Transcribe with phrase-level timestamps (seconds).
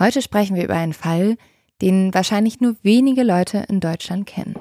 [0.00, 1.36] Heute sprechen wir über einen Fall,
[1.82, 4.54] den wahrscheinlich nur wenige Leute in Deutschland kennen.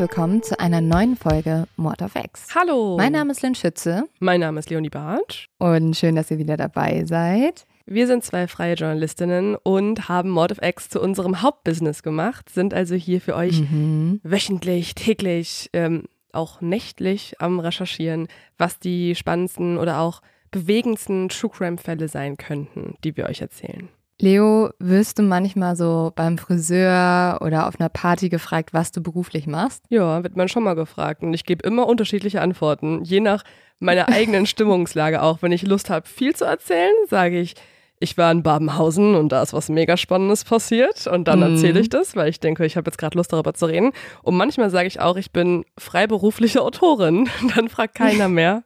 [0.00, 2.46] Willkommen zu einer neuen Folge Mord of X.
[2.54, 2.96] Hallo.
[2.96, 5.46] Mein Name ist Lynn Schütze Mein Name ist Leonie Bartsch.
[5.58, 7.66] und schön, dass ihr wieder dabei seid.
[7.84, 12.72] Wir sind zwei freie Journalistinnen und haben Mord of X zu unserem Hauptbusiness gemacht, sind
[12.72, 14.20] also hier für euch Mhm.
[14.22, 21.76] wöchentlich, täglich, ähm, auch nächtlich am Recherchieren, was die spannendsten oder auch bewegendsten True Crime
[21.76, 23.90] Fälle sein könnten, die wir euch erzählen.
[24.20, 29.46] Leo, wirst du manchmal so beim Friseur oder auf einer Party gefragt, was du beruflich
[29.46, 29.84] machst?
[29.88, 33.42] Ja, wird man schon mal gefragt und ich gebe immer unterschiedliche Antworten, je nach
[33.78, 35.42] meiner eigenen Stimmungslage auch.
[35.42, 37.54] Wenn ich Lust habe, viel zu erzählen, sage ich,
[38.02, 41.54] ich war in Babenhausen und da ist was mega Spannendes passiert und dann Mhm.
[41.54, 43.92] erzähle ich das, weil ich denke, ich habe jetzt gerade Lust darüber zu reden.
[44.22, 47.28] Und manchmal sage ich auch, ich bin freiberufliche Autorin.
[47.54, 48.64] Dann fragt keiner mehr.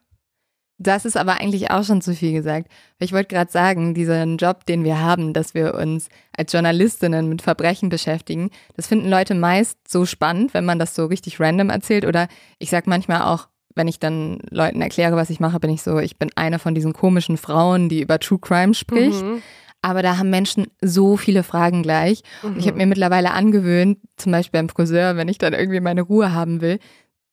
[0.77, 2.69] Das ist aber eigentlich auch schon zu viel gesagt.
[2.99, 7.41] Ich wollte gerade sagen, diesen Job, den wir haben, dass wir uns als Journalistinnen mit
[7.41, 12.05] Verbrechen beschäftigen, das finden Leute meist so spannend, wenn man das so richtig random erzählt.
[12.05, 12.27] Oder
[12.59, 15.99] ich sag manchmal auch, wenn ich dann Leuten erkläre, was ich mache, bin ich so,
[15.99, 19.23] ich bin eine von diesen komischen Frauen, die über True Crime spricht.
[19.23, 19.41] Mhm.
[19.81, 22.23] Aber da haben Menschen so viele Fragen gleich.
[22.41, 26.01] Und ich habe mir mittlerweile angewöhnt, zum Beispiel beim Friseur, wenn ich dann irgendwie meine
[26.01, 26.79] Ruhe haben will,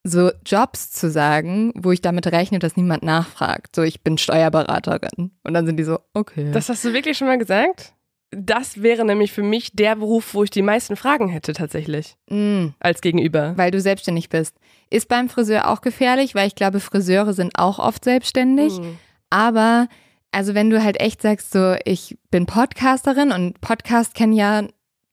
[0.04, 3.76] so Jobs zu sagen, wo ich damit rechne, dass niemand nachfragt.
[3.76, 5.30] So, ich bin Steuerberaterin.
[5.44, 6.50] Und dann sind die so, okay.
[6.52, 7.92] Das hast du wirklich schon mal gesagt?
[8.34, 12.68] Das wäre nämlich für mich der Beruf, wo ich die meisten Fragen hätte tatsächlich Mm,
[12.80, 13.52] als Gegenüber.
[13.56, 14.56] weil du selbstständig bist.
[14.90, 18.78] Ist beim Friseur auch gefährlich, weil ich glaube, Friseure sind auch oft selbstständig.
[18.80, 18.98] Mhm.
[19.28, 19.86] Aber
[20.32, 24.62] also wenn du halt echt sagst, so ich bin Podcasterin und Podcast kennen ja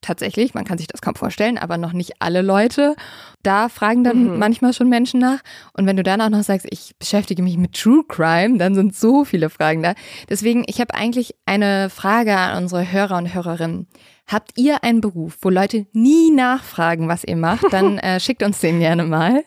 [0.02, 2.96] tatsächlich, man kann sich das kaum vorstellen, aber noch nicht alle Leute.
[3.44, 4.40] Da fragen dann Mhm.
[4.40, 5.40] manchmal schon Menschen nach.
[5.74, 8.96] Und wenn du dann auch noch sagst, ich beschäftige mich mit True Crime, dann sind
[8.96, 9.94] so viele Fragen da.
[10.30, 13.88] Deswegen, ich habe eigentlich eine Frage an unsere Hörer und Hörerinnen.
[14.28, 18.60] Habt ihr einen Beruf, wo Leute nie nachfragen, was ihr macht, dann äh, schickt uns
[18.60, 19.44] den gerne mal.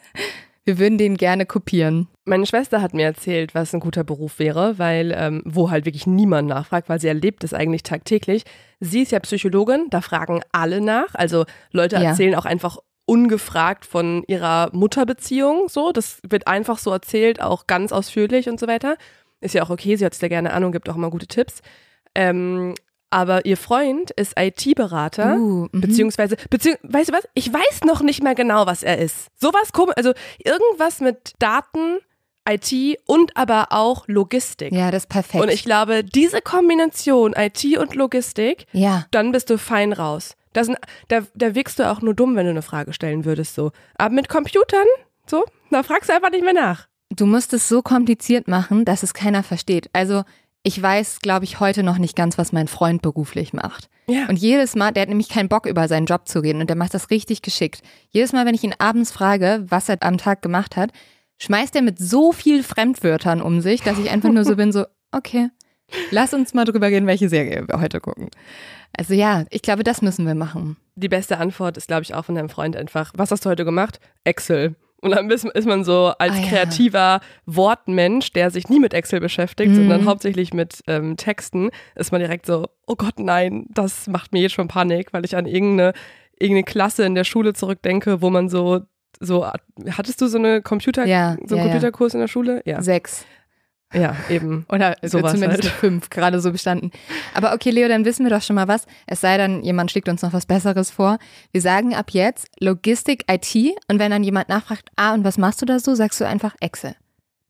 [0.64, 2.08] Wir würden den gerne kopieren.
[2.24, 6.06] Meine Schwester hat mir erzählt, was ein guter Beruf wäre, weil ähm, wo halt wirklich
[6.06, 8.44] niemand nachfragt, weil sie erlebt es eigentlich tagtäglich.
[8.78, 11.14] Sie ist ja Psychologin, da fragen alle nach.
[11.14, 12.10] Also Leute Ja.
[12.10, 15.68] erzählen auch einfach ungefragt von ihrer Mutterbeziehung.
[15.68, 18.96] So, das wird einfach so erzählt, auch ganz ausführlich und so weiter.
[19.40, 21.26] Ist ja auch okay, sie hört es da gerne an und gibt auch immer gute
[21.26, 21.60] Tipps.
[22.14, 22.74] Ähm,
[23.10, 25.36] aber ihr Freund ist IT-Berater.
[25.36, 25.80] Uh, mhm.
[25.80, 27.28] Beziehungsweise, bezieh weißt du was?
[27.34, 29.26] Ich weiß noch nicht mehr genau, was er ist.
[29.38, 31.98] Sowas komisch, also irgendwas mit Daten,
[32.48, 34.72] IT und aber auch Logistik.
[34.72, 35.42] Ja, das ist perfekt.
[35.42, 39.06] Und ich glaube, diese Kombination IT und Logistik, ja.
[39.10, 40.34] dann bist du fein raus.
[40.52, 40.68] Das,
[41.08, 43.72] da, da wirkst du auch nur dumm, wenn du eine Frage stellen würdest, so.
[43.96, 44.86] Aber mit Computern,
[45.26, 46.88] so, da fragst du einfach nicht mehr nach.
[47.10, 49.88] Du musst es so kompliziert machen, dass es keiner versteht.
[49.92, 50.24] Also
[50.62, 53.88] ich weiß, glaube ich, heute noch nicht ganz, was mein Freund beruflich macht.
[54.06, 54.26] Ja.
[54.28, 56.76] Und jedes Mal, der hat nämlich keinen Bock, über seinen Job zu reden und der
[56.76, 57.82] macht das richtig geschickt.
[58.10, 60.90] Jedes Mal, wenn ich ihn abends frage, was er am Tag gemacht hat,
[61.42, 64.84] schmeißt er mit so viel Fremdwörtern um sich, dass ich einfach nur so bin, so,
[65.12, 65.48] okay,
[66.10, 68.28] lass uns mal drüber reden, welche Serie wir heute gucken.
[68.96, 70.76] Also ja, ich glaube, das müssen wir machen.
[70.96, 73.64] Die beste Antwort ist, glaube ich, auch von deinem Freund einfach, was hast du heute
[73.64, 73.98] gemacht?
[74.24, 74.76] Excel.
[75.00, 76.46] Und dann ist, ist man so als Ah, ja.
[76.48, 79.74] kreativer Wortmensch, der sich nie mit Excel beschäftigt, Mhm.
[79.76, 84.40] sondern hauptsächlich mit ähm, Texten, ist man direkt so, oh Gott, nein, das macht mir
[84.42, 85.92] jetzt schon Panik, weil ich an irgendeine,
[86.38, 88.82] irgendeine Klasse in der Schule zurückdenke, wo man so,
[89.22, 89.46] so,
[89.90, 91.70] hattest du so eine Computer, Ja, so einen ja.
[91.70, 92.62] Computerkurs in der Schule?
[92.64, 92.82] Ja.
[92.82, 93.24] Sechs.
[93.94, 94.64] Ja, eben.
[94.72, 95.72] Oder Sowas zumindest halt.
[95.72, 96.90] fünf, gerade so bestanden.
[97.34, 98.86] Aber okay, Leo, dann wissen wir doch schon mal was.
[99.06, 101.18] Es sei denn, jemand schlägt uns noch was Besseres vor.
[101.52, 103.54] Wir sagen ab jetzt Logistik, IT.
[103.88, 106.54] Und wenn dann jemand nachfragt, ah, und was machst du da so, sagst du einfach
[106.60, 106.94] Excel.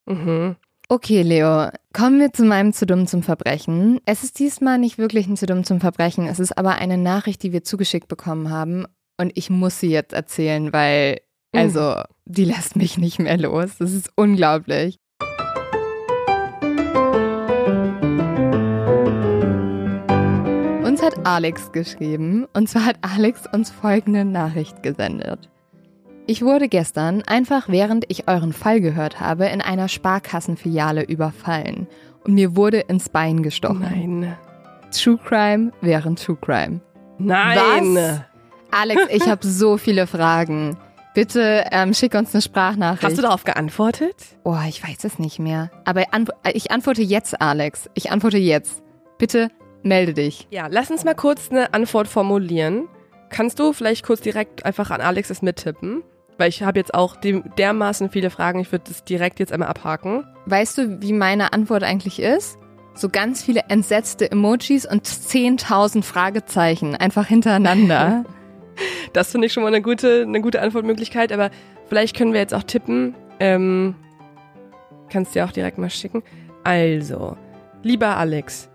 [0.06, 0.56] Mhm.
[0.88, 4.00] Okay, Leo, kommen wir zu meinem zu dumm zum Verbrechen.
[4.04, 6.26] Es ist diesmal nicht wirklich ein zu dumm zum Verbrechen.
[6.26, 8.84] Es ist aber eine Nachricht, die wir zugeschickt bekommen haben.
[9.16, 11.20] Und ich muss sie jetzt erzählen, weil,
[11.54, 13.76] also, die lässt mich nicht mehr los.
[13.78, 14.98] Das ist unglaublich.
[20.84, 22.46] Uns hat Alex geschrieben.
[22.54, 25.50] Und zwar hat Alex uns folgende Nachricht gesendet.
[26.26, 31.88] Ich wurde gestern, einfach während ich euren Fall gehört habe, in einer Sparkassenfiliale überfallen
[32.24, 33.80] und mir wurde ins Bein gestochen.
[33.80, 34.36] Nein.
[34.92, 36.80] True Crime während True Crime.
[37.18, 37.94] Nein.
[37.96, 38.20] Was?
[38.70, 40.76] Alex, ich habe so viele Fragen.
[41.14, 43.04] Bitte ähm, schick uns eine Sprachnachricht.
[43.04, 44.16] Hast du darauf geantwortet?
[44.44, 45.70] Oh, ich weiß es nicht mehr.
[45.84, 47.90] Aber ant ich antworte jetzt, Alex.
[47.94, 48.82] Ich antworte jetzt.
[49.18, 49.50] Bitte
[49.82, 50.46] melde dich.
[50.50, 52.88] Ja, lass uns mal kurz eine Antwort formulieren.
[53.28, 56.02] Kannst du vielleicht kurz direkt einfach an Alex es mittippen?
[56.38, 60.24] Weil ich habe jetzt auch dermaßen viele Fragen, ich würde das direkt jetzt einmal abhaken.
[60.46, 62.58] Weißt du, wie meine Antwort eigentlich ist?
[62.94, 68.24] So ganz viele entsetzte Emojis und 10.000 Fragezeichen einfach hintereinander.
[69.12, 71.50] Das finde ich schon mal eine gute, eine gute Antwortmöglichkeit, aber
[71.88, 73.14] vielleicht können wir jetzt auch tippen.
[73.40, 73.94] Ähm,
[75.10, 76.22] kannst du dir auch direkt mal schicken.
[76.64, 77.36] Also,
[77.82, 78.70] lieber Alex,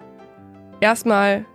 [0.81, 1.45] erstmal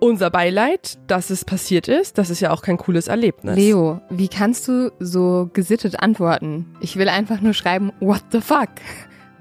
[0.00, 2.18] unser Beileid, dass es passiert ist.
[2.18, 3.56] Das ist ja auch kein cooles Erlebnis.
[3.56, 6.74] Leo, wie kannst du so gesittet antworten?
[6.80, 8.68] Ich will einfach nur schreiben, what the fuck?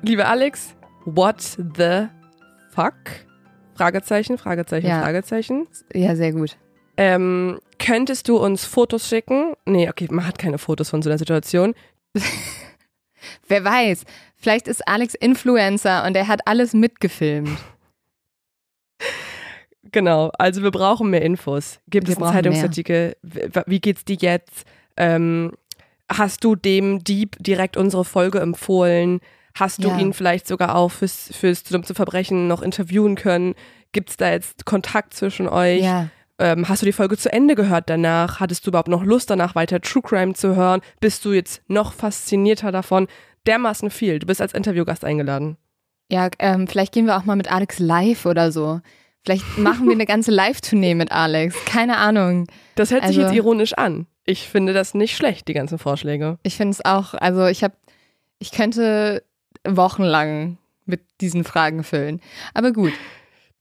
[0.02, 0.76] Lieber Alex,
[1.06, 2.08] what the
[2.70, 2.94] fuck?
[3.76, 5.02] Fragezeichen, Fragezeichen, Ja.
[5.02, 5.68] Fragezeichen.
[5.94, 6.58] Ja, sehr gut.
[6.98, 9.54] Ähm, könntest du uns Fotos schicken?
[9.66, 11.74] Nee, okay, man hat keine Fotos von so einer Situation.
[13.48, 14.04] Wer weiß,
[14.36, 17.50] vielleicht ist Alex Influencer und er hat alles mitgefilmt.
[19.92, 21.80] Genau, also wir brauchen mehr Infos.
[21.88, 23.16] Gibt Wir es einen Zeitungsartikel?
[23.22, 24.64] W- Wie geht's dir jetzt?
[24.98, 25.52] Ähm,
[26.12, 29.20] hast du dem Dieb direkt unsere Folge empfohlen?
[29.54, 30.00] Hast du Ja.
[30.00, 33.54] ihn vielleicht sogar auch fürs, fürs zu Verbrechen noch interviewen können?
[33.92, 35.84] Gibt es da jetzt Kontakt zwischen euch?
[35.84, 36.10] Ja.
[36.40, 38.40] Ähm, hast du die Folge zu Ende gehört danach?
[38.40, 40.82] Hattest du überhaupt noch Lust danach weiter True Crime zu hören?
[41.00, 43.08] Bist du jetzt noch faszinierter davon?
[43.46, 44.20] Dermaßen viel.
[44.20, 45.58] Du bist als Interviewgast eingeladen.
[46.12, 48.82] Ja, ähm, vielleicht gehen wir auch mal mit Alex live oder so.
[49.24, 51.56] Vielleicht machen wir eine ganze Live-Tournee mit Alex.
[51.66, 52.48] Keine Ahnung.
[52.76, 54.08] Das hört sich Also- jetzt ironisch an.
[54.26, 56.38] Ich finde das nicht schlecht, die ganzen Vorschläge.
[56.44, 57.76] Ich finde es auch, also ich habe,
[58.40, 59.22] ich könnte
[59.68, 62.22] wochenlang mit diesen Fragen füllen.
[62.54, 62.94] Aber gut,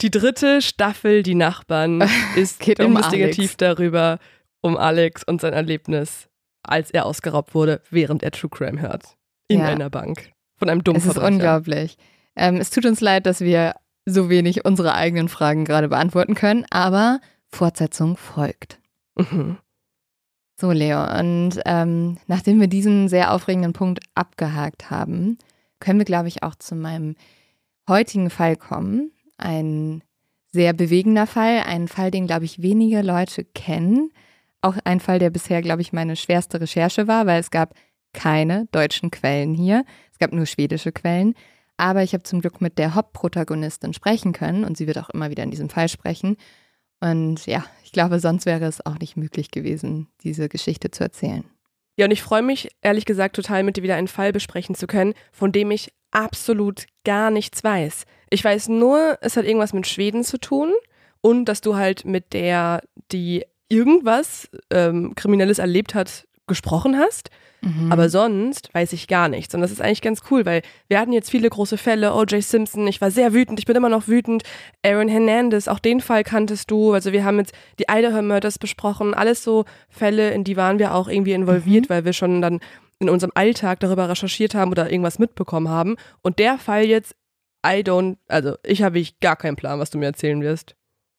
[0.02, 2.02] Die dritte Staffel, die Nachbarn,
[2.36, 3.56] ist Geht um investigativ Alex.
[3.56, 4.18] darüber,
[4.60, 6.28] um Alex und sein Erlebnis,
[6.62, 9.16] als er ausgeraubt wurde, während er True Crime hört.
[9.48, 9.66] In Ja.
[9.66, 10.32] einer Bank.
[10.56, 11.32] Von einem dummen es ist Verbrecher.
[11.34, 11.96] unglaublich.
[12.36, 13.74] Ähm, es tut uns leid, dass wir
[14.06, 18.80] so wenig unsere eigenen Fragen gerade beantworten können, aber Fortsetzung folgt.
[19.16, 19.58] Mhm.
[20.60, 25.38] So, Leo, und ähm, nachdem wir diesen sehr aufregenden Punkt abgehakt haben,
[25.80, 27.16] können wir, glaube ich, auch zu meinem
[27.88, 29.12] heutigen Fall kommen.
[29.42, 30.02] Ein
[30.52, 34.12] sehr bewegender Fall, ein Fall, den, glaube ich, wenige Leute kennen.
[34.60, 37.74] Auch ein Fall, der bisher, glaube ich, meine schwerste Recherche war, weil es gab
[38.12, 39.84] keine deutschen Quellen hier.
[40.12, 41.34] Es gab nur schwedische Quellen.
[41.76, 45.30] Aber ich habe zum Glück mit der Hauptprotagonistin sprechen können und sie wird auch immer
[45.30, 46.36] wieder in diesem Fall sprechen.
[47.00, 51.44] Und ja, ich glaube, sonst wäre es auch nicht möglich gewesen, diese Geschichte zu erzählen.
[51.96, 54.86] Ja, und ich freue mich, ehrlich gesagt, total mit dir wieder einen Fall besprechen zu
[54.86, 58.04] können, von dem ich absolut gar nichts weiß.
[58.30, 60.72] Ich weiß nur, es hat irgendwas mit Schweden zu tun
[61.20, 67.30] und dass du halt mit der, die irgendwas ähm, Kriminelles erlebt hat, gesprochen hast.
[67.62, 67.92] Mhm.
[67.92, 69.54] Aber sonst weiß ich gar nichts.
[69.54, 72.14] Und das ist eigentlich ganz cool, weil wir hatten jetzt viele große Fälle.
[72.14, 72.42] O.J.
[72.42, 74.42] Simpson, ich war sehr wütend, ich bin immer noch wütend.
[74.84, 76.92] Aaron Hernandez, auch den Fall kanntest du.
[76.92, 79.14] Also wir haben jetzt die Idaho Murders besprochen.
[79.14, 82.60] Alles so Fälle, in die waren wir auch irgendwie involviert, weil wir schon dann
[83.02, 85.96] in unserem Alltag darüber recherchiert haben oder irgendwas mitbekommen haben.
[86.22, 87.14] Und der Fall jetzt,
[87.66, 90.74] I don't, also ich habe ich gar keinen Plan, was du mir erzählen wirst.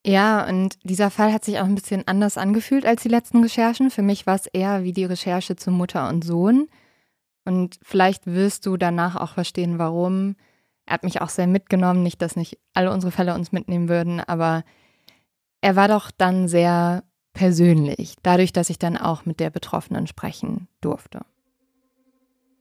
[0.06, 3.89] Ja, und dieser Fall hat sich auch ein bisschen anders angefühlt als die letzten Recherchen.
[3.89, 6.67] Für mich war es eher wie die Recherche zu Mutter und Sohn.
[7.46, 10.36] Und vielleicht wirst du danach auch verstehen, warum.
[10.86, 12.03] Er hat mich auch sehr mitgenommen.
[12.03, 14.63] Nicht, dass nicht alle unsere Fälle uns mitnehmen würden, aber
[15.62, 17.03] er war doch dann sehr
[17.34, 21.22] persönlich, dadurch, dass ich dann auch mit der Betroffenen sprechen durfte.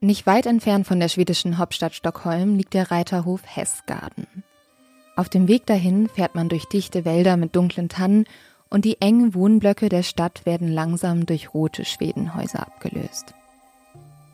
[0.05, 4.27] Nicht weit entfernt von der schwedischen Hauptstadt Stockholm liegt der Reiterhof Hässgarden.
[5.15, 8.25] Auf dem Weg dahin fährt man durch dichte Wälder mit dunklen Tannen
[8.69, 13.33] und die engen Wohnblöcke der Stadt werden langsam durch rote Schwedenhäuser abgelöst.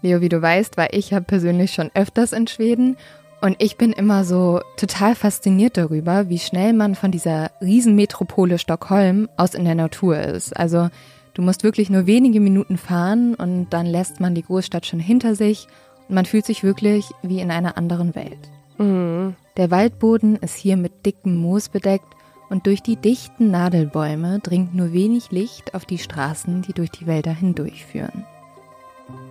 [0.01, 2.97] Leo, wie du weißt, war ich ja persönlich schon öfters in Schweden
[3.43, 9.29] und ich bin immer so total fasziniert darüber, wie schnell man von dieser Riesenmetropole Stockholm
[9.37, 10.57] aus in der Natur ist.
[10.57, 10.89] Also
[11.39, 15.37] du musst wirklich nur wenige Minuten fahren und dann lässt man die Großstadt schon hinter
[15.37, 15.69] sich
[16.09, 18.51] und man fühlt sich wirklich wie in einer anderen Welt.
[18.77, 19.37] Mhm.
[19.57, 22.13] Der Waldboden ist hier mit dickem Moos bedeckt
[22.51, 27.07] und durch die dichten Nadelbäume dringt nur wenig Licht auf die Straßen, die durch die
[27.07, 28.25] Wälder hindurchführen.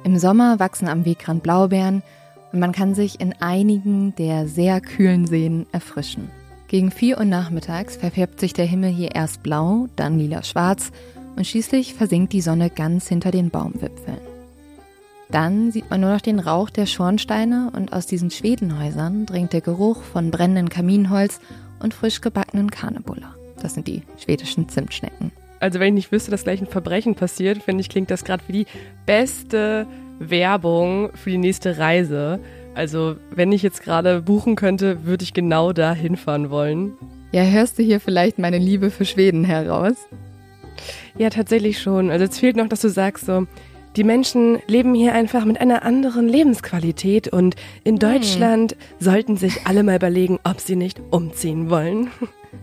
[0.05, 2.03] Im Sommer wachsen am Wegrand Blaubeeren
[2.53, 6.29] und man kann sich in einigen der sehr kühlen Seen erfrischen.
[6.69, 10.91] Gegen 4 Uhr nachmittags verfärbt sich der Himmel hier erst blau, dann lila-schwarz
[11.38, 14.17] und schließlich versinkt die Sonne ganz hinter den Baumwipfeln.
[15.29, 19.62] Dann sieht man nur noch den Rauch der Schornsteine und aus diesen Schwedenhäusern dringt der
[19.62, 21.39] Geruch von brennendem Kaminholz
[21.79, 23.36] und frisch gebackenen Karnebuller.
[23.62, 25.32] Das sind die schwedischen Zimtschnecken.
[25.60, 28.44] Also wenn ich nicht wüsste, dass gleich ein Verbrechen passiert, finde ich, klingt das gerade
[28.48, 28.67] wie die
[29.06, 29.86] beste
[30.20, 32.39] Werbung für die nächste Reise.
[32.74, 36.94] Also wenn ich jetzt gerade buchen könnte, würde ich genau da hinfahren wollen.
[37.32, 39.96] Ja, hörst du hier vielleicht meine Liebe für Schweden heraus?
[41.17, 42.10] Ja, tatsächlich schon.
[42.10, 43.48] Also es fehlt noch, dass du sagst so,
[43.96, 48.00] die Menschen leben hier einfach mit einer anderen Lebensqualität und in hm.
[48.00, 48.77] Deutschland hm.
[49.00, 52.12] sollten sich alle mal überlegen, ob sie nicht umziehen wollen.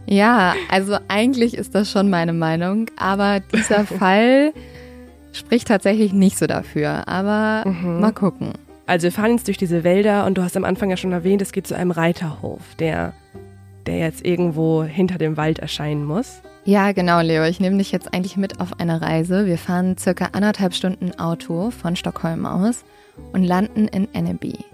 [0.07, 4.53] Ja, also eigentlich ist das schon meine Meinung, aber dieser Fall
[5.33, 7.09] spricht tatsächlich nicht so dafür.
[7.09, 8.01] Aber mhm.
[8.01, 8.53] mal gucken.
[8.87, 11.43] Also wir fahren jetzt durch diese Wälder und du hast am Anfang ja schon erwähnt,
[11.43, 13.15] es geht zu einem Reiterhof, der,
[13.87, 16.43] der jetzt irgendwo hinter dem Wald erscheinen muss.
[16.67, 17.45] Ja, genau, Leo.
[17.45, 19.45] Ich nehme dich jetzt eigentlich mit auf eine Reise.
[19.45, 22.85] Wir fahren circa anderthalb Stunden Auto von Stockholm aus
[23.35, 24.65] und landen in Enneby.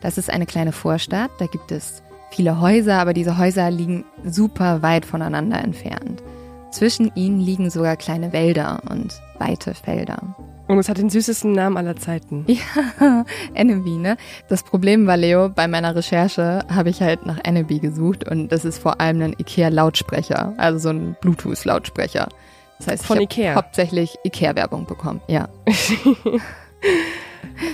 [0.00, 1.30] Das ist eine kleine Vorstadt.
[1.38, 6.22] Da gibt es viele Häuser, aber diese Häuser liegen super weit voneinander entfernt.
[6.70, 10.34] Zwischen ihnen liegen sogar kleine Wälder und weite Felder.
[10.66, 12.46] Und es hat den süßesten Namen aller Zeiten.
[13.00, 14.16] Ja, Enemy, ne?
[14.48, 18.64] Das Problem war, Leo, bei meiner Recherche habe ich halt nach Enemy gesucht und das
[18.64, 22.28] ist vor allem ein IKEA-Lautsprecher, also so ein Bluetooth-Lautsprecher.
[22.78, 23.54] Das heißt, Von ich Ikea.
[23.54, 25.48] hauptsächlich IKEA-Werbung bekommen, ja.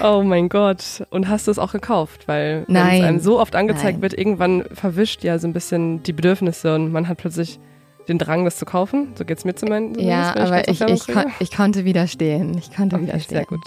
[0.03, 1.05] oh mein Gott.
[1.11, 2.27] Und hast du es auch gekauft?
[2.27, 4.03] Weil wenn es einem so oft angezeigt Nein.
[4.03, 7.61] wird, irgendwann verwischt ja so ein bisschen die Bedürfnisse und man hat plötzlich
[8.11, 9.13] den Drang, das zu kaufen.
[9.15, 9.99] So geht es mir zu meinen.
[9.99, 12.59] Ja, aber ich, ich, kon ich, konnte widerstehen.
[12.59, 13.39] Ich konnte okay, widerstehen.
[13.39, 13.65] Sehr gut.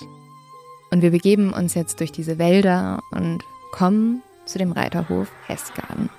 [0.92, 3.40] Und wir begeben uns jetzt durch diese Wälder und
[3.72, 6.10] kommen zu dem Reiterhof Hessgarten.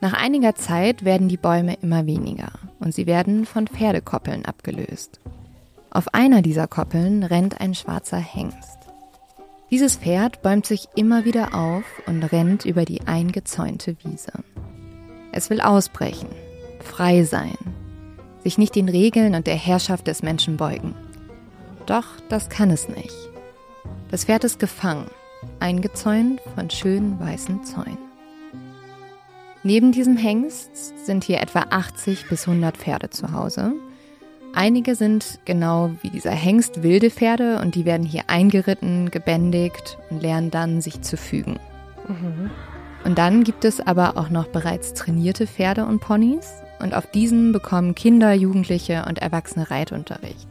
[0.00, 5.20] Nach einiger Zeit werden die Bäume immer weniger und sie werden von Pferdekoppeln abgelöst.
[5.90, 8.78] Auf einer dieser Koppeln rennt ein schwarzer Hengst.
[9.70, 14.32] Dieses Pferd bäumt sich immer wieder auf und rennt über die eingezäunte Wiese.
[15.32, 16.28] Es will ausbrechen,
[16.86, 17.56] frei sein,
[18.42, 20.94] sich nicht den Regeln und der Herrschaft des Menschen beugen.
[21.86, 23.14] Doch das kann es nicht.
[24.10, 25.06] Das Pferd ist gefangen,
[25.60, 27.98] eingezäunt von schönen weißen Zäunen.
[29.62, 33.72] Neben diesem Hengst sind hier etwa 80 bis 100 Pferde zu Hause.
[34.54, 40.22] Einige sind genau wie dieser Hengst wilde Pferde und die werden hier eingeritten, gebändigt und
[40.22, 41.58] lernen dann, sich zu fügen.
[42.06, 42.50] Mhm.
[43.04, 46.48] Und dann gibt es aber auch noch bereits trainierte Pferde und Ponys
[46.80, 50.48] und auf diesen bekommen Kinder, Jugendliche und Erwachsene Reitunterricht.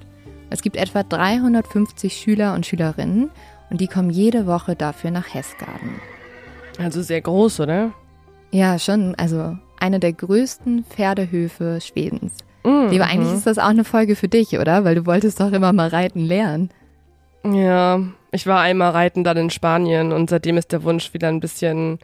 [0.49, 3.29] Es gibt etwa 350 Schüler und Schülerinnen
[3.69, 5.99] und die kommen jede Woche dafür nach Hessgarten.
[6.77, 7.91] Also sehr groß, oder?
[8.51, 9.15] Ja, schon.
[9.15, 12.37] Also eine der größten Pferdehöfe Schwedens.
[12.63, 12.89] Mhm.
[12.89, 14.83] Lieber, eigentlich ist das auch eine Folge für dich, oder?
[14.83, 16.69] Weil du wolltest doch immer mal reiten lernen.
[17.43, 18.01] Ja,
[18.31, 21.99] ich war einmal reiten dann in Spanien und seitdem ist der Wunsch wieder ein bisschen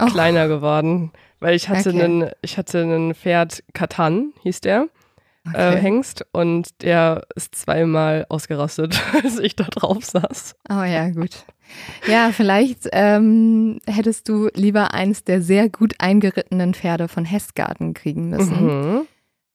[0.00, 0.06] oh.
[0.06, 1.10] kleiner geworden.
[1.44, 2.02] Weil ich hatte okay.
[2.02, 4.88] einen, ich hatte einen Pferd Katan, hieß der.
[5.44, 5.74] Äh, okay.
[5.74, 10.54] Äh, Hengst und der ist zweimal ausgerastet, als ich da drauf saß.
[10.70, 11.44] Oh ja, gut.
[12.08, 18.30] Ja, vielleicht ähm, hättest du lieber eins der sehr gut eingerittenen Pferde von Hessgarten kriegen
[18.30, 18.64] müssen.
[18.64, 19.00] Mhm.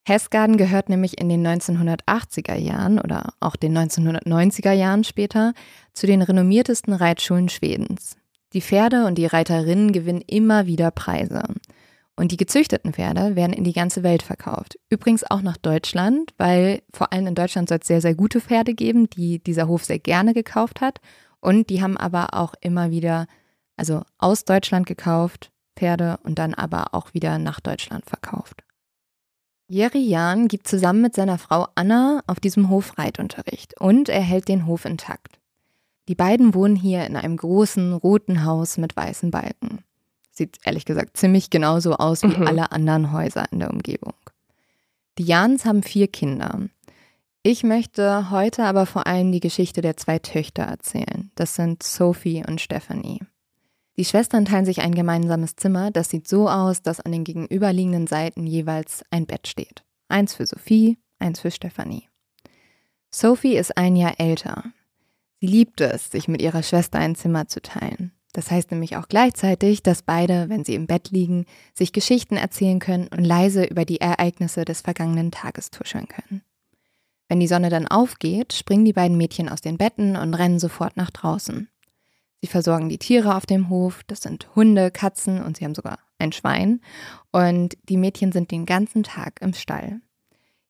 [0.06, 5.56] Hessgarten gehört nämlich in den 1980er Jahren oder auch den 1990er Jahren später
[5.94, 8.16] zu den renommiertesten Reitschulen Schwedens.
[8.54, 11.44] Die Pferde und die Reiterinnen gewinnen immer wieder Preise.
[12.20, 14.78] Und die gezüchteten Pferde werden in die ganze Welt verkauft.
[14.90, 18.74] Übrigens auch nach Deutschland, weil vor allem in Deutschland soll es sehr, sehr gute Pferde
[18.74, 21.00] geben, die dieser Hof sehr gerne gekauft hat.
[21.40, 23.26] Und die haben aber auch immer wieder,
[23.78, 28.66] also aus Deutschland gekauft, Pferde und dann aber auch wieder nach Deutschland verkauft.
[29.70, 34.50] Jerry Jahn gibt zusammen mit seiner Frau Anna auf diesem Hof Reitunterricht und er hält
[34.50, 35.40] den Hof intakt.
[36.10, 39.86] Die beiden wohnen hier in einem großen roten Haus mit weißen Balken.
[40.40, 42.48] Sieht ehrlich gesagt ziemlich genauso aus wie mhm.
[42.48, 44.14] alle anderen Häuser in der Umgebung.
[45.18, 46.62] Die Jans haben vier Kinder.
[47.44, 51.30] Ich möchte heute aber vor allem die Geschichte der zwei Töchter erzählen.
[51.36, 53.20] Das sind Sophie und Stephanie.
[53.98, 55.92] Die Schwestern teilen sich ein gemeinsames Zimmer.
[55.92, 59.84] Das sieht so aus, dass an den gegenüberliegenden Seiten jeweils ein Bett steht.
[60.08, 62.08] Eins für Sophie, eins für Stephanie.
[63.12, 64.64] Sophie ist ein Jahr älter.
[65.42, 68.14] Sie liebt es, sich mit ihrer Schwester ein Zimmer zu teilen.
[68.34, 72.80] Das heißt nämlich auch gleichzeitig, dass beide, wenn sie im Bett liegen, sich Geschichten erzählen
[72.80, 76.42] können und leise über die Ereignisse des vergangenen Tages tuscheln können.
[77.28, 80.98] Wenn die Sonne dann aufgeht, springen die beiden Mädchen aus den Betten und rennen sofort
[80.98, 81.70] nach draußen.
[82.42, 86.00] Sie versorgen die Tiere auf dem Hof, das sind Hunde, Katzen und sie haben sogar
[86.20, 86.82] ein Schwein.
[87.32, 90.02] Und die Mädchen sind den ganzen Tag im Stall.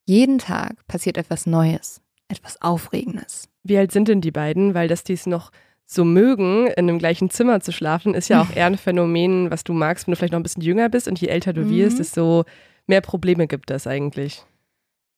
[0.05, 3.47] Jeden Tag passiert etwas Neues, etwas Aufregendes.
[3.63, 4.73] Wie alt sind denn die beiden?
[4.73, 5.51] Weil dass dies noch
[5.91, 9.63] so mögen, in einem gleichen Zimmer zu schlafen, ist ja auch eher ein Phänomen, was
[9.63, 11.71] du magst, wenn du vielleicht noch ein bisschen jünger bist und je älter du mhm.
[11.71, 12.45] wirst, desto
[12.85, 14.45] mehr Probleme gibt es eigentlich.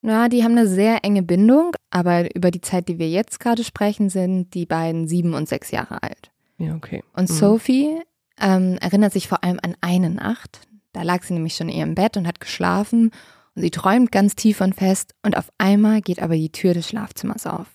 [0.01, 3.65] Na, die haben eine sehr enge Bindung, aber über die Zeit, die wir jetzt gerade
[3.65, 6.31] sprechen, sind die beiden sieben und sechs Jahre alt.
[6.57, 7.03] Ja, okay.
[7.13, 7.33] Und mhm.
[7.33, 8.01] Sophie
[8.39, 10.61] ähm, erinnert sich vor allem an eine Nacht.
[10.93, 13.11] Da lag sie nämlich schon in ihrem Bett und hat geschlafen
[13.55, 16.87] und sie träumt ganz tief und fest und auf einmal geht aber die Tür des
[16.87, 17.67] Schlafzimmers auf.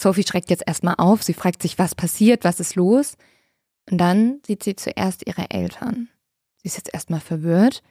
[0.00, 3.16] Sophie schreckt jetzt erstmal auf, sie fragt sich, was passiert, was ist los?
[3.90, 6.08] Und dann sieht sie zuerst ihre Eltern.
[6.56, 7.82] Sie ist jetzt erstmal verwirrt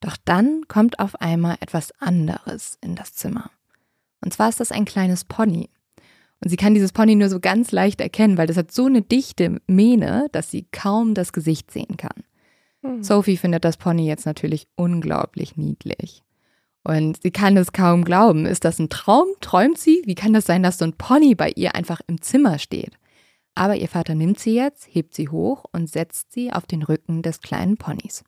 [0.00, 3.50] doch dann kommt auf einmal etwas anderes in das Zimmer.
[4.20, 5.70] Und zwar ist das ein kleines Pony.
[6.42, 9.02] Und sie kann dieses Pony nur so ganz leicht erkennen, weil das hat so eine
[9.02, 12.24] dichte Mähne, dass sie kaum das Gesicht sehen kann.
[12.82, 13.02] Mhm.
[13.02, 16.22] Sophie findet das Pony jetzt natürlich unglaublich niedlich.
[16.86, 18.46] Und sie kann es kaum glauben.
[18.46, 19.26] Ist das ein Traum?
[19.40, 20.02] Träumt sie?
[20.04, 22.92] Wie kann das sein, dass so ein Pony bei ihr einfach im Zimmer steht?
[23.56, 27.22] Aber ihr Vater nimmt sie jetzt, hebt sie hoch und setzt sie auf den Rücken
[27.22, 28.22] des kleinen Ponys.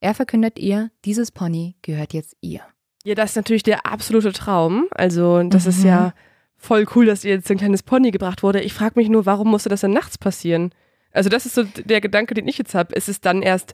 [0.00, 2.60] Er verkündet ihr, dieses Pony gehört jetzt ihr.
[3.04, 4.88] Ja, das ist natürlich der absolute Traum.
[4.90, 5.70] Also, das mhm.
[5.70, 6.12] ist ja
[6.58, 8.60] voll cool, dass ihr jetzt ein kleines Pony gebracht wurde.
[8.60, 10.74] Ich frage mich nur, warum musste das dann nachts passieren?
[11.12, 12.94] Also, das ist so der Gedanke, den ich jetzt habe.
[12.94, 13.72] Ist es dann erst,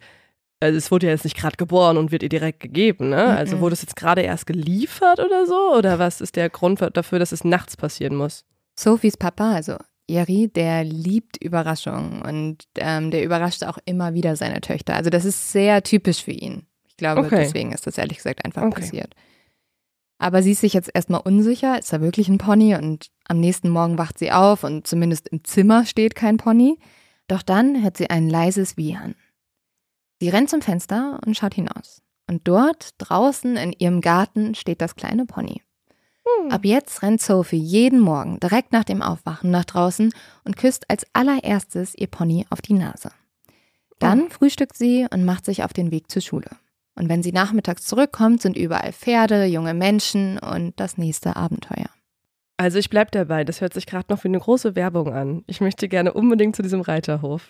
[0.63, 3.25] also es wurde ja jetzt nicht gerade geboren und wird ihr direkt gegeben, ne?
[3.25, 3.37] Mhm.
[3.37, 5.77] Also wurde es jetzt gerade erst geliefert oder so?
[5.77, 8.45] Oder was ist der Grund dafür, dass es nachts passieren muss?
[8.79, 9.77] Sophies Papa, also
[10.09, 14.95] Eri, der liebt Überraschungen und ähm, der überrascht auch immer wieder seine Töchter.
[14.95, 16.67] Also das ist sehr typisch für ihn.
[16.87, 17.37] Ich glaube, okay.
[17.37, 18.81] deswegen ist das ehrlich gesagt einfach okay.
[18.81, 19.15] passiert.
[20.19, 22.77] Aber sie ist sich jetzt erstmal unsicher, ist da wirklich ein Pony?
[22.77, 26.79] Und am nächsten Morgen wacht sie auf und zumindest im Zimmer steht kein Pony.
[27.27, 29.17] Doch dann hört sie ein leises Wiehern.
[30.23, 32.01] Sie rennt zum Fenster und schaut hinaus.
[32.29, 35.63] Und dort, draußen in ihrem Garten, steht das kleine Pony.
[36.25, 36.53] Hm.
[36.53, 40.15] Ab jetzt rennt Sophie jeden Morgen direkt nach dem Aufwachen nach draußen
[40.45, 43.11] und küsst als allererstes ihr Pony auf die Nase.
[43.99, 44.31] Dann oh.
[44.31, 46.51] frühstückt sie und macht sich auf den Weg zur Schule.
[46.95, 51.91] Und wenn sie nachmittags zurückkommt, sind überall Pferde, junge Menschen und das nächste Abenteuer.
[52.59, 55.43] Also ich bleib dabei, das hört sich gerade noch wie eine große Werbung an.
[55.49, 57.49] Ich möchte gerne unbedingt zu diesem Reiterhof.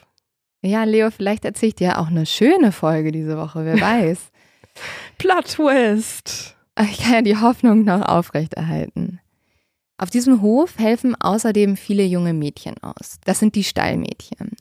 [0.63, 4.31] Ja, Leo, vielleicht erzähle ich dir auch eine schöne Folge diese Woche, wer weiß.
[5.19, 6.57] Plot Twist.
[6.81, 9.21] Ich kann ja die Hoffnung noch aufrechterhalten.
[9.99, 13.19] Auf diesem Hof helfen außerdem viele junge Mädchen aus.
[13.25, 14.57] Das sind die Stallmädchen.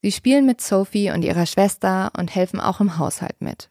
[0.00, 3.70] Sie spielen mit Sophie und ihrer Schwester und helfen auch im Haushalt mit.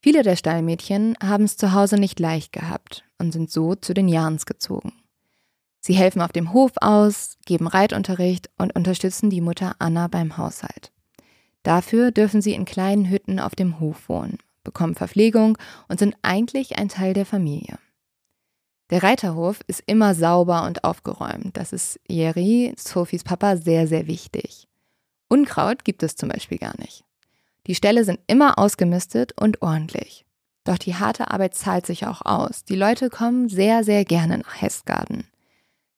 [0.00, 4.08] Viele der Stallmädchen haben es zu Hause nicht leicht gehabt und sind so zu den
[4.08, 4.92] Jans gezogen.
[5.82, 10.92] Sie helfen auf dem Hof aus, geben Reitunterricht und unterstützen die Mutter Anna beim Haushalt.
[11.62, 16.78] Dafür dürfen sie in kleinen Hütten auf dem Hof wohnen bekommen Verpflegung und sind eigentlich
[16.78, 17.78] ein Teil der Familie.
[18.90, 21.56] Der Reiterhof ist immer sauber und aufgeräumt.
[21.56, 24.68] Das ist Jerry, Sophies Papa, sehr, sehr wichtig.
[25.28, 27.04] Unkraut gibt es zum Beispiel gar nicht.
[27.66, 30.26] Die Ställe sind immer ausgemistet und ordentlich.
[30.64, 32.64] Doch die harte Arbeit zahlt sich auch aus.
[32.64, 35.24] Die Leute kommen sehr, sehr gerne nach Hestgarten.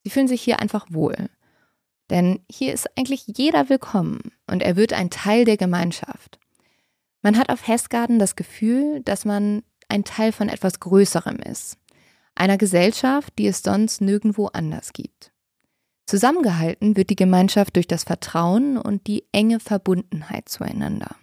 [0.04, 1.30] Sie fühlen sich hier einfach wohl.
[2.10, 6.38] Denn hier ist eigentlich jeder willkommen und er wird ein Teil der Gemeinschaft.
[7.22, 11.78] Man hat auf Hessgarten das Gefühl, dass man ein Teil von etwas Größerem ist.
[12.34, 15.32] Einer Gesellschaft, die es sonst nirgendwo anders gibt.
[16.06, 21.16] Zusammengehalten wird die Gemeinschaft durch das Vertrauen und die enge Verbundenheit zueinander.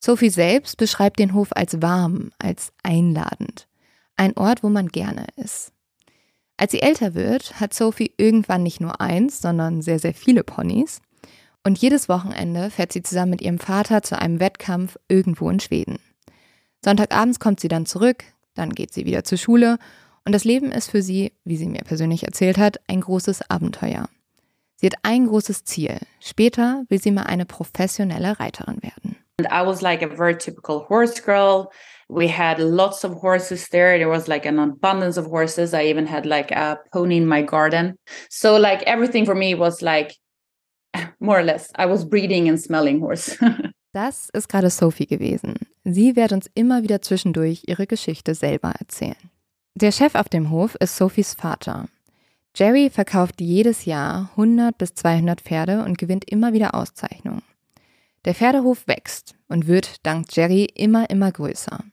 [0.00, 3.68] Sophie selbst beschreibt den Hof als warm, als einladend.
[4.16, 5.72] Ein Ort, wo man gerne ist.
[6.56, 11.00] Als sie älter wird, hat Sophie irgendwann nicht nur eins, sondern sehr, sehr viele Ponys.
[11.64, 15.98] Und jedes Wochenende fährt sie zusammen mit ihrem Vater zu einem Wettkampf irgendwo in Schweden.
[16.84, 19.78] Sonntagabends kommt sie dann zurück, dann geht sie wieder zur Schule
[20.24, 24.08] und das Leben ist für sie, wie sie mir persönlich erzählt hat, ein großes Abenteuer.
[24.76, 25.98] Sie hat ein großes Ziel.
[26.20, 29.16] Später will sie mal eine professionelle Reiterin werden.
[29.38, 31.68] And I was like a very typical horse girl.
[32.08, 33.98] We had lots of horses there.
[33.98, 35.74] There was like an abundance of horses.
[35.74, 37.96] I even had like a pony in my garden.
[38.30, 40.14] So like everything for me was like
[41.20, 41.70] more or less.
[41.76, 43.36] I was breeding and smelling horse.
[43.92, 45.54] das ist gerade Sophie gewesen.
[45.84, 49.30] Sie wird uns immer wieder zwischendurch ihre Geschichte selber erzählen.
[49.74, 51.88] Der Chef auf dem Hof ist Sophies Vater.
[52.54, 57.42] Jerry verkauft jedes Jahr 100 bis 200 Pferde und gewinnt immer wieder Auszeichnungen.
[58.24, 61.84] Der Pferdehof wächst und wird dank Jerry immer, immer größer.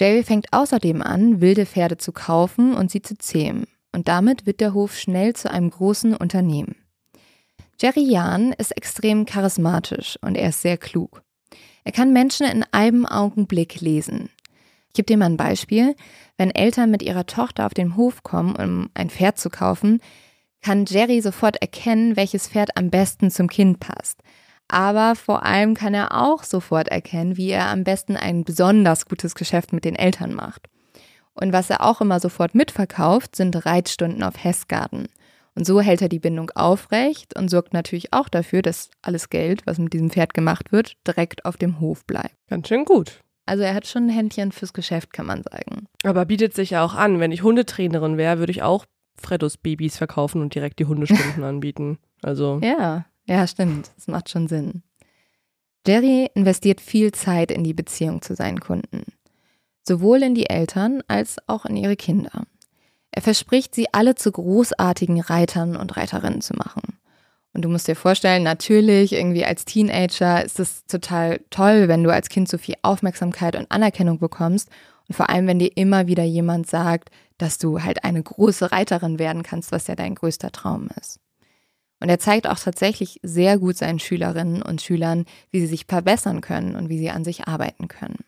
[0.00, 3.66] Jerry fängt außerdem an, wilde Pferde zu kaufen und sie zu zähmen.
[3.92, 6.76] Und damit wird der Hof schnell zu einem großen Unternehmen.
[7.78, 11.22] Jerry Jahn ist extrem charismatisch und er ist sehr klug.
[11.84, 14.30] Er kann Menschen in einem Augenblick lesen.
[14.88, 15.94] Ich gebe dir mal ein Beispiel.
[16.38, 20.00] Wenn Eltern mit ihrer Tochter auf den Hof kommen, um ein Pferd zu kaufen,
[20.62, 24.22] kann Jerry sofort erkennen, welches Pferd am besten zum Kind passt.
[24.70, 29.34] Aber vor allem kann er auch sofort erkennen, wie er am besten ein besonders gutes
[29.34, 30.68] Geschäft mit den Eltern macht.
[31.34, 35.08] Und was er auch immer sofort mitverkauft, sind Reitstunden auf Hessgarten.
[35.56, 39.66] Und so hält er die Bindung aufrecht und sorgt natürlich auch dafür, dass alles Geld,
[39.66, 42.36] was mit diesem Pferd gemacht wird, direkt auf dem Hof bleibt.
[42.48, 43.20] Ganz schön gut.
[43.46, 45.88] Also er hat schon ein Händchen fürs Geschäft, kann man sagen.
[46.04, 47.18] Aber bietet sich ja auch an.
[47.18, 51.98] Wenn ich Hundetrainerin wäre, würde ich auch Freddos Babys verkaufen und direkt die Hundestunden anbieten.
[52.22, 52.60] Also.
[52.62, 53.92] Ja, ja, stimmt.
[53.96, 54.82] Das macht schon Sinn.
[55.86, 59.04] Jerry investiert viel Zeit in die Beziehung zu seinen Kunden.
[59.86, 62.44] Sowohl in die Eltern als auch in ihre Kinder.
[63.12, 66.98] Er verspricht, sie alle zu großartigen Reitern und Reiterinnen zu machen.
[67.52, 72.12] Und du musst dir vorstellen, natürlich, irgendwie als Teenager ist es total toll, wenn du
[72.12, 74.68] als Kind so viel Aufmerksamkeit und Anerkennung bekommst.
[75.08, 79.20] Und vor allem, wenn dir immer wieder jemand sagt, dass du halt eine große Reiterin
[79.20, 81.20] werden kannst, was ja dein größter Traum ist.
[82.00, 86.40] Und er zeigt auch tatsächlich sehr gut seinen Schülerinnen und Schülern, wie sie sich verbessern
[86.40, 88.24] können und wie sie an sich arbeiten können.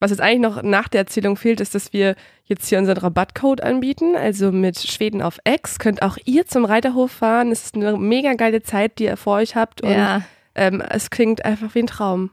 [0.00, 3.62] Was jetzt eigentlich noch nach der Erzählung fehlt, ist, dass wir jetzt hier unseren Rabattcode
[3.62, 4.16] anbieten.
[4.16, 7.52] Also mit Schweden auf X könnt auch ihr zum Reiterhof fahren.
[7.52, 9.82] Es ist eine mega geile Zeit, die ihr vor euch habt.
[9.82, 10.22] Und Ja.
[10.54, 12.30] ähm, es klingt einfach wie ein Traum.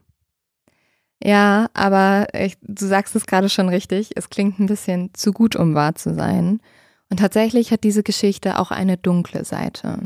[1.23, 4.11] Ja, aber ich, du sagst es gerade schon richtig.
[4.15, 6.61] Es klingt ein bisschen zu gut, um wahr zu sein.
[7.09, 9.99] Und tatsächlich hat diese Geschichte auch eine dunkle Seite.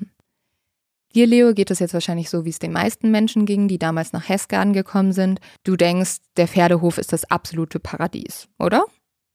[1.15, 4.12] Dir, Leo, geht es jetzt wahrscheinlich so, wie es den meisten Menschen ging, die damals
[4.12, 5.39] nach Hessgarden gekommen sind.
[5.63, 8.84] Du denkst, der Pferdehof ist das absolute Paradies, oder?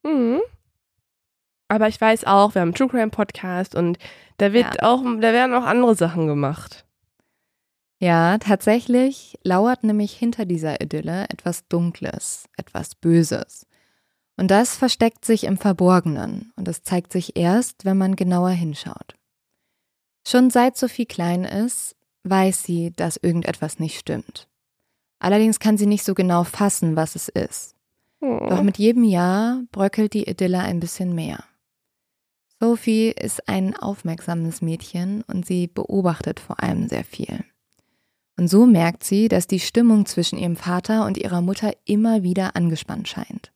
[0.02, 0.40] Mhm.
[1.68, 3.96] Aber ich weiß auch, wir haben einen True Crime Podcast und
[4.36, 6.84] da wird auch, da werden auch andere Sachen gemacht.
[7.98, 13.66] Ja, tatsächlich lauert nämlich hinter dieser Idylle etwas Dunkles, etwas Böses.
[14.36, 19.14] Und das versteckt sich im Verborgenen und es zeigt sich erst, wenn man genauer hinschaut.
[20.26, 24.48] Schon seit Sophie klein ist, weiß sie, dass irgendetwas nicht stimmt.
[25.18, 27.74] Allerdings kann sie nicht so genau fassen, was es ist.
[28.20, 31.44] Doch mit jedem Jahr bröckelt die Idylle ein bisschen mehr.
[32.58, 37.42] Sophie ist ein aufmerksames Mädchen und sie beobachtet vor allem sehr viel.
[38.36, 42.56] Und so merkt sie, dass die Stimmung zwischen ihrem Vater und ihrer Mutter immer wieder
[42.56, 43.52] angespannt scheint.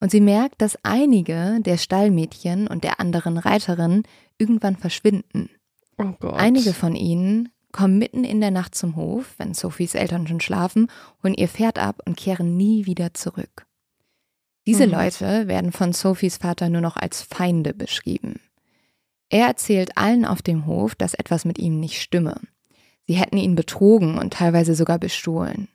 [0.00, 4.02] Und sie merkt, dass einige der Stallmädchen und der anderen Reiterinnen
[4.38, 5.50] irgendwann verschwinden.
[5.98, 6.28] Oh.
[6.28, 10.88] Einige von ihnen kommen mitten in der Nacht zum Hof, wenn Sophies Eltern schon schlafen,
[11.22, 13.66] holen ihr Pferd ab und kehren nie wieder zurück.
[14.66, 14.92] Diese Mhm.
[14.92, 18.40] Leute werden von Sophies Vater nur noch als Feinde beschrieben.
[19.28, 22.40] Er erzählt allen auf dem Hof, dass etwas mit ihm nicht stimme.
[23.06, 25.68] Sie hätten ihn betrogen und teilweise sogar bestohlen.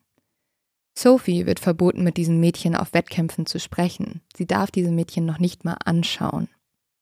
[0.97, 4.21] Sophie wird verboten, mit diesen Mädchen auf Wettkämpfen zu sprechen.
[4.35, 6.49] Sie darf diese Mädchen noch nicht mal anschauen.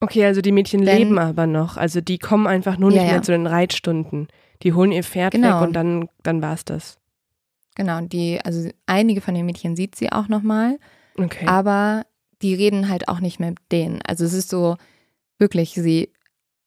[0.02, 1.76] Okay, also die Mädchen Denn- leben aber noch.
[1.78, 3.14] Also die kommen einfach nur Ja, nicht ja.
[3.14, 4.28] mehr zu den Reitstunden.
[4.64, 5.60] Die holen ihr Pferd Genau.
[5.62, 6.98] weg und dann, dann war's das.
[7.76, 10.78] Genau, die, also einige von den Mädchen sieht sie auch nochmal.
[11.18, 11.46] Okay.
[11.48, 12.06] aber
[12.42, 14.02] die reden halt auch nicht mehr mit denen.
[14.08, 14.78] Also es ist so
[15.38, 16.14] wirklich, sie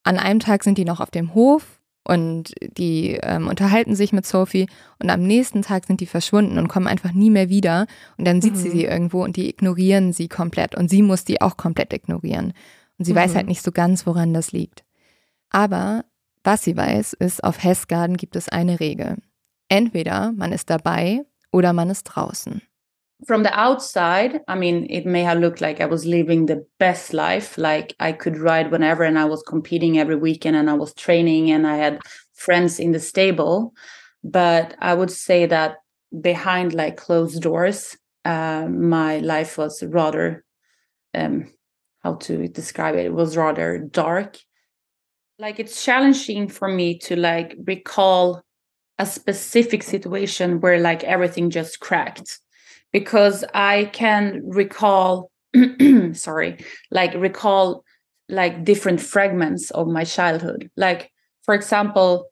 [0.02, 4.26] an einem Tag sind die noch auf dem Hof und die ähm, unterhalten sich mit
[4.26, 4.66] Sophie
[4.98, 7.86] und am nächsten Tag sind die verschwunden und kommen einfach nie mehr wieder
[8.18, 8.72] und dann sieht sie Mhm.
[8.72, 12.52] sie irgendwo und die ignorieren sie komplett und sie muss die auch komplett ignorieren.
[12.98, 13.36] Und sie weiß Mhm.
[13.36, 14.84] halt nicht so ganz, woran das liegt.
[15.50, 16.04] Aber
[16.44, 19.18] was sie weiß, ist, auf Hessgarden gibt es eine Regel.
[19.68, 22.62] Entweder man ist dabei oder man ist draußen.
[23.24, 27.12] from the outside, I mean, it may have looked like I was living the best
[27.12, 27.56] life.
[27.56, 31.52] Like I could ride whenever, and I was competing every weekend, and I was training,
[31.52, 32.00] and I had
[32.34, 33.74] friends in the stable.
[34.24, 35.76] But I would say that
[36.20, 40.42] behind like closed doors, uh, my life was rather,
[41.14, 41.46] um,
[42.02, 43.06] how to describe it?
[43.06, 44.38] It was rather dark.
[45.38, 48.42] Like it's challenging for me to like recall
[48.98, 52.38] a specific situation where like everything just cracked
[52.92, 55.30] because I can recall,
[56.12, 57.84] sorry, like recall
[58.28, 60.70] like different fragments of my childhood.
[60.76, 61.10] Like,
[61.44, 62.28] for example,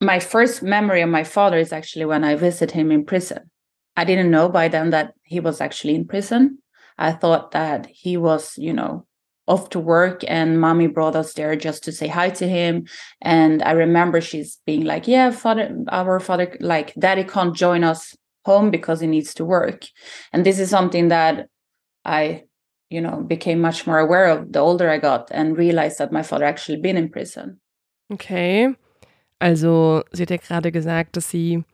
[0.00, 3.50] my first memory of my father is actually when I visit him in prison.
[3.96, 6.59] I didn't know by then that he was actually in prison.
[7.00, 9.06] I thought that he was, you know,
[9.48, 12.86] off to work and mommy brought us there just to say hi to him.
[13.20, 18.14] And I remember she's being like, Yeah, father, our father, like, daddy can't join us
[18.46, 19.84] home because he needs to work
[20.32, 21.46] and this is something that
[22.06, 22.42] i
[22.88, 26.22] you know became much more aware of the older i got and realized that my
[26.22, 27.60] father actually been in prison
[28.12, 28.74] Okay.
[29.40, 31.64] Also, sie hat ja gerade gesagt, dass sie,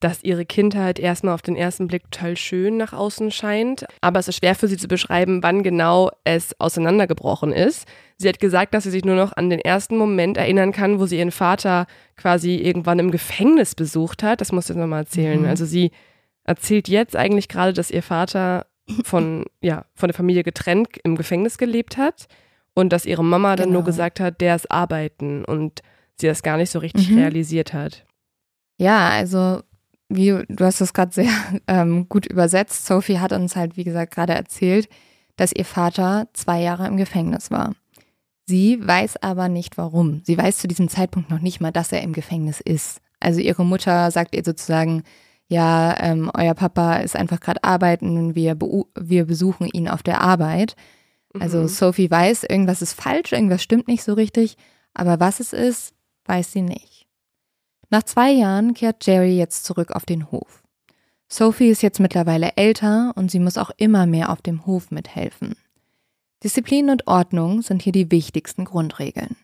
[0.00, 3.86] dass ihre Kindheit erstmal auf den ersten Blick total schön nach außen scheint.
[4.02, 7.86] Aber es ist schwer für sie zu beschreiben, wann genau es auseinandergebrochen ist.
[8.18, 11.06] Sie hat gesagt, dass sie sich nur noch an den ersten Moment erinnern kann, wo
[11.06, 14.40] sie ihren Vater quasi irgendwann im Gefängnis besucht hat.
[14.42, 15.40] Das muss ich nochmal erzählen.
[15.40, 15.48] Mhm.
[15.48, 15.90] Also sie
[16.44, 18.66] erzählt jetzt eigentlich gerade, dass ihr Vater
[19.02, 22.26] von, ja, von der Familie getrennt im Gefängnis gelebt hat
[22.74, 23.78] und dass ihre Mama dann Genau.
[23.80, 25.80] nur gesagt hat, der ist arbeiten und
[26.20, 27.18] sie das gar nicht so richtig Mhm.
[27.18, 28.04] realisiert hat.
[28.78, 29.62] Ja, also
[30.08, 31.30] wie du hast das gerade sehr
[31.66, 32.86] ähm, gut übersetzt.
[32.86, 34.88] Sophie hat uns halt, wie gesagt, gerade erzählt,
[35.36, 37.74] dass ihr Vater zwei Jahre im Gefängnis war.
[38.46, 40.22] Sie weiß aber nicht warum.
[40.24, 43.00] Sie weiß zu diesem Zeitpunkt noch nicht mal, dass er im Gefängnis ist.
[43.18, 45.02] Also ihre Mutter sagt ihr sozusagen,
[45.48, 50.20] ja, ähm, euer Papa ist einfach gerade arbeiten, wir, beu- wir besuchen ihn auf der
[50.20, 50.76] Arbeit.
[51.38, 51.68] Also Mhm.
[51.68, 54.56] Sophie weiß, irgendwas ist falsch, irgendwas stimmt nicht so richtig,
[54.94, 55.92] aber was es ist,
[56.24, 56.95] weiß sie nicht.
[57.90, 60.62] Nach zwei Jahren kehrt Jerry jetzt zurück auf den Hof.
[61.28, 65.56] Sophie ist jetzt mittlerweile älter und sie muss auch immer mehr auf dem Hof mithelfen.
[66.42, 69.36] Disziplin und Ordnung sind hier die wichtigsten Grundregeln.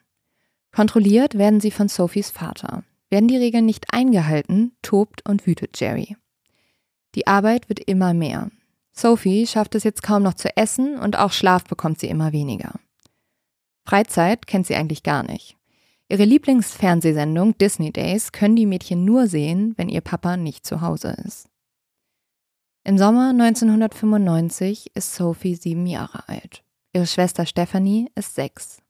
[0.72, 2.85] Kontrolliert werden sie von Sophies Vater.
[3.11, 6.16] Werden die Regeln nicht eingehalten, tobt und wütet Jerry.
[7.14, 8.50] Die Arbeit wird immer mehr.
[8.92, 12.74] Sophie schafft es jetzt kaum noch zu essen und auch Schlaf bekommt sie immer weniger.
[13.85, 15.57] Freizeit kennt sie eigentlich gar nicht.
[16.12, 21.16] Ihre Lieblingsfernsehsendung Disney Days können die Mädchen nur sehen, wenn ihr Papa nicht zu Hause
[21.25, 21.48] ist.
[22.85, 26.64] Im Sommer 1995 ist Sophie sieben Jahre alt.
[26.92, 28.83] Ihre Schwester Stephanie ist sechs.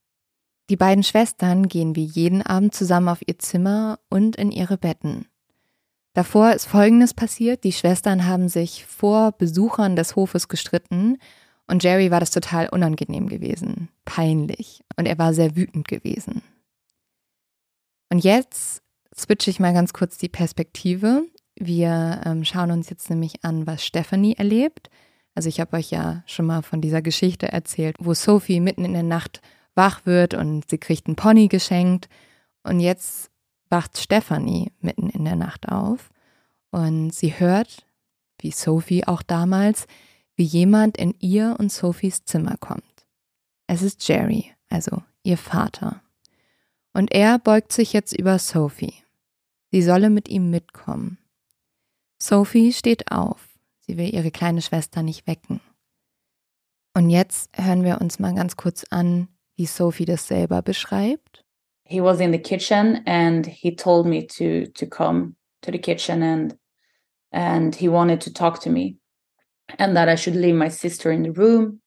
[0.68, 5.26] Die beiden Schwestern gehen wie jeden Abend zusammen auf ihr Zimmer und in ihre Betten.
[6.14, 7.62] Davor ist Folgendes passiert.
[7.62, 11.18] Die Schwestern haben sich vor Besuchern des Hofes gestritten
[11.68, 16.42] und Jerry war das total unangenehm gewesen, peinlich und er war sehr wütend gewesen.
[18.12, 18.82] Und jetzt
[19.16, 21.24] switche ich mal ganz kurz die Perspektive.
[21.56, 24.90] Wir ähm, schauen uns jetzt nämlich an, was Stephanie erlebt.
[25.34, 28.92] Also ich habe euch ja schon mal von dieser Geschichte erzählt, wo Sophie mitten in
[28.92, 29.40] der Nacht
[29.74, 32.10] wach wird und sie kriegt einen Pony geschenkt.
[32.64, 33.30] Und jetzt
[33.70, 36.10] wacht Stephanie mitten in der Nacht auf
[36.70, 37.86] und sie hört,
[38.40, 39.86] wie Sophie auch damals,
[40.36, 43.06] wie jemand in ihr und Sophies Zimmer kommt.
[43.68, 46.01] Es ist Jerry, also ihr Vater.
[46.92, 48.94] Und er beugt sich jetzt über Sophie.
[49.70, 51.18] Sie solle mit ihm mitkommen.
[52.18, 53.48] Sophie steht auf.
[53.80, 55.60] Sie will ihre kleine Schwester nicht wecken.
[56.94, 61.42] Und jetzt hören wir uns mal ganz kurz an, wie Sophie das selber beschreibt.
[61.92, 66.22] he was in the kitchen and he told me to to come to the kitchen
[66.22, 66.56] and
[67.30, 68.96] and he wanted to talk to me
[69.78, 71.81] and that I should leave my sister in the room.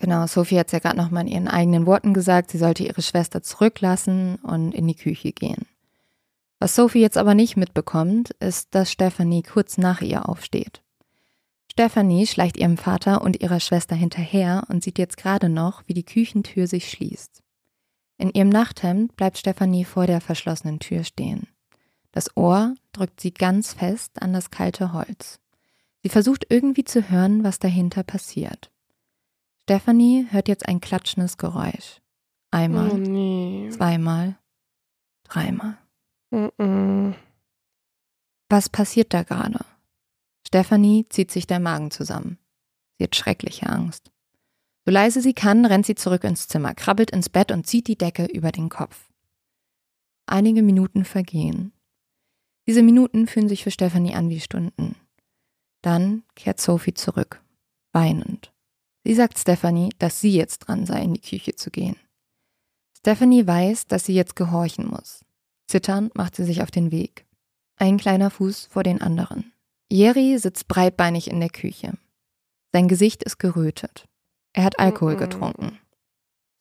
[0.00, 3.02] Genau, Sophie hat es ja gerade nochmal in ihren eigenen Worten gesagt, sie sollte ihre
[3.02, 5.66] Schwester zurücklassen und in die Küche gehen.
[6.60, 10.82] Was Sophie jetzt aber nicht mitbekommt, ist, dass Stephanie kurz nach ihr aufsteht.
[11.70, 16.04] Stephanie schleicht ihrem Vater und ihrer Schwester hinterher und sieht jetzt gerade noch, wie die
[16.04, 17.42] Küchentür sich schließt.
[18.18, 21.48] In ihrem Nachthemd bleibt Stephanie vor der verschlossenen Tür stehen.
[22.12, 25.40] Das Ohr drückt sie ganz fest an das kalte Holz.
[26.02, 28.70] Sie versucht irgendwie zu hören, was dahinter passiert.
[29.68, 32.00] Stephanie hört jetzt ein klatschendes Geräusch.
[32.50, 33.68] Einmal, Oh nee.
[33.68, 34.38] zweimal,
[35.24, 35.76] dreimal.
[36.32, 37.14] Mm-mm.
[38.48, 39.62] Was passiert da gerade?
[40.46, 42.38] Stephanie zieht sich der Magen zusammen.
[42.96, 44.10] Sie hat schreckliche Angst.
[44.86, 47.98] So leise sie kann, rennt sie zurück ins Zimmer, krabbelt ins Bett und zieht die
[47.98, 49.10] Decke über den Kopf.
[50.24, 51.72] Einige Minuten vergehen.
[52.66, 54.96] Diese Minuten fühlen sich für Stephanie an wie Stunden.
[55.82, 57.42] Dann kehrt Sophie zurück,
[57.92, 58.50] weinend.
[59.08, 61.96] Sie sagt Stephanie, dass sie jetzt dran sei, in die Küche zu gehen.
[62.98, 65.24] Stephanie weiß, dass sie jetzt gehorchen muss.
[65.66, 67.24] Zitternd macht sie sich auf den Weg.
[67.76, 69.50] Ein kleiner Fuß vor den anderen.
[69.90, 71.96] Jerry sitzt breitbeinig in der Küche.
[72.70, 74.06] Sein Gesicht ist gerötet.
[74.52, 75.78] Er hat Alkohol getrunken.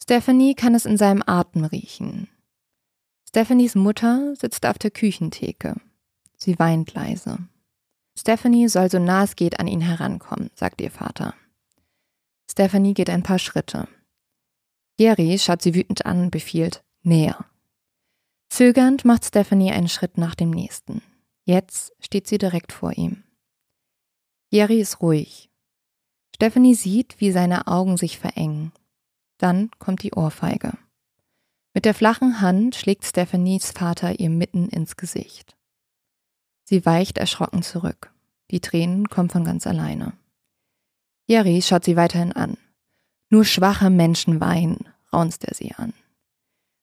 [0.01, 2.29] Stephanie kann es in seinem Atem riechen.
[3.27, 5.75] Stephanies Mutter sitzt auf der Küchentheke.
[6.37, 7.39] Sie weint leise.
[8.17, 11.33] Stephanie soll so nah es geht an ihn herankommen, sagt ihr Vater.
[12.49, 13.87] Stephanie geht ein paar Schritte.
[14.99, 17.45] Jerry schaut sie wütend an und befiehlt, näher.
[18.49, 21.01] Zögernd macht Stephanie einen Schritt nach dem nächsten.
[21.43, 23.23] Jetzt steht sie direkt vor ihm.
[24.49, 25.49] Jerry ist ruhig.
[26.35, 28.71] Stephanie sieht, wie seine Augen sich verengen.
[29.37, 30.77] Dann kommt die Ohrfeige.
[31.73, 35.55] Mit der flachen Hand schlägt Stephanies Vater ihr mitten ins Gesicht.
[36.63, 38.11] Sie weicht erschrocken zurück.
[38.49, 40.13] Die Tränen kommen von ganz alleine.
[41.27, 42.57] Jerry schaut sie weiterhin an.
[43.29, 45.93] Nur schwache Menschen weinen, raunzt er sie an.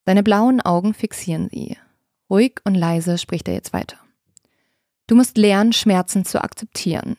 [0.05, 1.79] Seine blauen Augen fixieren sie.
[2.29, 3.97] Ruhig und leise spricht er jetzt weiter.
[5.07, 7.17] Du musst lernen, Schmerzen zu akzeptieren,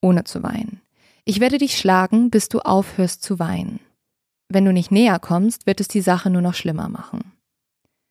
[0.00, 0.80] ohne zu weinen.
[1.24, 3.80] Ich werde dich schlagen, bis du aufhörst zu weinen.
[4.48, 7.32] Wenn du nicht näher kommst, wird es die Sache nur noch schlimmer machen.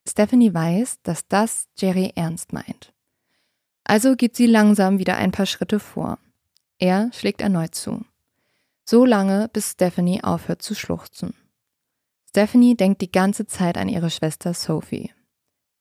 [0.08, 2.94] Stephanie weiß, dass das Jerry ernst meint.
[3.84, 6.20] Also geht sie langsam wieder ein paar Schritte vor.
[6.78, 8.06] Er schlägt erneut zu.
[8.90, 11.34] So lange, bis Stephanie aufhört zu schluchzen.
[12.30, 15.12] Stephanie denkt die ganze Zeit an ihre Schwester Sophie.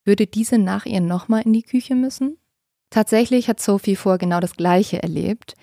[0.04, 2.36] Würde diese nach ihr nochmal in die Küche müssen?
[2.90, 5.54] Tatsächlich hat Sophie vor genau das Gleiche erlebt.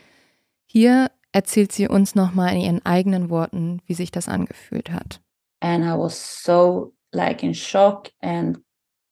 [0.66, 5.20] Hier erzählt sie uns nochmal in ihren eigenen Worten, wie sich das angefühlt hat.
[5.60, 8.60] And I was so like in shock and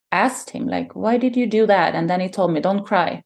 [0.10, 1.96] asked him like, why did you do that?
[1.96, 3.24] And then he told me, don't cry.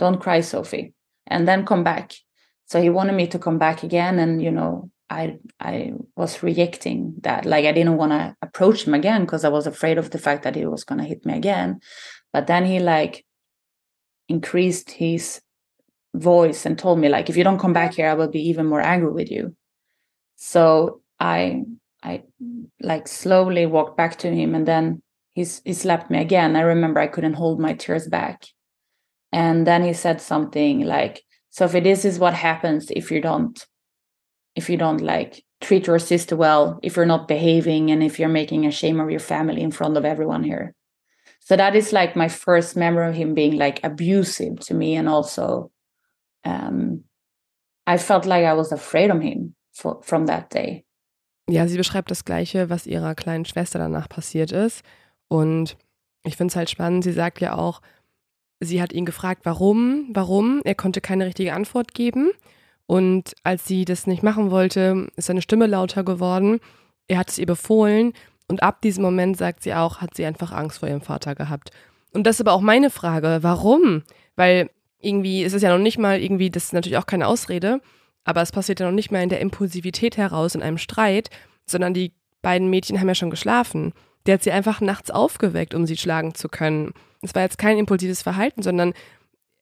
[0.00, 0.92] Don't cry, Sophie.
[1.28, 2.14] And then come back.
[2.68, 4.18] So he wanted me to come back again.
[4.18, 7.46] And, you know, I I was rejecting that.
[7.46, 10.42] Like I didn't want to approach him again because I was afraid of the fact
[10.44, 11.80] that he was gonna hit me again.
[12.32, 13.24] But then he like
[14.28, 15.40] increased his
[16.14, 18.66] voice and told me like if you don't come back here i will be even
[18.66, 19.54] more angry with you
[20.36, 21.62] so i
[22.02, 22.22] i
[22.80, 25.02] like slowly walked back to him and then
[25.32, 28.44] he's he slapped me again i remember i couldn't hold my tears back
[29.32, 31.22] and then he said something like
[31.58, 33.66] so if this is what happens if you don't
[34.54, 38.28] if you don't like treat your sister well if you're not behaving and if you're
[38.28, 40.72] making a shame of your family in front of everyone here
[41.40, 45.08] so that is like my first memory of him being like abusive to me and
[45.08, 45.70] also
[46.44, 47.02] um,
[47.86, 50.84] I felt like I was afraid of him for, from that day.
[51.50, 54.82] Ja, sie beschreibt das Gleiche, was ihrer kleinen Schwester danach passiert ist.
[55.28, 55.78] Und
[56.22, 57.04] ich finde es halt spannend.
[57.04, 57.80] Sie sagt ja auch,
[58.60, 60.60] sie hat ihn gefragt, warum, warum.
[60.64, 62.30] Er konnte keine richtige Antwort geben.
[62.86, 66.58] Und als sie das nicht machen wollte, ist seine Stimme lauter geworden.
[67.06, 68.12] Er hat es ihr befohlen.
[68.48, 71.70] Und ab diesem Moment, sagt sie auch, hat sie einfach Angst vor ihrem Vater gehabt.
[72.12, 73.38] Und das ist aber auch meine Frage.
[73.42, 74.02] Warum?
[74.36, 77.80] Weil irgendwie ist es ja noch nicht mal irgendwie, das ist natürlich auch keine Ausrede,
[78.24, 81.30] aber es passiert ja noch nicht mal in der Impulsivität heraus in einem Streit,
[81.66, 83.92] sondern die beiden Mädchen haben ja schon geschlafen.
[84.28, 86.92] Der hat sie einfach nachts aufgeweckt, um sie schlagen zu können.
[87.22, 88.92] Es war jetzt kein impulsives Verhalten, sondern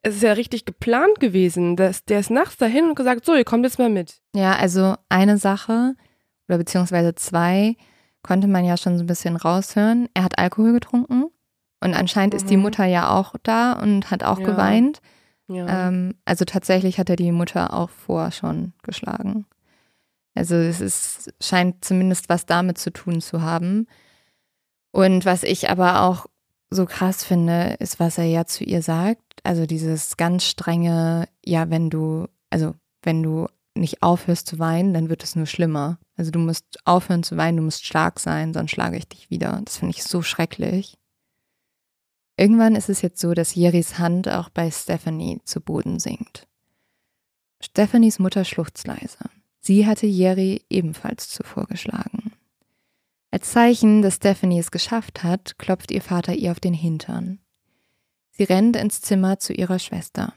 [0.03, 1.77] es ist ja richtig geplant gewesen.
[1.77, 4.21] Dass der ist nachts dahin und gesagt, so, ihr kommt jetzt mal mit.
[4.35, 5.95] Ja, also eine Sache
[6.49, 7.77] oder beziehungsweise zwei
[8.25, 10.09] konnte man ja schon so ein bisschen raushören.
[10.15, 11.27] Er hat Alkohol getrunken
[11.81, 12.39] und anscheinend mhm.
[12.39, 12.65] ist die mhm.
[12.65, 14.47] Mutter ja auch da und hat auch ja.
[14.47, 15.01] geweint.
[15.47, 15.89] Ja.
[15.89, 19.47] Ähm, also tatsächlich hat er die Mutter auch vorher schon geschlagen.
[20.35, 23.87] Also es ist, scheint zumindest was damit zu tun zu haben.
[24.97, 26.25] Und was ich aber auch
[26.71, 29.43] so krass finde, ist, was er ja zu ihr sagt.
[29.43, 35.11] Also dieses ganz strenge, ja, wenn du, also wenn du nicht aufhörst zu weinen, dann
[35.11, 35.99] wird es nur schlimmer.
[36.17, 39.61] Also du musst aufhören zu weinen, du musst stark sein, sonst schlage ich dich wieder.
[39.67, 40.97] Das finde ich so schrecklich.
[42.39, 46.49] Irgendwann ist es jetzt so, dass Jeris Hand auch bei Stephanie zu Boden sinkt.
[47.61, 49.19] Stephanies Mutter schluchzt leise.
[49.61, 52.26] Sie hatte Jerry ebenfalls zuvor geschlagen.
[53.37, 57.39] Als Zeichen, dass Stephanie es geschafft hat, klopft ihr Vater ihr auf den Hintern.
[58.31, 60.33] Sie rennt ins Zimmer zu ihrer Schwester.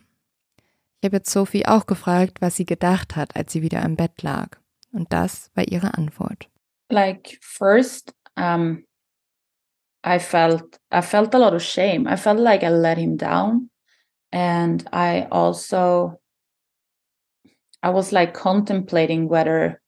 [1.00, 4.22] Ich habe jetzt Sophie auch gefragt, was sie gedacht hat, als sie wieder im Bett
[4.22, 4.58] lag.
[4.92, 6.50] Und das war ihre Antwort.
[6.90, 8.84] Like first, um,
[10.06, 12.06] I felt I felt a lot of shame.
[12.06, 13.70] I felt like I let him down.
[14.34, 16.20] And I also
[17.82, 19.80] I was like contemplating whether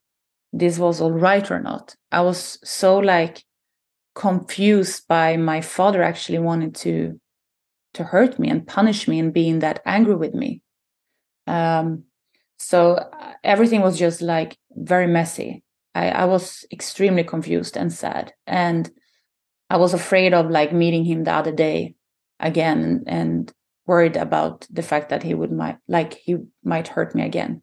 [0.54, 1.96] this was all right or not.
[2.12, 3.44] I was so like
[4.16, 7.20] confused by my father actually wanted to
[7.94, 10.62] to hurt me and punish me and being that angry with me.
[11.48, 12.04] Um,
[12.58, 15.64] so uh, everything was just like very messy.
[15.94, 18.34] I, I was extremely confused and sad.
[18.48, 18.90] And
[19.70, 21.96] I was afraid of like meeting him the other day
[22.40, 23.52] again and
[23.86, 27.62] worried about the fact that he would might like he might hurt me again.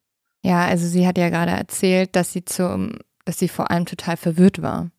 [0.48, 2.92] Ja, also sie hat ja gerade erzählt, dass sie zum,
[3.26, 4.90] dass sie vor allem total verwirrt war.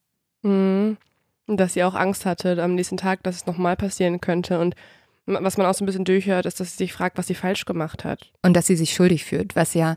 [0.44, 0.98] Mhm.
[1.48, 4.60] Und dass sie auch Angst hatte am nächsten Tag, dass es nochmal passieren könnte.
[4.60, 4.76] Und
[5.26, 7.66] was man auch so ein bisschen durchhört, ist, dass sie sich fragt, was sie falsch
[7.66, 8.32] gemacht hat.
[8.44, 9.96] Und dass sie sich schuldig fühlt, was ja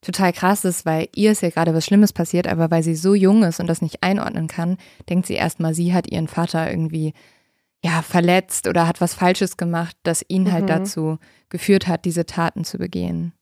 [0.00, 3.14] total krass ist, weil ihr ist ja gerade was Schlimmes passiert, aber weil sie so
[3.14, 4.78] jung ist und das nicht einordnen kann,
[5.10, 7.12] denkt sie erstmal, sie hat ihren Vater irgendwie
[7.82, 10.70] ja verletzt oder hat was Falsches gemacht, das ihn halt mhm.
[10.70, 11.18] halt dazu
[11.50, 13.34] geführt hat, diese Taten zu begehen.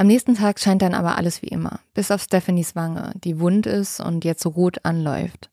[0.00, 3.66] Am nächsten Tag scheint dann aber alles wie immer, bis auf Stephanies Wange, die wund
[3.66, 5.50] ist und jetzt rot anläuft.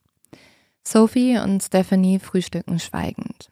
[0.85, 3.51] Sophie und Stephanie frühstücken schweigend.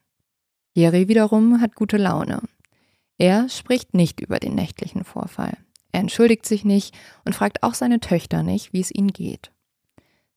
[0.74, 2.42] Jerry wiederum hat gute Laune.
[3.18, 5.58] Er spricht nicht über den nächtlichen Vorfall.
[5.92, 9.52] Er entschuldigt sich nicht und fragt auch seine Töchter nicht, wie es ihnen geht.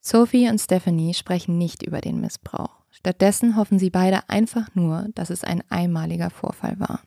[0.00, 2.82] Sophie und Stephanie sprechen nicht über den Missbrauch.
[2.90, 7.02] Stattdessen hoffen sie beide einfach nur, dass es ein einmaliger Vorfall war.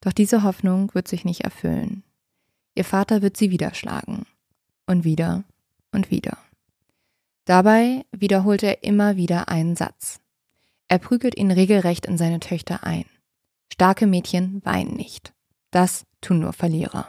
[0.00, 2.04] Doch diese Hoffnung wird sich nicht erfüllen.
[2.78, 4.24] Ihr Vater wird sie wieder schlagen.
[4.86, 5.42] Und wieder
[5.90, 6.38] und wieder.
[7.44, 10.20] Dabei wiederholt er immer wieder einen Satz.
[10.86, 13.04] Er prügelt ihn regelrecht in seine Töchter ein.
[13.72, 15.32] Starke Mädchen weinen nicht.
[15.72, 17.08] Das tun nur Verlierer.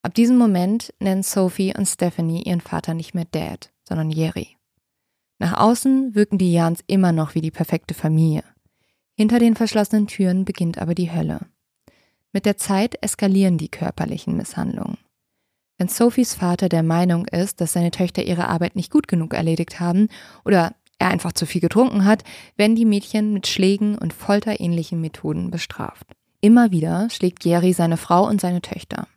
[0.00, 4.56] Ab diesem Moment nennen Sophie und Stephanie ihren Vater nicht mehr Dad, sondern Jerry.
[5.40, 8.44] Nach außen wirken die Jans immer noch wie die perfekte Familie.
[9.14, 11.40] Hinter den verschlossenen Türen beginnt aber die Hölle.
[12.32, 14.98] Mit der Zeit eskalieren die körperlichen Misshandlungen.
[15.78, 19.80] Wenn Sophies Vater der Meinung ist, dass seine Töchter ihre Arbeit nicht gut genug erledigt
[19.80, 20.08] haben
[20.44, 22.22] oder er einfach zu viel getrunken hat,
[22.56, 26.06] werden die Mädchen mit Schlägen und folterähnlichen Methoden bestraft.
[26.40, 29.08] Immer wieder schlägt Jerry seine Frau und seine Töchter.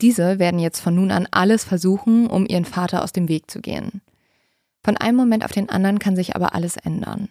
[0.00, 3.60] Diese werden jetzt von nun an alles versuchen, um ihren Vater aus dem Weg zu
[3.60, 4.00] gehen.
[4.82, 7.28] Von einem Moment auf den anderen kann sich aber alles ändern.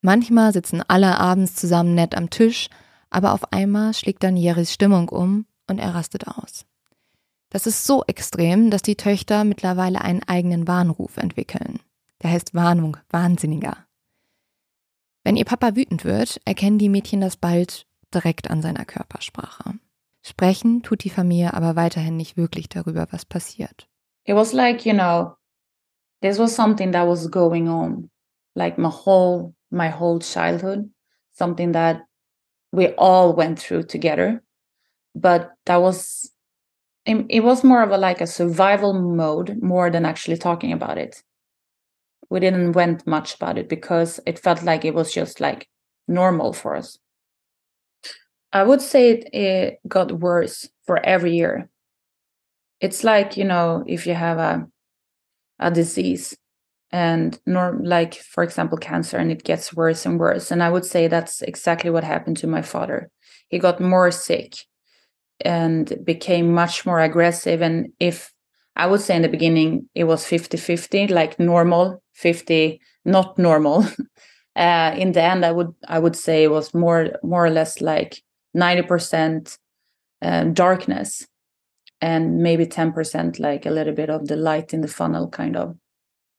[0.00, 2.68] Manchmal sitzen alle abends zusammen nett am Tisch,
[3.10, 6.66] aber auf einmal schlägt dann Jerrys Stimmung um und er rastet aus.
[7.50, 11.80] Das ist so extrem, dass die Töchter mittlerweile einen eigenen Warnruf entwickeln.
[12.22, 13.86] Der heißt Warnung, Wahnsinniger.
[15.24, 19.74] Wenn ihr Papa wütend wird, erkennen die Mädchen das bald direkt an seiner Körpersprache.
[20.22, 23.88] Sprechen tut die Familie aber weiterhin nicht wirklich darüber, was passiert.
[24.24, 25.36] It was like, you know,
[26.20, 28.10] this was something that was going on
[28.54, 30.90] like my whole my whole childhood,
[31.30, 32.02] something that
[32.72, 34.42] we all went through together.
[35.14, 36.30] But that was
[37.08, 41.22] it was more of a like a survival mode more than actually talking about it
[42.30, 45.68] we didn't went much about it because it felt like it was just like
[46.06, 46.98] normal for us
[48.52, 51.68] i would say it, it got worse for every year
[52.80, 54.66] it's like you know if you have a
[55.58, 56.36] a disease
[56.90, 60.50] and norm like for example cancer and it gets worse and worse.
[60.50, 63.10] And i would say that's exactly what happened to my father.
[63.48, 64.54] He got more sick
[65.40, 67.62] and became much more aggressive.
[67.62, 68.32] And if
[68.76, 73.84] i would say in the beginning it was 50 50 like normal 50 not normal.
[74.56, 77.80] Uh, in the end i would i would say it was more more or less
[77.80, 78.20] like
[78.56, 79.56] 90%
[80.22, 81.28] uh, darkness
[82.00, 85.76] and maybe 10% like a little bit of the light in the funnel kind of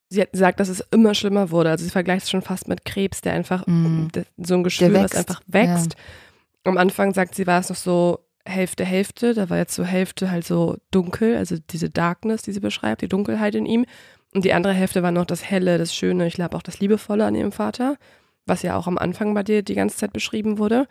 [0.09, 1.69] Sie hat gesagt, dass es immer schlimmer wurde.
[1.69, 4.07] Also sie vergleicht es schon fast mit Krebs, der einfach mm.
[4.37, 5.93] so ein Geschwür, das einfach wächst.
[5.93, 6.71] Ja.
[6.71, 9.33] Am Anfang sagt sie, war es noch so Hälfte, Hälfte.
[9.33, 13.07] Da war jetzt so Hälfte halt so dunkel, also diese Darkness, die sie beschreibt, die
[13.07, 13.85] Dunkelheit in ihm.
[14.33, 17.25] Und die andere Hälfte war noch das Helle, das Schöne, ich glaube auch das Liebevolle
[17.25, 17.97] an ihrem Vater,
[18.45, 20.87] was ja auch am Anfang bei dir die ganze Zeit beschrieben wurde.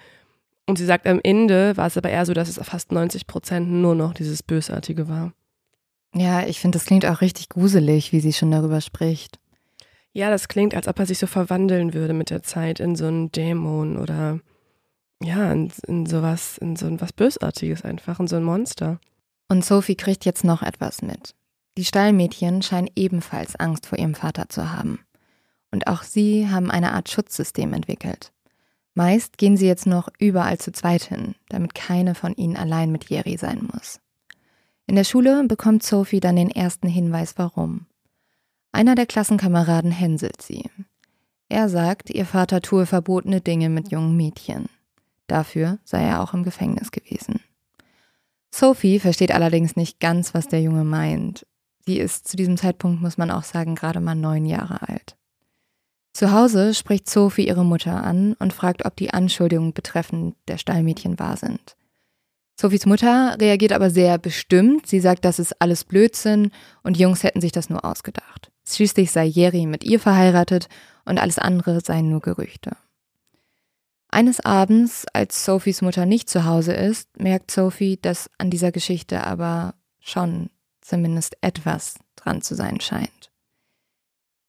[0.66, 3.70] Und sie sagt, am Ende war es aber eher so, dass es fast 90 Prozent
[3.70, 5.32] nur noch dieses Bösartige war.
[6.14, 9.38] Ja, ich finde, das klingt auch richtig gruselig, wie sie schon darüber spricht.
[10.12, 13.06] Ja, das klingt, als ob er sich so verwandeln würde mit der Zeit in so
[13.06, 14.40] einen Dämon oder
[15.22, 19.00] ja, in, in sowas, in so was Bösartiges einfach, in so ein Monster.
[19.48, 21.34] Und Sophie kriegt jetzt noch etwas mit.
[21.76, 25.00] Die Stallmädchen scheinen ebenfalls Angst vor ihrem Vater zu haben.
[25.70, 28.32] Und auch sie haben eine Art Schutzsystem entwickelt.
[28.94, 33.08] Meist gehen sie jetzt noch überall zu zweit hin, damit keine von ihnen allein mit
[33.08, 34.00] Jerry sein muss.
[34.88, 37.84] In der Schule bekommt Sophie dann den ersten Hinweis, warum.
[38.72, 40.64] Einer der Klassenkameraden hänselt sie.
[41.50, 44.70] Er sagt, ihr Vater tue verbotene Dinge mit jungen Mädchen.
[45.26, 47.40] Dafür sei er auch im Gefängnis gewesen.
[48.50, 51.46] Sophie versteht allerdings nicht ganz, was der Junge meint.
[51.84, 55.18] Sie ist zu diesem Zeitpunkt, muss man auch sagen, gerade mal neun Jahre alt.
[56.14, 61.18] Zu Hause spricht Sophie ihre Mutter an und fragt, ob die Anschuldigungen betreffend der Stallmädchen
[61.18, 61.76] wahr sind.
[62.60, 64.88] Sophies Mutter reagiert aber sehr bestimmt.
[64.88, 66.50] Sie sagt, das ist alles Blödsinn
[66.82, 68.50] und Jungs hätten sich das nur ausgedacht.
[68.66, 70.68] Schließlich sei Jerry mit ihr verheiratet
[71.04, 72.76] und alles andere seien nur Gerüchte.
[74.08, 79.24] Eines Abends, als Sophies Mutter nicht zu Hause ist, merkt Sophie, dass an dieser Geschichte
[79.24, 80.50] aber schon
[80.80, 83.30] zumindest etwas dran zu sein scheint.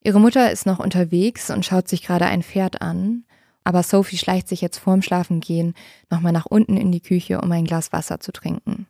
[0.01, 3.25] Ihre Mutter ist noch unterwegs und schaut sich gerade ein Pferd an,
[3.69, 5.75] aber Sophie schleicht sich jetzt vorm Schlafengehen
[6.09, 8.87] nochmal nach unten in die Küche, um ein Glas Wasser zu trinken.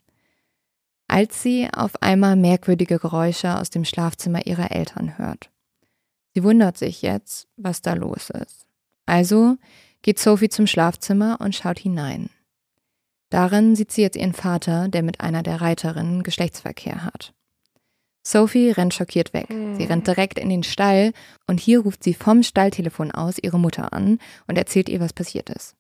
[1.10, 5.52] Als sie auf einmal merkwürdige Geräusche aus dem Schlafzimmer ihrer Eltern hört.
[6.34, 8.68] Sie wundert sich jetzt, was da los ist.
[9.06, 9.58] Also
[10.02, 12.30] geht Sophie zum Schlafzimmer und schaut hinein.
[13.30, 17.34] Darin sieht sie jetzt ihren Vater, der mit einer der Reiterinnen Geschlechtsverkehr hat.
[18.30, 19.48] Sophie rennt schockiert weg.
[19.50, 20.14] Sie rennt hm.
[20.14, 21.14] direkt in den Stall
[21.48, 25.50] und hier ruft sie vom Stalltelefon aus ihre Mutter an und erzählt ihr, was passiert
[25.50, 25.76] ist.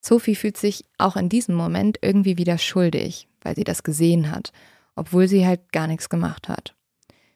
[0.00, 4.52] Sophie fühlt sich auch in diesem Moment irgendwie wieder schuldig, weil sie das gesehen hat,
[4.94, 6.74] obwohl sie halt gar nichts gemacht hat.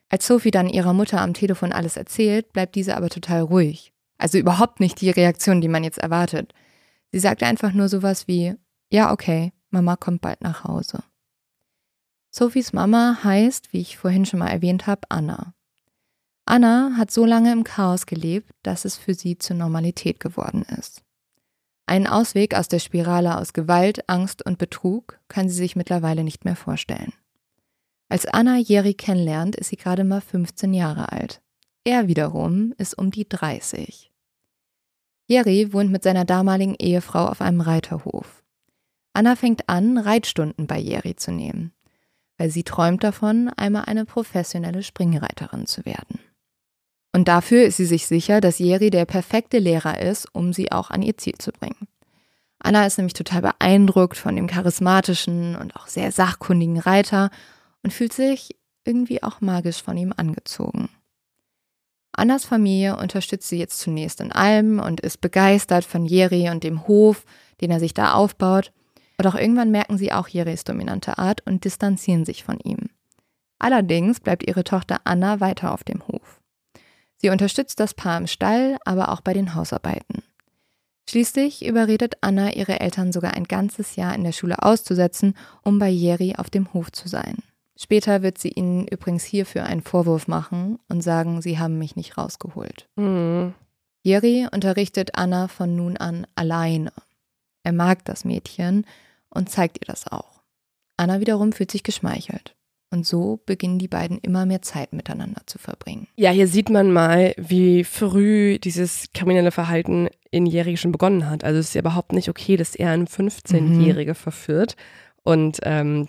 [0.08, 3.92] Als Sophie dann ihrer Mutter am Telefon alles erzählt, bleibt diese aber total ruhig.
[4.16, 6.54] Also überhaupt nicht die Reaktion, die man jetzt erwartet.
[7.12, 8.54] Sie sagt einfach nur sowas wie,
[8.88, 11.02] ja, okay, Mama kommt bald nach Hause.
[12.30, 15.54] Sophies Mama heißt, wie ich vorhin schon mal erwähnt habe, Anna.
[16.44, 21.02] Anna hat so lange im Chaos gelebt, dass es für sie zur Normalität geworden ist.
[21.86, 26.44] Einen Ausweg aus der Spirale aus Gewalt, Angst und Betrug kann sie sich mittlerweile nicht
[26.44, 27.12] mehr vorstellen.
[28.08, 31.40] Als Anna Jerry kennenlernt, ist sie gerade mal 15 Jahre alt.
[31.84, 34.12] Er wiederum ist um die 30.
[35.28, 38.42] Jerry wohnt mit seiner damaligen Ehefrau auf einem Reiterhof.
[39.12, 41.72] Anna fängt an, Reitstunden bei Jerry zu nehmen,
[42.40, 46.20] weil sie träumt davon, einmal eine professionelle Springreiterin zu werden.
[47.12, 50.90] Und dafür ist sie sich sicher, dass Jerry der perfekte Lehrer ist, um sie auch
[50.90, 51.86] an ihr Ziel zu bringen.
[52.58, 57.28] Anna ist nämlich total beeindruckt von dem charismatischen und auch sehr sachkundigen Reiter
[57.82, 60.88] und fühlt sich irgendwie auch magisch von ihm angezogen.
[62.12, 66.88] Annas Familie unterstützt sie jetzt zunächst in allem und ist begeistert von Jerry und dem
[66.88, 67.26] Hof,
[67.60, 68.72] den er sich da aufbaut.
[69.22, 72.88] Doch irgendwann merken sie auch Jerrys dominante Art und distanzieren sich von ihm.
[73.58, 76.40] Allerdings bleibt ihre Tochter Anna weiter auf dem Hof.
[77.16, 80.22] Sie unterstützt das Paar im Stall, aber auch bei den Hausarbeiten.
[81.08, 85.90] Schließlich überredet Anna ihre Eltern sogar ein ganzes Jahr in der Schule auszusetzen, um bei
[85.90, 87.38] Jerry auf dem Hof zu sein.
[87.76, 92.16] Später wird sie ihnen übrigens hierfür einen Vorwurf machen und sagen, sie haben mich nicht
[92.16, 92.88] rausgeholt.
[92.96, 93.54] Mhm.
[94.02, 96.92] Jerry unterrichtet Anna von nun an alleine.
[97.64, 98.86] Er mag das Mädchen
[99.30, 100.42] und zeigt ihr das auch.
[100.96, 102.54] Anna wiederum fühlt sich geschmeichelt.
[102.92, 106.08] Und so beginnen die beiden immer mehr Zeit miteinander zu verbringen.
[106.16, 111.44] Ja, hier sieht man mal, wie früh dieses kriminelle Verhalten in Jerry schon begonnen hat.
[111.44, 114.16] Also es ist ja überhaupt nicht okay, dass er eine 15-Jährige mhm.
[114.16, 114.74] verführt.
[115.22, 116.08] Und ähm,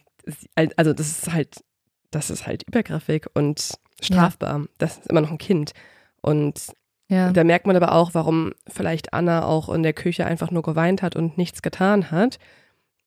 [0.75, 1.63] also das ist halt,
[2.09, 4.59] das ist halt übergriffig und strafbar.
[4.59, 4.65] Ja.
[4.79, 5.73] Das ist immer noch ein Kind.
[6.21, 6.73] Und
[7.09, 7.31] ja.
[7.31, 11.03] da merkt man aber auch, warum vielleicht Anna auch in der Küche einfach nur geweint
[11.03, 12.39] hat und nichts getan hat,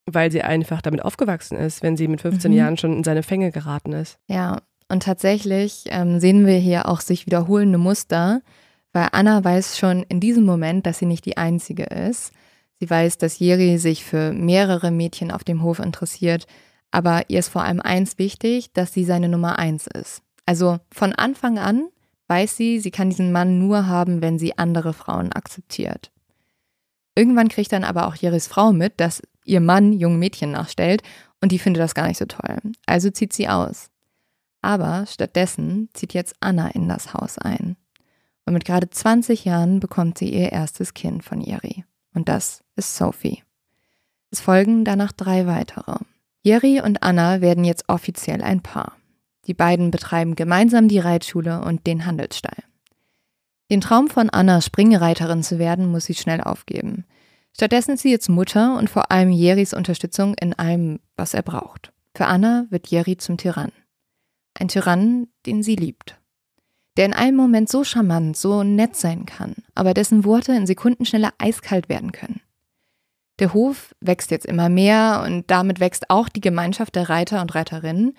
[0.06, 2.56] weil sie einfach damit aufgewachsen ist, wenn sie mit 15 mhm.
[2.56, 4.18] Jahren schon in seine Fänge geraten ist.
[4.28, 8.42] Ja, und tatsächlich ähm, sehen wir hier auch sich wiederholende Muster,
[8.92, 12.32] weil Anna weiß schon in diesem Moment, dass sie nicht die Einzige ist.
[12.80, 16.46] Sie weiß, dass Jeri sich für mehrere Mädchen auf dem Hof interessiert,
[16.90, 20.22] aber ihr ist vor allem eins wichtig, dass sie seine Nummer eins ist.
[20.46, 21.88] Also von Anfang an
[22.28, 26.10] weiß sie, sie kann diesen Mann nur haben, wenn sie andere Frauen akzeptiert.
[27.16, 31.02] Irgendwann kriegt dann aber auch Jeris Frau mit, dass ihr Mann jungen Mädchen nachstellt
[31.40, 32.58] und die findet das gar nicht so toll.
[32.86, 33.90] Also zieht sie aus.
[34.62, 37.76] Aber stattdessen zieht jetzt Anna in das Haus ein.
[38.46, 41.84] Und mit gerade 20 Jahren bekommt sie ihr erstes Kind von Jeri.
[42.14, 43.42] Und das ist Sophie.
[44.30, 45.96] Es folgen danach drei weitere.
[46.42, 48.96] Jerry und Anna werden jetzt offiziell ein Paar.
[49.46, 52.64] Die beiden betreiben gemeinsam die Reitschule und den Handelsstall.
[53.70, 57.04] Den Traum von Anna, Springreiterin zu werden, muss sie schnell aufgeben.
[57.56, 61.92] Stattdessen ist sie jetzt Mutter und vor allem Jerrys Unterstützung in allem, was er braucht.
[62.16, 63.72] Für Anna wird Jerry zum Tyrann.
[64.54, 66.20] Ein Tyrann, den sie liebt.
[66.96, 71.30] Der in einem Moment so charmant, so nett sein kann, aber dessen Worte in Sekundenschnelle
[71.38, 72.40] eiskalt werden können.
[73.40, 77.54] Der Hof wächst jetzt immer mehr und damit wächst auch die Gemeinschaft der Reiter und
[77.54, 78.16] Reiterinnen.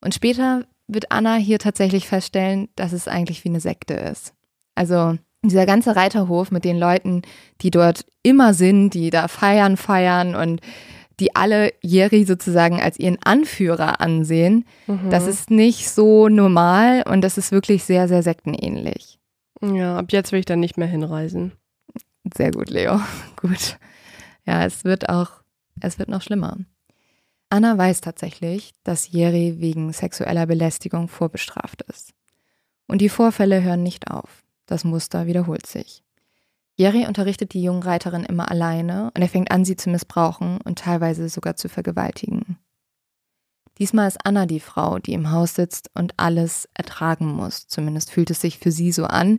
[0.00, 4.34] Und später wird Anna hier tatsächlich feststellen, dass es eigentlich wie eine Sekte ist.
[4.74, 7.22] Also dieser ganze Reiterhof mit den Leuten,
[7.60, 10.60] die dort immer sind, die da feiern, feiern und
[11.20, 15.10] die alle Jerry sozusagen als ihren Anführer ansehen, mhm.
[15.10, 19.18] das ist nicht so normal und das ist wirklich sehr, sehr sektenähnlich.
[19.60, 21.52] Ja, ab jetzt will ich dann nicht mehr hinreisen.
[22.36, 23.00] Sehr gut, Leo.
[23.36, 23.78] gut.
[24.46, 25.30] Ja, es wird auch,
[25.80, 26.56] es wird noch schlimmer.
[27.50, 32.12] Anna weiß tatsächlich, dass Jerry wegen sexueller Belästigung vorbestraft ist.
[32.86, 34.44] Und die Vorfälle hören nicht auf.
[34.68, 36.04] Das Muster wiederholt sich.
[36.76, 40.78] Jerry unterrichtet die jungen Reiterin immer alleine und er fängt an, sie zu missbrauchen und
[40.78, 42.58] teilweise sogar zu vergewaltigen.
[43.78, 47.66] Diesmal ist Anna die Frau, die im Haus sitzt und alles ertragen muss.
[47.66, 49.38] Zumindest fühlt es sich für sie so an,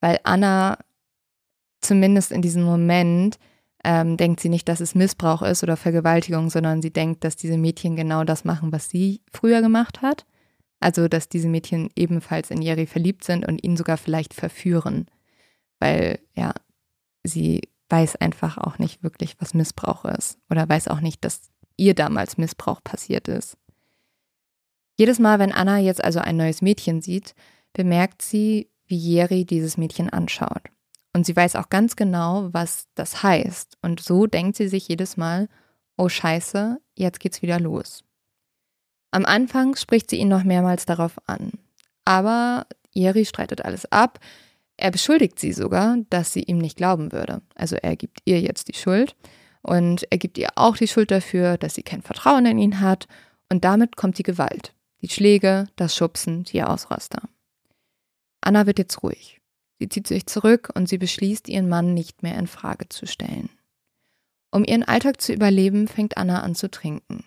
[0.00, 0.78] weil Anna
[1.80, 3.38] zumindest in diesem Moment
[3.82, 7.58] ähm, denkt sie nicht, dass es Missbrauch ist oder Vergewaltigung, sondern sie denkt, dass diese
[7.58, 10.26] Mädchen genau das machen, was sie früher gemacht hat.
[10.80, 15.06] Also, dass diese Mädchen ebenfalls in Jerry verliebt sind und ihn sogar vielleicht verführen.
[15.78, 16.54] Weil, ja,
[17.22, 17.60] sie
[17.90, 20.38] weiß einfach auch nicht wirklich, was Missbrauch ist.
[20.48, 23.56] Oder weiß auch nicht, dass ihr damals Missbrauch passiert ist.
[24.96, 27.34] Jedes Mal, wenn Anna jetzt also ein neues Mädchen sieht,
[27.72, 30.62] bemerkt sie, wie Jerry dieses Mädchen anschaut.
[31.12, 33.78] Und sie weiß auch ganz genau, was das heißt.
[33.82, 35.48] Und so denkt sie sich jedes Mal,
[35.96, 38.04] oh scheiße, jetzt geht's wieder los.
[39.10, 41.52] Am Anfang spricht sie ihn noch mehrmals darauf an.
[42.04, 44.20] Aber Jerry streitet alles ab.
[44.76, 47.42] Er beschuldigt sie sogar, dass sie ihm nicht glauben würde.
[47.54, 49.16] Also er gibt ihr jetzt die Schuld.
[49.62, 53.06] Und er gibt ihr auch die Schuld dafür, dass sie kein Vertrauen in ihn hat.
[53.50, 54.74] Und damit kommt die Gewalt.
[55.02, 57.22] Die Schläge, das Schubsen, die Ausraster.
[58.40, 59.40] Anna wird jetzt ruhig.
[59.78, 63.48] Sie zieht sich zurück und sie beschließt, ihren Mann nicht mehr in Frage zu stellen.
[64.50, 67.24] Um ihren Alltag zu überleben, fängt Anna an zu trinken.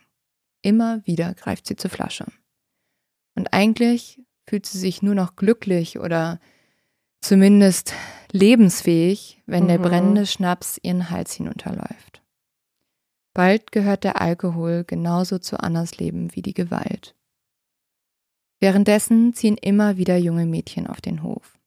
[0.63, 2.25] Immer wieder greift sie zur Flasche.
[3.35, 6.39] Und eigentlich fühlt sie sich nur noch glücklich oder
[7.21, 7.93] zumindest
[8.31, 9.67] lebensfähig, wenn mhm.
[9.67, 12.23] der brennende Schnaps ihren Hals hinunterläuft.
[13.33, 17.15] Bald gehört der Alkohol genauso zu Annas Leben wie die Gewalt.
[18.59, 21.59] Währenddessen ziehen immer wieder junge Mädchen auf den Hof.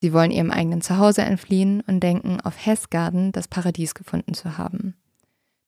[0.00, 4.96] Sie wollen ihrem eigenen Zuhause entfliehen und denken, auf Hessgarden das Paradies gefunden zu haben.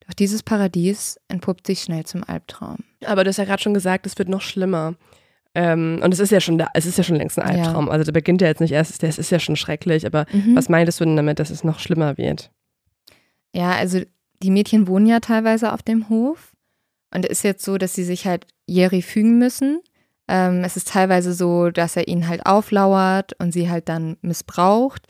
[0.09, 2.79] Doch dieses Paradies entpuppt sich schnell zum Albtraum.
[3.05, 4.95] Aber du hast ja gerade schon gesagt, es wird noch schlimmer.
[5.55, 7.87] Ähm, und es ist ja schon, da, es ist ja schon längst ein Albtraum.
[7.87, 7.93] Ja.
[7.93, 10.07] Also der beginnt ja jetzt nicht erst, der ist ja schon schrecklich.
[10.07, 10.57] Aber mhm.
[10.57, 12.51] was meintest du denn damit, dass es noch schlimmer wird?
[13.55, 14.01] Ja, also
[14.43, 16.53] die Mädchen wohnen ja teilweise auf dem Hof.
[17.15, 19.81] Und es ist jetzt so, dass sie sich halt Jerry fügen müssen.
[20.27, 25.07] Ähm, es ist teilweise so, dass er ihnen halt auflauert und sie halt dann missbraucht.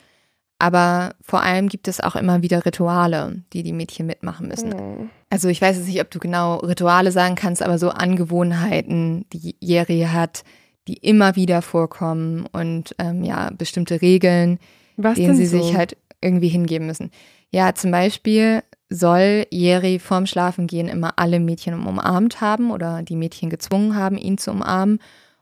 [0.59, 4.70] Aber vor allem gibt es auch immer wieder Rituale, die die Mädchen mitmachen müssen.
[4.70, 5.11] Mhm.
[5.30, 9.54] Also ich weiß jetzt nicht, ob du genau Rituale sagen kannst, aber so Angewohnheiten, die
[9.61, 10.42] Jerry hat,
[10.88, 14.59] die immer wieder vorkommen und ähm, ja, bestimmte Regeln,
[14.96, 15.62] Was denen sie so?
[15.62, 17.11] sich halt irgendwie hingeben müssen.
[17.50, 23.50] Ja, zum Beispiel soll Jerry vorm Schlafengehen immer alle Mädchen umarmt haben oder die Mädchen
[23.50, 24.98] gezwungen haben, ihn zu umarmen.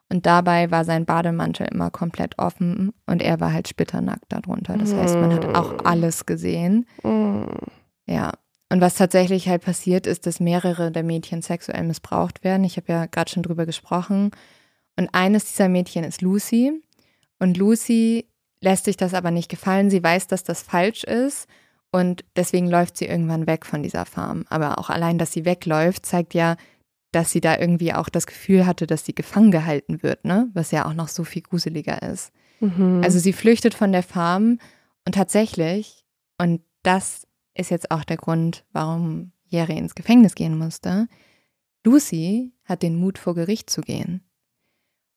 [0.09, 4.77] Und dabei war sein Bademantel immer komplett offen und er war halt splitternackt darunter.
[4.79, 5.81] Das heißt, man hat auch mm.
[5.87, 6.87] alles gesehen.
[7.03, 7.47] Mm.
[8.07, 8.33] Ja.
[8.69, 12.65] Und was tatsächlich halt passiert ist, dass mehrere der Mädchen sexuell missbraucht werden.
[12.65, 14.31] Ich habe ja gerade schon drüber gesprochen.
[14.97, 16.73] Und eines dieser Mädchen ist Lucy.
[17.39, 18.29] Und Lucy
[18.61, 19.91] lässt sich das aber nicht gefallen.
[19.91, 21.49] Sie weiß, dass das falsch ist.
[21.93, 24.45] Und deswegen läuft sie irgendwann weg von dieser Farm.
[24.49, 26.57] Aber auch allein, dass sie wegläuft, zeigt ja,
[27.13, 30.51] dass sie da irgendwie auch das Gefühl hatte, dass sie gefangen gehalten wird, ne?
[30.55, 32.33] Was ja auch noch so viel gruseliger ist.
[32.61, 33.01] Mhm.
[33.03, 34.59] Also sie flüchtet von der Farm
[35.05, 36.05] und tatsächlich,
[36.39, 41.09] und das ist jetzt auch der Grund, warum Jerry ins Gefängnis gehen musste,
[41.85, 44.23] Lucy hat den Mut, vor Gericht zu gehen.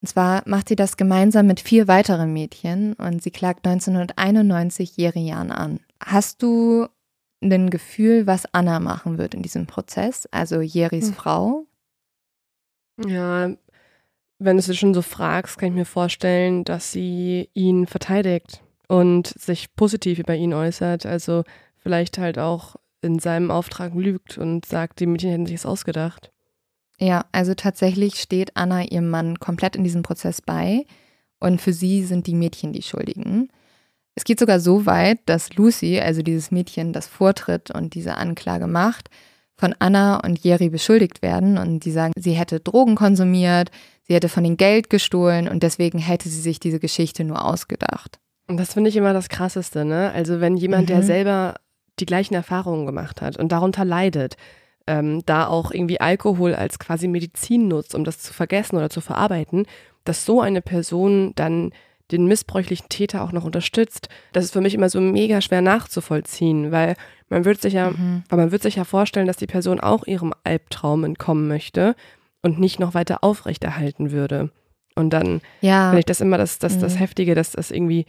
[0.01, 5.51] Und zwar macht sie das gemeinsam mit vier weiteren Mädchen und sie klagt 1991 Jerian
[5.51, 5.79] an.
[6.01, 6.87] Hast du
[7.41, 11.13] ein Gefühl, was Anna machen wird in diesem Prozess, also Jeris hm.
[11.13, 11.65] Frau?
[13.07, 13.51] Ja,
[14.39, 19.27] wenn du es schon so fragst, kann ich mir vorstellen, dass sie ihn verteidigt und
[19.27, 21.05] sich positiv über ihn äußert.
[21.05, 21.43] Also
[21.77, 26.31] vielleicht halt auch in seinem Auftrag lügt und sagt, die Mädchen hätten sich es ausgedacht.
[26.99, 30.85] Ja, also tatsächlich steht Anna ihrem Mann komplett in diesem Prozess bei
[31.39, 33.49] und für sie sind die Mädchen die Schuldigen.
[34.15, 38.67] Es geht sogar so weit, dass Lucy, also dieses Mädchen, das vortritt und diese Anklage
[38.67, 39.09] macht,
[39.59, 43.71] von Anna und Jerry beschuldigt werden und die sagen, sie hätte Drogen konsumiert,
[44.07, 48.19] sie hätte von ihnen Geld gestohlen und deswegen hätte sie sich diese Geschichte nur ausgedacht.
[48.47, 50.11] Und das finde ich immer das Krasseste, ne?
[50.13, 50.87] Also wenn jemand, mhm.
[50.87, 51.55] der selber
[51.99, 54.37] die gleichen Erfahrungen gemacht hat und darunter leidet,
[54.87, 59.01] ähm, da auch irgendwie Alkohol als quasi Medizin nutzt, um das zu vergessen oder zu
[59.01, 59.65] verarbeiten,
[60.05, 61.71] dass so eine Person dann
[62.11, 66.71] den missbräuchlichen Täter auch noch unterstützt, das ist für mich immer so mega schwer nachzuvollziehen,
[66.71, 66.95] weil
[67.29, 68.23] man wird sich ja, mhm.
[68.29, 71.95] weil man wird sich ja vorstellen, dass die Person auch ihrem Albtraum entkommen möchte
[72.41, 74.51] und nicht noch weiter aufrechterhalten würde.
[74.95, 75.89] Und dann ja.
[75.89, 76.99] finde ich das immer das, das, das mhm.
[76.99, 78.05] Heftige, dass das irgendwie,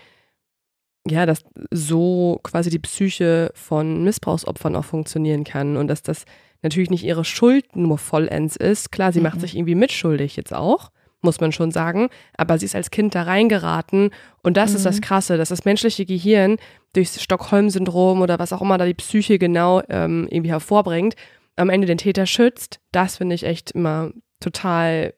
[1.06, 6.24] ja, dass so quasi die Psyche von Missbrauchsopfern auch funktionieren kann und dass das
[6.62, 8.92] natürlich nicht ihre Schuld nur vollends ist.
[8.92, 9.24] Klar, sie mhm.
[9.24, 10.90] macht sich irgendwie mitschuldig jetzt auch
[11.22, 12.08] muss man schon sagen.
[12.36, 14.10] Aber sie ist als Kind da reingeraten.
[14.42, 14.76] Und das mhm.
[14.76, 15.00] ist das mhm.
[15.02, 16.56] Krasse, dass das menschliche Gehirn
[16.92, 21.14] durch Stockholm-Syndrom oder was auch immer da die Psyche genau ähm, irgendwie hervorbringt,
[21.56, 22.80] am Ende den Täter schützt.
[22.92, 24.10] Das finde ich echt immer
[24.40, 25.14] total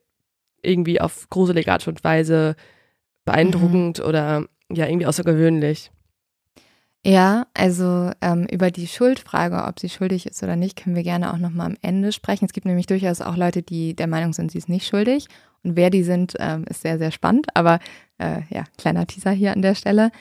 [0.63, 2.57] irgendwie auf gruselige Art und Weise
[3.25, 4.05] beeindruckend mhm.
[4.05, 5.91] oder ja, irgendwie außergewöhnlich.
[7.05, 11.33] Ja, also ähm, über die Schuldfrage, ob sie schuldig ist oder nicht, können wir gerne
[11.33, 12.45] auch nochmal am Ende sprechen.
[12.45, 15.27] Es gibt nämlich durchaus auch Leute, die der Meinung sind, sie ist nicht schuldig.
[15.65, 17.49] Und wer die sind, ähm, ist sehr, sehr spannend.
[17.55, 17.81] Aber
[18.19, 20.13] äh, ja, kleiner Teaser hier an der Stelle.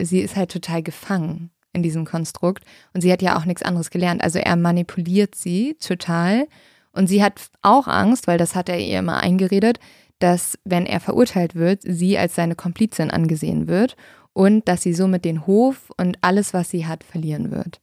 [0.00, 2.64] Sie ist halt total gefangen in diesem Konstrukt.
[2.94, 4.22] Und sie hat ja auch nichts anderes gelernt.
[4.22, 6.46] Also er manipuliert sie total.
[6.92, 9.80] Und sie hat auch Angst, weil das hat er ihr immer eingeredet,
[10.20, 13.96] dass wenn er verurteilt wird, sie als seine Komplizin angesehen wird
[14.38, 17.80] und dass sie somit den Hof und alles, was sie hat, verlieren wird.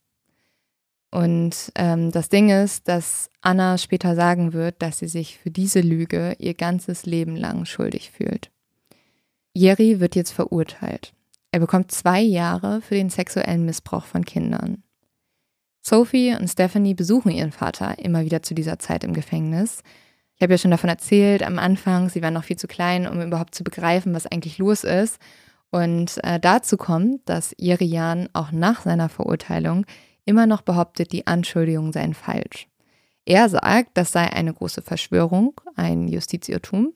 [1.12, 5.82] Und ähm, das Ding ist, dass Anna später sagen wird, dass sie sich für diese
[5.82, 8.52] Lüge ihr ganzes Leben lang schuldig fühlt.
[9.54, 11.14] Jerry wird jetzt verurteilt.
[11.52, 14.82] Er bekommt zwei Jahre für den sexuellen Missbrauch von Kindern.
[15.82, 19.84] Sophie und Stephanie besuchen ihren Vater immer wieder zu dieser Zeit im Gefängnis.
[20.38, 23.22] Ich habe ja schon davon erzählt am Anfang, sie waren noch viel zu klein, um
[23.22, 25.20] überhaupt zu begreifen, was eigentlich los ist.
[25.76, 29.86] Und äh, dazu kommt, dass Irian auch nach seiner Verurteilung
[30.24, 32.70] immer noch behauptet, die Anschuldigungen seien falsch.
[33.26, 36.94] Er sagt, das sei eine große Verschwörung, ein Justizirrtum.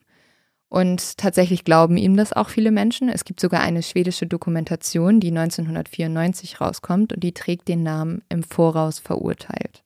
[0.69, 3.09] Und tatsächlich glauben ihm das auch viele Menschen.
[3.09, 8.43] Es gibt sogar eine schwedische Dokumentation, die 1994 rauskommt und die trägt den Namen Im
[8.43, 9.83] Voraus verurteilt.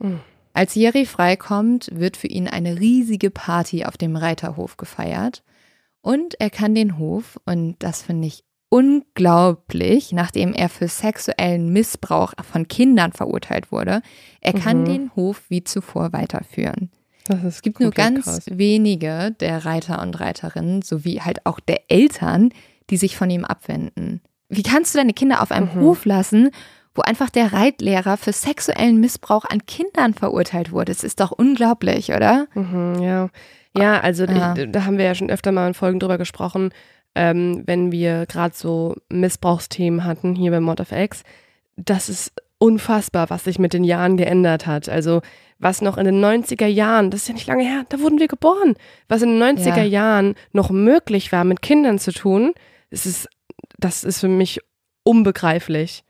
[0.00, 0.18] Mhm.
[0.54, 5.44] Als Jerry freikommt, wird für ihn eine riesige Party auf dem Reiterhof gefeiert.
[6.04, 12.34] Und er kann den Hof, und das finde ich unglaublich, nachdem er für sexuellen Missbrauch
[12.42, 14.02] von Kindern verurteilt wurde,
[14.42, 14.84] er kann mhm.
[14.84, 16.90] den Hof wie zuvor weiterführen.
[17.46, 18.44] es gibt nur ganz krass.
[18.50, 22.50] wenige der Reiter und Reiterinnen, sowie halt auch der Eltern,
[22.90, 24.20] die sich von ihm abwenden.
[24.50, 25.80] Wie kannst du deine Kinder auf einem mhm.
[25.80, 26.50] Hof lassen,
[26.94, 30.92] wo einfach der Reitlehrer für sexuellen Missbrauch an Kindern verurteilt wurde.
[30.92, 32.46] Das ist doch unglaublich, oder?
[32.54, 33.30] Mhm, ja.
[33.76, 34.54] Ja, also ja.
[34.56, 36.70] Ich, da haben wir ja schon öfter mal in Folgen drüber gesprochen,
[37.14, 41.22] ähm, wenn wir gerade so Missbrauchsthemen hatten hier bei Mod of X.
[41.76, 44.88] Das ist unfassbar, was sich mit den Jahren geändert hat.
[44.88, 45.22] Also
[45.58, 48.28] was noch in den 90er Jahren, das ist ja nicht lange her, da wurden wir
[48.28, 48.74] geboren,
[49.08, 49.84] was in den 90er ja.
[49.84, 52.52] Jahren noch möglich war, mit Kindern zu tun,
[52.90, 53.28] das ist,
[53.78, 54.60] das ist für mich
[55.04, 56.04] unbegreiflich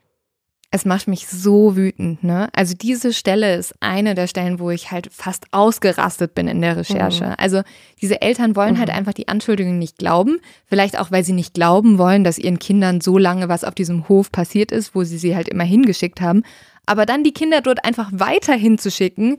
[0.75, 2.49] es macht mich so wütend, ne?
[2.53, 6.77] Also diese Stelle ist eine der Stellen, wo ich halt fast ausgerastet bin in der
[6.77, 7.27] Recherche.
[7.27, 7.35] Mhm.
[7.39, 7.63] Also
[8.03, 8.95] diese Eltern wollen halt mhm.
[8.95, 12.59] halt einfach die Anschuldigungen nicht glauben, vielleicht auch, weil sie nicht glauben wollen, dass ihren
[12.59, 16.21] Kindern so lange was auf diesem Hof passiert ist, wo sie sie halt immer hingeschickt
[16.21, 16.43] haben.
[16.87, 19.37] Aber dann die Kinder dort einfach weiter hinzuschicken,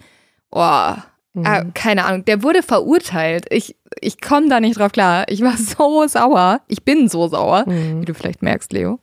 [0.51, 0.93] oh,
[1.33, 1.45] mhm.
[1.45, 3.47] äh, keine Ahnung, der wurde verurteilt.
[3.49, 5.25] Ich, ich komme da nicht drauf klar.
[5.27, 6.61] Ich war so sauer.
[6.69, 7.99] Ich bin so sauer, mhm.
[7.99, 8.99] wie du vielleicht merkst, Leo.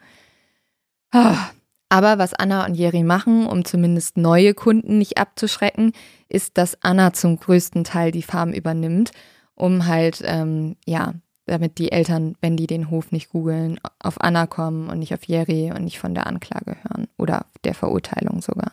[1.10, 1.50] Ah.
[1.92, 5.92] Aber was Anna und Jerry machen, um zumindest neue Kunden nicht abzuschrecken,
[6.26, 9.10] ist, dass Anna zum größten Teil die Farm übernimmt,
[9.54, 11.12] um halt, ähm, ja,
[11.44, 15.24] damit die Eltern, wenn die den Hof nicht googeln, auf Anna kommen und nicht auf
[15.24, 18.72] Jerry und nicht von der Anklage hören oder der Verurteilung sogar.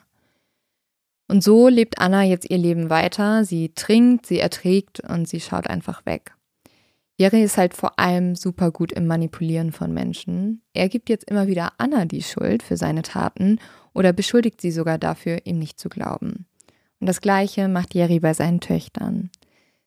[1.28, 3.44] Und so lebt Anna jetzt ihr Leben weiter.
[3.44, 6.36] Sie trinkt, sie erträgt und sie schaut einfach weg.
[7.20, 10.62] Jerry ist halt vor allem super gut im Manipulieren von Menschen.
[10.74, 13.60] Er gibt jetzt immer wieder Anna die Schuld für seine Taten
[13.94, 16.46] oder beschuldigt sie sogar dafür, ihm nicht zu glauben.
[17.02, 19.32] Und das Gleiche macht Jerry bei seinen Töchtern.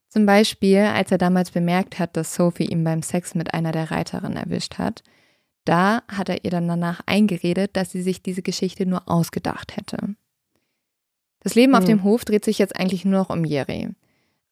[0.08, 3.90] Zum Beispiel, als er damals bemerkt hat, dass Sophie ihn beim Sex mit einer der
[3.90, 5.02] Reiterinnen erwischt hat,
[5.64, 10.16] da hat er ihr dann danach eingeredet, dass sie sich diese Geschichte nur ausgedacht hätte.
[11.40, 11.78] Das Leben hm.
[11.78, 13.88] auf dem Hof dreht sich jetzt eigentlich nur noch um Jerry.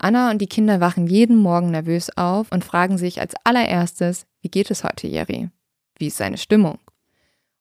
[0.02, 4.48] Anna und die Kinder wachen jeden Morgen nervös auf und fragen sich als allererstes, wie
[4.48, 5.50] geht es heute, Jerry?
[5.98, 6.78] Wie ist seine Stimmung?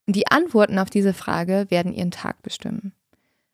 [0.08, 2.94] Und die Antworten auf diese Frage werden ihren Tag bestimmen.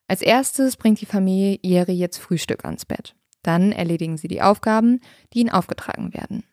[0.07, 3.15] Als erstes bringt die Familie Jerry jetzt Frühstück ans Bett.
[3.41, 5.01] Dann erledigen sie die Aufgaben,
[5.33, 6.43] die ihnen aufgetragen werden.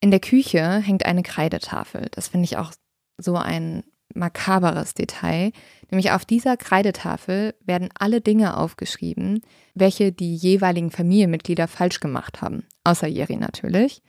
[0.00, 2.08] In der Küche hängt eine Kreidetafel.
[2.10, 2.72] Das finde ich auch
[3.18, 3.84] so ein
[4.14, 5.52] makaberes Detail,
[5.90, 9.40] nämlich auf dieser Kreidetafel werden alle Dinge aufgeschrieben,
[9.74, 14.02] welche die jeweiligen Familienmitglieder falsch gemacht haben, außer Jerry natürlich.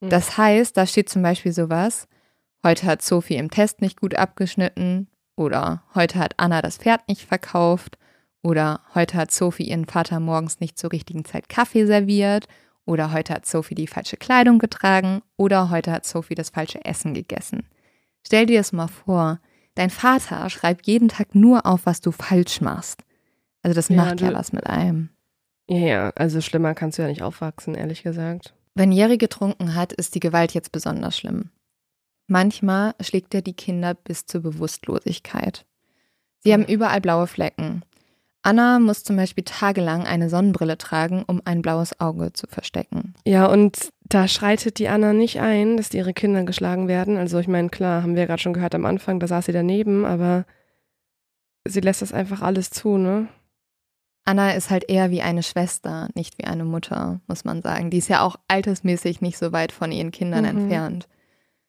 [0.00, 0.10] Hm.
[0.10, 2.08] Das heißt, da steht zum Beispiel sowas,
[2.62, 7.22] heute hat Sophie im Test nicht gut abgeschnitten oder heute hat Anna das Pferd nicht
[7.22, 7.98] verkauft
[8.42, 12.46] oder heute hat Sophie ihren Vater morgens nicht zur richtigen Zeit Kaffee serviert
[12.84, 17.14] oder heute hat Sophie die falsche Kleidung getragen oder heute hat Sophie das falsche Essen
[17.14, 17.66] gegessen.
[18.26, 19.40] Stell dir das mal vor,
[19.74, 23.02] dein Vater schreibt jeden Tag nur auf, was du falsch machst.
[23.62, 25.10] Also das ja, macht ja was mit einem.
[25.68, 28.54] Ja, ja, also schlimmer kannst du ja nicht aufwachsen, ehrlich gesagt.
[28.74, 31.50] Wenn Jerry getrunken hat, ist die Gewalt jetzt besonders schlimm.
[32.26, 35.64] Manchmal schlägt er die Kinder bis zur Bewusstlosigkeit.
[36.40, 37.82] Sie haben überall blaue Flecken.
[38.42, 43.14] Anna muss zum Beispiel tagelang eine Sonnenbrille tragen, um ein blaues Auge zu verstecken.
[43.24, 47.16] Ja, und da schreitet die Anna nicht ein, dass ihre Kinder geschlagen werden.
[47.16, 49.52] Also ich meine, klar, haben wir ja gerade schon gehört am Anfang, da saß sie
[49.52, 50.44] daneben, aber
[51.66, 53.28] sie lässt das einfach alles zu, ne?
[54.26, 57.90] Anna ist halt eher wie eine Schwester, nicht wie eine Mutter, muss man sagen.
[57.90, 60.58] Die ist ja auch altersmäßig nicht so weit von ihren Kindern mhm.
[60.58, 61.08] entfernt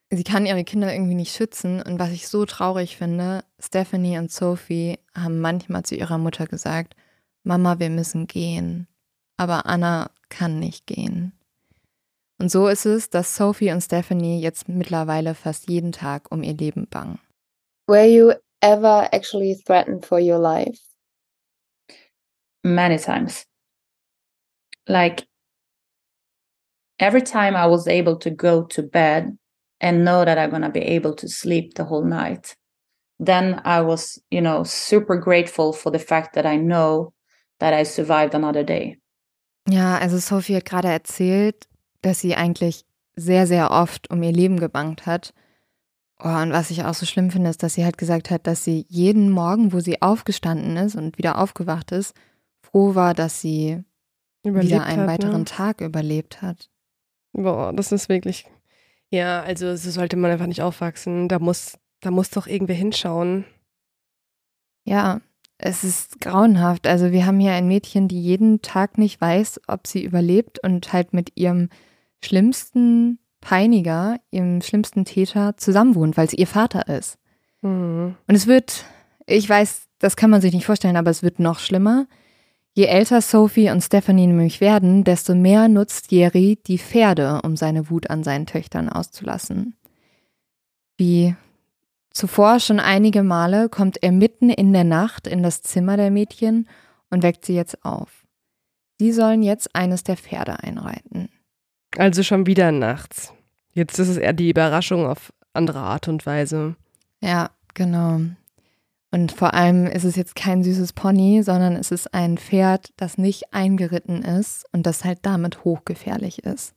[0.09, 1.81] sie kann ihre Kinder irgendwie nicht schützen.
[1.81, 6.95] Und was ich so traurig finde, Stephanie und Sophie haben manchmal zu ihrer Mutter gesagt,
[7.43, 8.87] Mama, wir müssen gehen.
[9.37, 11.33] Aber Anna kann nicht gehen.
[12.39, 16.53] Und so ist es, dass Sophie und Stephanie jetzt mittlerweile fast jeden Tag um ihr
[16.53, 17.19] Leben bangen.
[17.87, 20.79] Were you ever actually threatened for your life?
[22.63, 23.45] Many times.
[24.87, 25.27] Like
[26.99, 29.37] every time I was able to go to bed,
[29.81, 32.55] and know that I'm going to be able to sleep the whole night.
[33.19, 37.13] Then I was, you know, super grateful for the fact that I know
[37.59, 38.97] that I survived another day.
[39.67, 41.67] Ja, also Sophie hat gerade erzählt,
[42.05, 42.85] dass sie eigentlich
[43.15, 45.33] sehr, sehr oft um ihr Leben gebangt hat.
[46.19, 48.63] Oh, und was ich auch so schlimm finde, ist, dass sie halt gesagt hat, dass
[48.63, 52.15] sie jeden Morgen, wo sie aufgestanden ist und wieder aufgewacht ist,
[52.61, 53.83] froh war, dass sie
[54.43, 55.45] Überlebt wieder einen hat, weiteren ne?
[55.45, 56.69] Tag überlebt hat.
[57.33, 58.45] Boah, das ist wirklich.
[59.09, 61.27] Ja, also so sollte man einfach nicht aufwachsen.
[61.27, 63.45] Da muss, da muss doch irgendwer hinschauen.
[64.83, 65.21] Ja,
[65.57, 66.87] es ist grauenhaft.
[66.87, 70.93] Also wir haben hier ein Mädchen, die jeden Tag nicht weiß, ob sie überlebt und
[70.93, 71.69] halt mit ihrem
[72.25, 77.17] schlimmsten Peiniger, ihrem schlimmsten Täter zusammenwohnt, weil es ihr Vater ist.
[77.61, 78.15] Mhm.
[78.27, 78.85] Und es wird,
[79.27, 82.07] ich weiß, das kann man sich nicht vorstellen, aber es wird noch schlimmer.
[82.73, 87.89] Je älter Sophie und Stephanie nämlich werden, desto mehr nutzt Jerry die Pferde, um seine
[87.89, 89.75] Wut an seinen Töchtern auszulassen.
[90.97, 91.35] Wie
[92.09, 96.67] zuvor schon einige Male kommt er mitten in der Nacht in das Zimmer der Mädchen
[97.09, 98.25] und weckt sie jetzt auf.
[98.99, 101.29] Sie sollen jetzt eines der Pferde einreiten.
[101.97, 103.33] Also schon wieder nachts.
[103.73, 106.75] Jetzt ist es eher die Überraschung auf andere Art und Weise.
[107.21, 108.21] Ja, genau.
[109.11, 113.17] Und vor allem ist es jetzt kein süßes Pony, sondern es ist ein Pferd, das
[113.17, 116.73] nicht eingeritten ist und das halt damit hochgefährlich ist.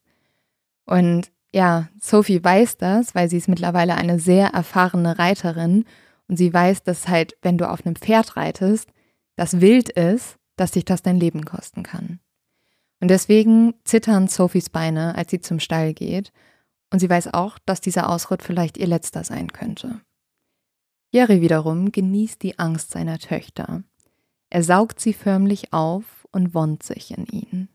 [0.86, 5.84] Und ja, Sophie weiß das, weil sie ist mittlerweile eine sehr erfahrene Reiterin
[6.28, 8.90] und sie weiß, dass halt, wenn du auf einem Pferd reitest,
[9.36, 12.20] das wild ist, dass dich das dein Leben kosten kann.
[13.00, 16.32] Und deswegen zittern Sophies Beine, als sie zum Stall geht.
[16.92, 20.00] Und sie weiß auch, dass dieser Ausritt vielleicht ihr letzter sein könnte.
[21.12, 23.82] Jerry wiederum genießt die Angst seiner Töchter.
[24.50, 27.68] Er saugt sie förmlich auf und wonnt sich in ihnen.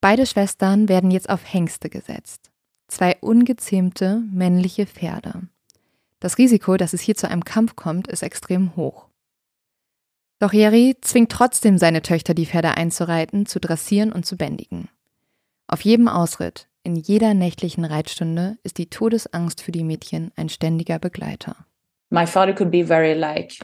[0.00, 2.50] Beide Schwestern werden jetzt auf Hengste gesetzt.
[2.88, 5.48] Zwei ungezähmte männliche Pferde.
[6.20, 9.08] Das Risiko, dass es hier zu einem Kampf kommt, ist extrem hoch.
[10.38, 14.88] Doch Jerry zwingt trotzdem seine Töchter, die Pferde einzureiten, zu dressieren und zu bändigen.
[15.66, 20.98] Auf jedem Ausritt, in jeder nächtlichen Reitstunde ist die Todesangst für die Mädchen ein ständiger
[20.98, 21.56] Begleiter.
[22.10, 23.58] My father could be very like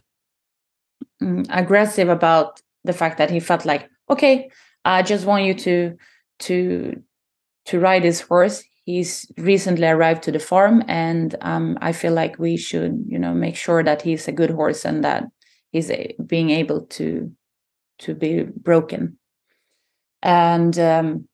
[1.20, 4.50] mm, aggressive about the fact that he felt like, okay,
[4.84, 5.96] I just want you to
[6.46, 7.02] to
[7.66, 8.64] to ride this horse.
[8.84, 13.34] He's recently arrived to the farm, and um, I feel like we should, you know,
[13.34, 15.24] make sure that he's a good horse and that
[15.70, 17.32] he's a, being able to
[18.00, 19.18] to be broken.
[20.22, 21.28] And um,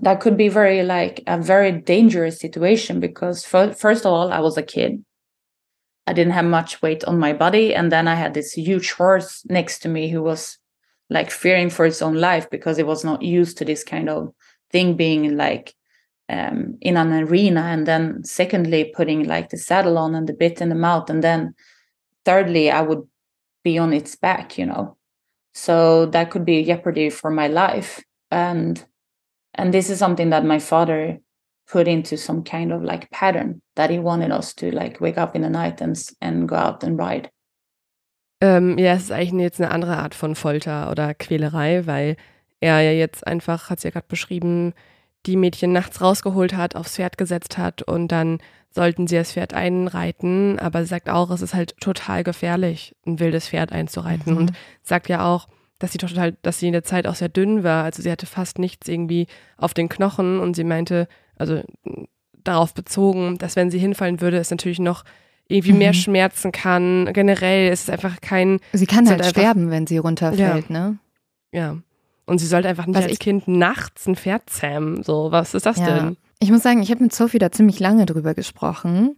[0.00, 4.56] that could be very like a very dangerous situation because first of all, I was
[4.56, 5.04] a kid.
[6.06, 9.44] I didn't have much weight on my body, and then I had this huge horse
[9.48, 10.58] next to me who was
[11.10, 14.32] like fearing for its own life because it was not used to this kind of
[14.70, 15.74] thing being like
[16.28, 20.60] um, in an arena and then secondly putting like the saddle on and the bit
[20.60, 21.54] in the mouth and then
[22.24, 23.02] thirdly i would
[23.62, 24.96] be on its back you know?
[25.54, 28.02] So that could be jeopardy for my life.
[28.30, 28.82] And
[29.54, 31.18] and this is something that my father
[31.70, 35.36] put into some kind of like pattern that he wanted us to like wake up
[35.36, 37.28] in the night and and go out and ride.
[38.40, 42.16] Ähm, ja, es ist eigentlich jetzt eine andere Art von Folter oder Quälerei, weil
[42.60, 44.74] er ja jetzt einfach, hat sie ja gerade beschrieben,
[45.26, 48.38] die Mädchen nachts rausgeholt hat, aufs Pferd gesetzt hat und dann
[48.74, 53.18] sollten sie das Pferd einreiten, aber sie sagt auch, es ist halt total gefährlich, ein
[53.20, 54.38] wildes Pferd einzureiten Mhm.
[54.38, 54.52] und
[54.82, 55.48] sagt ja auch,
[55.78, 58.26] dass sie total, dass sie in der Zeit auch sehr dünn war, also sie hatte
[58.26, 62.06] fast nichts irgendwie auf den Knochen und sie meinte, also m,
[62.44, 65.04] darauf bezogen, dass wenn sie hinfallen würde, es natürlich noch
[65.48, 65.94] irgendwie mehr Mhm.
[65.96, 67.10] schmerzen kann.
[67.12, 70.98] Generell ist es einfach kein, Sie kann halt einfach- sterben, wenn sie runterfällt, ne?
[71.52, 71.76] ja.
[72.24, 75.02] Und sie sollte einfach nicht Was als Kind nachts ein Pferd zähmen.
[75.02, 75.86] So, was ist das Ja.
[75.98, 76.16] denn?
[76.42, 79.16] Ich muss sagen, ich habe mit Sophie da ziemlich lange drüber gesprochen.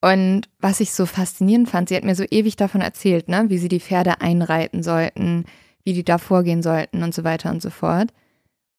[0.00, 3.58] Und was ich so faszinierend fand, sie hat mir so ewig davon erzählt, ne, wie
[3.58, 5.46] sie die Pferde einreiten sollten,
[5.82, 8.12] wie die da vorgehen sollten und so weiter und so fort.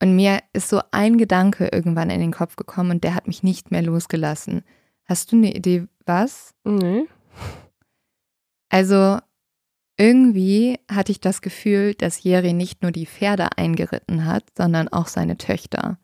[0.02, 3.44] Und mir ist so ein Gedanke irgendwann in den Kopf gekommen und der hat mich
[3.44, 4.64] nicht mehr losgelassen.
[5.04, 6.54] Hast du eine Idee, was?
[6.64, 7.08] Nee.
[8.70, 9.18] Also
[9.98, 15.08] irgendwie hatte ich das Gefühl, dass Jerry nicht nur die Pferde eingeritten hat, sondern auch
[15.08, 15.98] seine Töchter.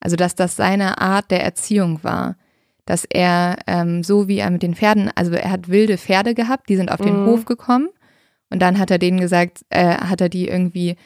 [0.00, 2.36] Also dass das seine Art der Erziehung war.
[2.84, 6.68] Dass er ähm, so wie er mit den Pferden, also er hat wilde Pferde gehabt,
[6.68, 7.26] die sind auf den Mhm.
[7.26, 7.88] Hof gekommen
[8.50, 10.96] und dann hat er denen gesagt, äh, hat er die irgendwie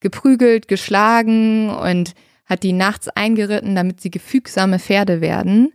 [0.00, 2.14] geprügelt, geschlagen und
[2.44, 5.72] hat die nachts eingeritten, damit sie gefügsame Pferde werden.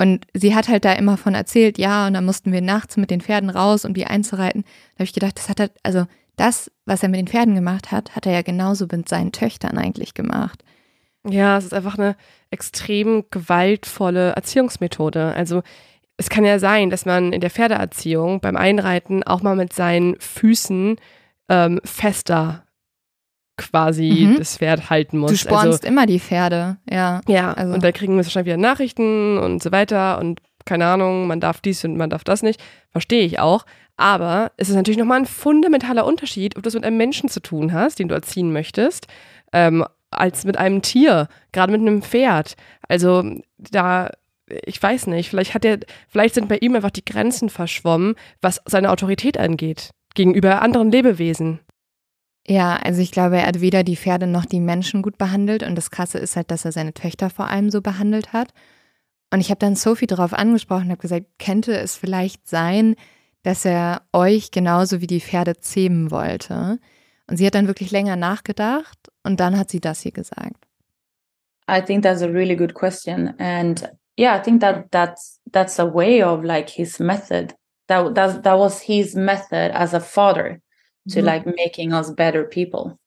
[0.00, 3.10] Und sie hat halt da immer von erzählt, ja, und dann mussten wir nachts mit
[3.10, 4.62] den Pferden raus, um die einzureiten.
[4.62, 7.90] Da habe ich gedacht, das hat er, also das, was er mit den Pferden gemacht
[7.90, 10.62] hat, hat er ja genauso mit seinen Töchtern eigentlich gemacht.
[11.30, 12.16] Ja, es ist einfach eine
[12.50, 15.34] extrem gewaltvolle Erziehungsmethode.
[15.34, 15.62] Also
[16.16, 20.18] es kann ja sein, dass man in der Pferdeerziehung beim Einreiten auch mal mit seinen
[20.20, 20.96] Füßen
[21.48, 22.64] ähm, fester
[23.56, 24.36] quasi Mhm.
[24.38, 25.30] das Pferd halten muss.
[25.32, 27.20] Du spornst also, immer die Pferde, ja.
[27.26, 31.26] ja, also- und da kriegen wir wahrscheinlich wieder Nachrichten und so weiter und keine Ahnung,
[31.26, 32.60] man darf dies und man darf das nicht.
[32.90, 33.64] Verstehe ich auch.
[33.96, 37.40] Aber es ist natürlich nochmal ein fundamentaler Unterschied, ob du es mit einem Menschen zu
[37.40, 39.06] tun hast, den du erziehen möchtest,
[39.52, 42.54] ähm, als mit einem Tier, gerade mit einem Pferd.
[42.88, 43.24] Also
[43.58, 44.10] da,
[44.46, 45.78] ich weiß nicht, vielleicht hat er,
[46.08, 51.60] vielleicht sind bei ihm einfach die Grenzen verschwommen, was seine Autorität angeht, gegenüber anderen Lebewesen.
[52.46, 55.74] Ja, also ich glaube, er hat weder die Pferde noch die Menschen gut behandelt und
[55.74, 58.52] das Krasse ist halt, dass er seine Töchter vor allem so behandelt hat.
[59.30, 62.94] Und ich habe dann Sophie darauf angesprochen und habe gesagt, könnte es vielleicht sein,
[63.42, 66.78] dass er euch genauso wie die Pferde zähmen wollte?
[67.26, 70.66] Und sie hat dann wirklich länger nachgedacht und dann hat sie das hier gesagt.
[71.70, 75.84] I think that's a really good question, and yeah, I think that that's that's a
[75.84, 77.54] way of like his method.
[77.88, 80.60] That that that was his method as a father
[81.10, 81.24] to mhm.
[81.24, 82.98] like making us better people.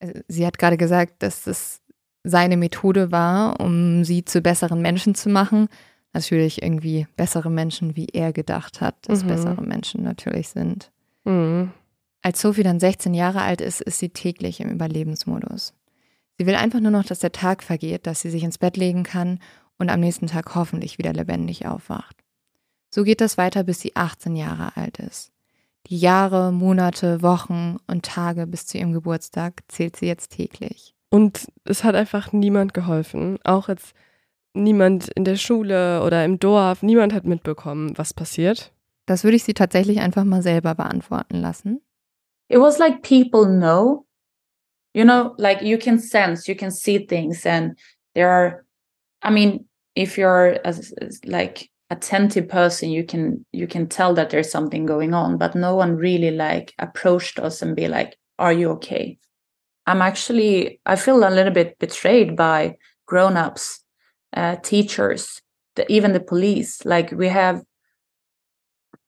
[0.00, 1.80] Äh, sie hat gerade gesagt, dass es
[2.24, 5.68] seine Methode war, um sie zu besseren Menschen zu machen.
[6.12, 9.28] Natürlich irgendwie bessere Menschen, wie er gedacht hat, dass mhm.
[9.28, 10.90] bessere Menschen natürlich sind.
[11.24, 11.72] Mhm.
[12.24, 15.74] Als Sophie dann 16 Jahre alt ist, ist sie täglich im Überlebensmodus.
[16.38, 19.02] Sie will einfach nur noch, dass der Tag vergeht, dass sie sich ins Bett legen
[19.02, 19.40] kann
[19.76, 22.16] und am nächsten Tag hoffentlich wieder lebendig aufwacht.
[22.88, 25.32] So geht das weiter, bis sie 18 Jahre alt ist.
[25.88, 30.94] Die Jahre, Monate, Wochen und Tage bis zu ihrem Geburtstag zählt sie jetzt täglich.
[31.10, 33.38] Und es hat einfach niemand geholfen.
[33.44, 33.92] Auch jetzt
[34.54, 36.82] niemand in der Schule oder im Dorf.
[36.82, 38.72] Niemand hat mitbekommen, was passiert.
[39.04, 41.82] Das würde ich sie tatsächlich einfach mal selber beantworten lassen.
[42.48, 44.04] It was like people know
[44.92, 47.78] you know like you can sense you can see things and
[48.14, 48.64] there are
[49.22, 49.64] i mean
[49.94, 50.92] if you're as
[51.26, 55.74] like attentive person you can you can tell that there's something going on but no
[55.74, 59.16] one really like approached us and be like are you okay?
[59.86, 62.76] I'm actually i feel a little bit betrayed by
[63.06, 63.84] grown-ups
[64.34, 65.42] uh, teachers
[65.74, 66.84] the, even the police.
[66.84, 67.62] Like we have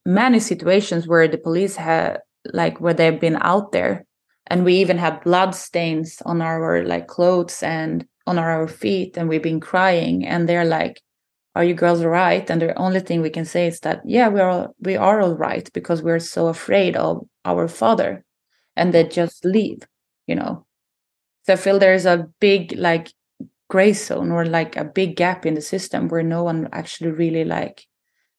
[0.05, 2.19] many situations where the police have
[2.53, 4.05] like where they've been out there.
[4.47, 9.27] And we even have blood stains on our like clothes and on our feet and
[9.27, 10.25] we've been crying.
[10.25, 11.01] And they're like
[11.55, 12.47] are you girls all right?
[12.51, 15.35] And the only thing we can say is that yeah we are we are all
[15.35, 18.23] right because we're so afraid of our father.
[18.75, 19.79] And they just leave
[20.27, 20.65] you know?
[21.45, 23.11] So i feel there's a big like
[23.69, 27.43] gray zone or like a big gap in the system where no one actually really
[27.43, 27.85] like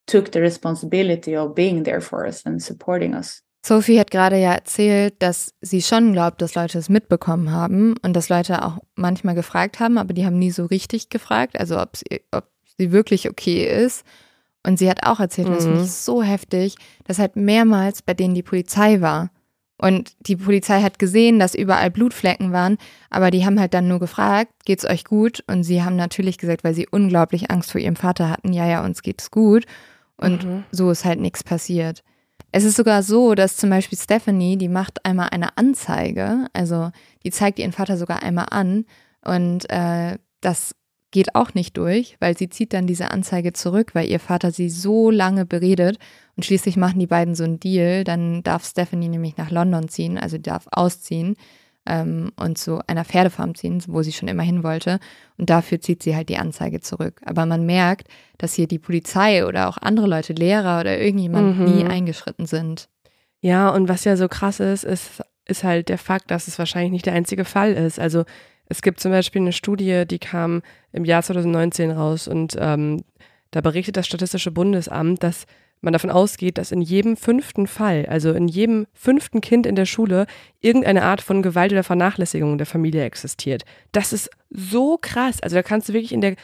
[0.07, 4.53] took the responsibility of being there for us and supporting us Sophie hat gerade ja
[4.53, 9.35] erzählt, dass sie schon glaubt, dass Leute es mitbekommen haben und dass Leute auch manchmal
[9.35, 12.45] gefragt haben, aber die haben nie so richtig gefragt, also ob sie, ob
[12.77, 14.05] sie wirklich okay ist.
[14.65, 15.53] Und sie hat auch erzählt, mhm.
[15.53, 19.29] das finde ich so heftig, dass halt mehrmals bei denen die Polizei war.
[19.81, 22.77] Und die Polizei hat gesehen, dass überall Blutflecken waren,
[23.09, 25.41] aber die haben halt dann nur gefragt, geht's euch gut?
[25.47, 28.83] Und sie haben natürlich gesagt, weil sie unglaublich Angst vor ihrem Vater hatten, ja, ja,
[28.83, 29.65] uns geht's gut.
[30.17, 30.63] Und mhm.
[30.71, 32.03] so ist halt nichts passiert.
[32.51, 36.91] Es ist sogar so, dass zum Beispiel Stephanie, die macht einmal eine Anzeige, also
[37.23, 38.85] die zeigt ihren Vater sogar einmal an
[39.23, 40.75] und äh, das
[41.11, 44.69] geht auch nicht durch, weil sie zieht dann diese Anzeige zurück, weil ihr Vater sie
[44.69, 45.97] so lange beredet
[46.35, 50.17] und schließlich machen die beiden so einen Deal, dann darf Stephanie nämlich nach London ziehen,
[50.17, 51.35] also darf ausziehen
[51.89, 54.99] ähm, und zu einer Pferdefarm ziehen, wo sie schon immer hin wollte.
[55.37, 57.21] Und dafür zieht sie halt die Anzeige zurück.
[57.25, 61.65] Aber man merkt, dass hier die Polizei oder auch andere Leute, Lehrer oder irgendjemand mhm.
[61.65, 62.87] nie eingeschritten sind.
[63.41, 66.91] Ja, und was ja so krass ist, ist, ist halt der Fakt, dass es wahrscheinlich
[66.91, 67.99] nicht der einzige Fall ist.
[67.99, 68.23] Also
[68.67, 70.61] es gibt zum Beispiel eine Studie, die kam
[70.91, 73.03] im Jahr 2019 raus und ähm,
[73.51, 75.45] da berichtet das Statistische Bundesamt, dass
[75.81, 79.85] man davon ausgeht, dass in jedem fünften Fall, also in jedem fünften Kind in der
[79.85, 80.25] Schule,
[80.59, 83.63] irgendeine Art von Gewalt oder Vernachlässigung der Familie existiert.
[83.91, 85.41] Das ist so krass.
[85.41, 86.35] Also da kannst du wirklich in der,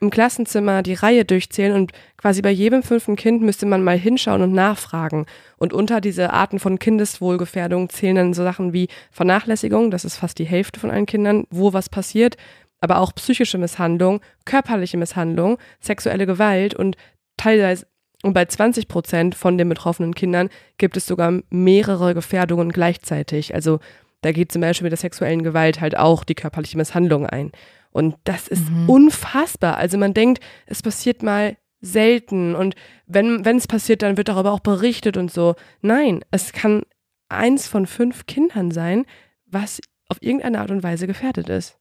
[0.00, 4.42] im Klassenzimmer die Reihe durchzählen und quasi bei jedem fünften Kind müsste man mal hinschauen
[4.42, 5.26] und nachfragen.
[5.56, 10.38] Und unter diese Arten von Kindeswohlgefährdung zählen dann so Sachen wie Vernachlässigung, das ist fast
[10.38, 12.36] die Hälfte von allen Kindern, wo was passiert,
[12.80, 16.96] aber auch psychische Misshandlung, körperliche Misshandlung, sexuelle Gewalt und
[17.36, 17.86] teilweise
[18.22, 23.54] und bei 20 Prozent von den betroffenen Kindern gibt es sogar mehrere Gefährdungen gleichzeitig.
[23.54, 23.80] Also
[24.20, 27.52] da geht zum Beispiel mit der sexuellen Gewalt halt auch die körperliche Misshandlung ein.
[27.92, 28.88] Und das ist mhm.
[28.88, 29.76] unfassbar.
[29.78, 32.74] Also man denkt, es passiert mal selten und
[33.06, 35.54] wenn es passiert, dann wird darüber auch berichtet und so.
[35.80, 36.82] Nein, es kann
[37.30, 39.06] eins von fünf Kindern sein,
[39.46, 41.79] was auf irgendeine Art und Weise gefährdet ist.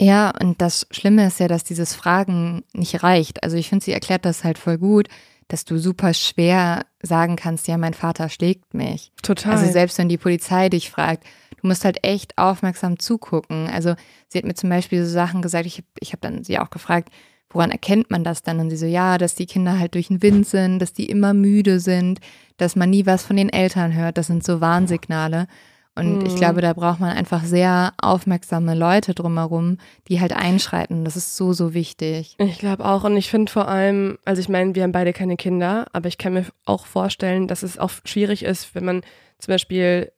[0.00, 3.42] Ja, und das Schlimme ist ja, dass dieses Fragen nicht reicht.
[3.42, 5.08] Also ich finde, sie erklärt das halt voll gut,
[5.48, 9.12] dass du super schwer sagen kannst, ja, mein Vater schlägt mich.
[9.22, 9.52] Total.
[9.52, 11.24] Also selbst wenn die Polizei dich fragt,
[11.60, 13.68] du musst halt echt aufmerksam zugucken.
[13.68, 13.94] Also
[14.28, 17.10] sie hat mir zum Beispiel so Sachen gesagt, ich, ich habe dann sie auch gefragt,
[17.50, 18.60] woran erkennt man das dann?
[18.60, 21.34] Und sie so, ja, dass die Kinder halt durch den Wind sind, dass die immer
[21.34, 22.20] müde sind,
[22.56, 24.18] dass man nie was von den Eltern hört.
[24.18, 25.46] Das sind so Warnsignale.
[25.94, 26.26] Und Mhm.
[26.26, 29.76] ich glaube, da braucht man einfach sehr aufmerksame Leute drumherum,
[30.08, 31.04] die halt einschreiten.
[31.04, 32.34] Das ist so, so wichtig.
[32.38, 33.04] Ich glaube auch.
[33.04, 36.16] Und ich finde vor allem, also ich meine, wir haben beide keine Kinder, aber ich
[36.16, 39.02] kann mir auch vorstellen, dass es auch schwierig ist, wenn man
[39.38, 40.12] zum Beispiel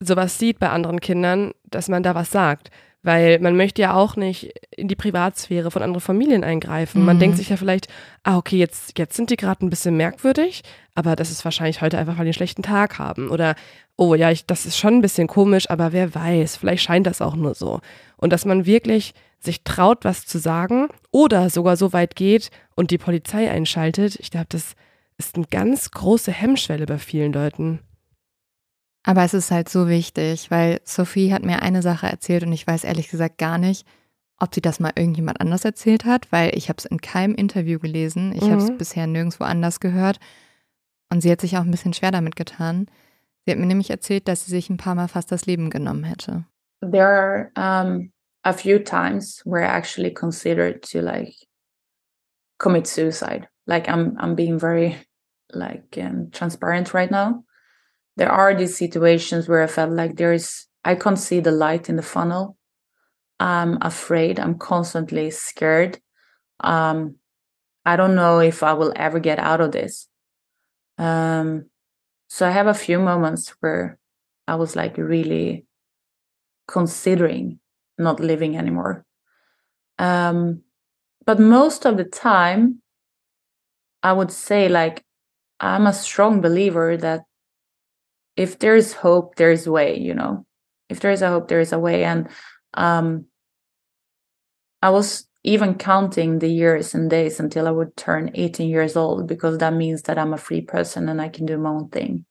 [0.00, 2.70] sowas sieht bei anderen Kindern, dass man da was sagt.
[3.02, 7.04] Weil man möchte ja auch nicht in die Privatsphäre von anderen Familien eingreifen.
[7.04, 7.20] Man Mhm.
[7.20, 7.86] denkt sich ja vielleicht,
[8.24, 10.62] ah, okay, jetzt, jetzt sind die gerade ein bisschen merkwürdig,
[10.94, 13.30] aber das ist wahrscheinlich heute einfach, weil die einen schlechten Tag haben.
[13.30, 13.54] Oder,
[13.96, 17.22] oh ja, ich, das ist schon ein bisschen komisch, aber wer weiß, vielleicht scheint das
[17.22, 17.80] auch nur so.
[18.16, 22.90] Und dass man wirklich sich traut, was zu sagen oder sogar so weit geht und
[22.90, 24.72] die Polizei einschaltet, ich glaube, das
[25.18, 27.80] ist eine ganz große Hemmschwelle bei vielen Leuten.
[29.02, 32.66] Aber es ist halt so wichtig, weil Sophie hat mir eine Sache erzählt und ich
[32.66, 33.86] weiß ehrlich gesagt gar nicht,
[34.38, 37.78] ob sie das mal irgendjemand anders erzählt hat, weil ich habe es in keinem Interview
[37.78, 38.32] gelesen.
[38.34, 38.78] Ich habe es Mhm.
[38.78, 40.18] bisher nirgendwo anders gehört.
[41.10, 42.86] Und sie hat sich auch ein bisschen schwer damit getan.
[43.46, 46.02] Sie hat mir nämlich erzählt, dass sie sich ein paar Mal fast das Leben genommen
[46.02, 46.44] hätte.
[46.80, 51.32] There are um, a few times where I actually considered to like
[52.58, 53.48] commit suicide.
[53.68, 54.96] Like I'm, I'm being very
[55.52, 57.44] like um, transparent right now.
[58.16, 61.88] There are these situations where I felt like there is, I can't see the light
[61.88, 62.56] in the funnel.
[63.38, 64.40] I'm afraid.
[64.40, 66.00] I'm constantly scared.
[66.58, 67.16] Um,
[67.84, 70.08] I don't know if I will ever get out of this.
[70.98, 71.66] Um,
[72.28, 73.98] so I have a few moments where
[74.48, 75.66] I was like really
[76.68, 77.60] considering
[77.98, 79.04] not living anymore.
[79.98, 80.62] Um,
[81.24, 82.82] but most of the time,
[84.02, 85.04] I would say like
[85.60, 87.22] I'm a strong believer that
[88.36, 89.98] if there is hope, there is way.
[89.98, 90.46] You know,
[90.88, 92.04] if there is a hope, there is a way.
[92.04, 92.28] And
[92.74, 93.26] um,
[94.82, 99.26] I was even counting the years and days until I would turn 18 years old
[99.26, 102.26] because that means that I'm a free person and I can do my own thing.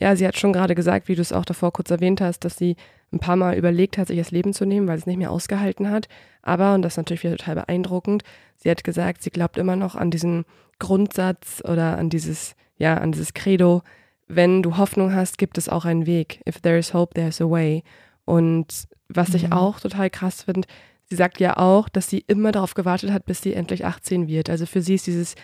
[0.00, 2.56] Ja, sie hat schon gerade gesagt, wie du es auch davor kurz erwähnt hast, dass
[2.56, 2.76] sie
[3.12, 5.32] ein paar Mal überlegt hat, sich das Leben zu nehmen, weil sie es nicht mehr
[5.32, 6.06] ausgehalten hat.
[6.42, 8.22] Aber, und das ist natürlich wieder total beeindruckend,
[8.56, 10.44] sie hat gesagt, sie glaubt immer noch an diesen
[10.78, 13.82] Grundsatz oder an dieses, ja, an dieses Credo,
[14.28, 16.42] wenn du Hoffnung hast, gibt es auch einen Weg.
[16.46, 17.82] If there is hope, there's a way.
[18.24, 19.52] Und was ich Mhm.
[19.54, 20.68] auch total krass finde,
[21.10, 24.50] sie sagt ja auch, dass sie immer darauf gewartet hat, bis sie endlich 18 wird.
[24.50, 25.34] Also für sie ist dieses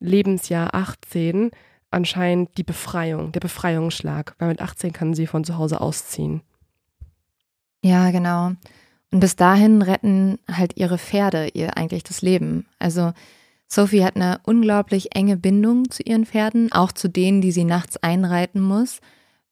[0.00, 1.50] Lebensjahr 18
[1.90, 6.42] anscheinend die Befreiung, der Befreiungsschlag, weil mit 18 kann sie von zu Hause ausziehen.
[7.82, 8.52] Ja, genau.
[9.10, 12.66] Und bis dahin retten halt ihre Pferde ihr eigentlich das Leben.
[12.78, 13.12] Also
[13.66, 17.96] Sophie hat eine unglaublich enge Bindung zu ihren Pferden, auch zu denen, die sie nachts
[17.96, 19.00] einreiten muss,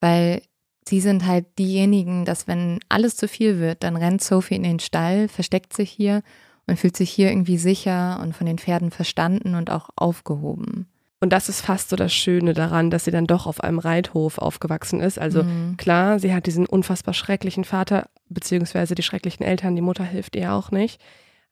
[0.00, 0.42] weil
[0.88, 4.80] sie sind halt diejenigen, dass wenn alles zu viel wird, dann rennt Sophie in den
[4.80, 6.22] Stall, versteckt sich hier
[6.66, 10.86] und fühlt sich hier irgendwie sicher und von den Pferden verstanden und auch aufgehoben.
[11.20, 14.38] Und das ist fast so das Schöne daran, dass sie dann doch auf einem Reithof
[14.38, 15.18] aufgewachsen ist.
[15.18, 15.76] Also Mhm.
[15.76, 20.52] klar, sie hat diesen unfassbar schrecklichen Vater, beziehungsweise die schrecklichen Eltern, die Mutter hilft ihr
[20.52, 21.00] auch nicht.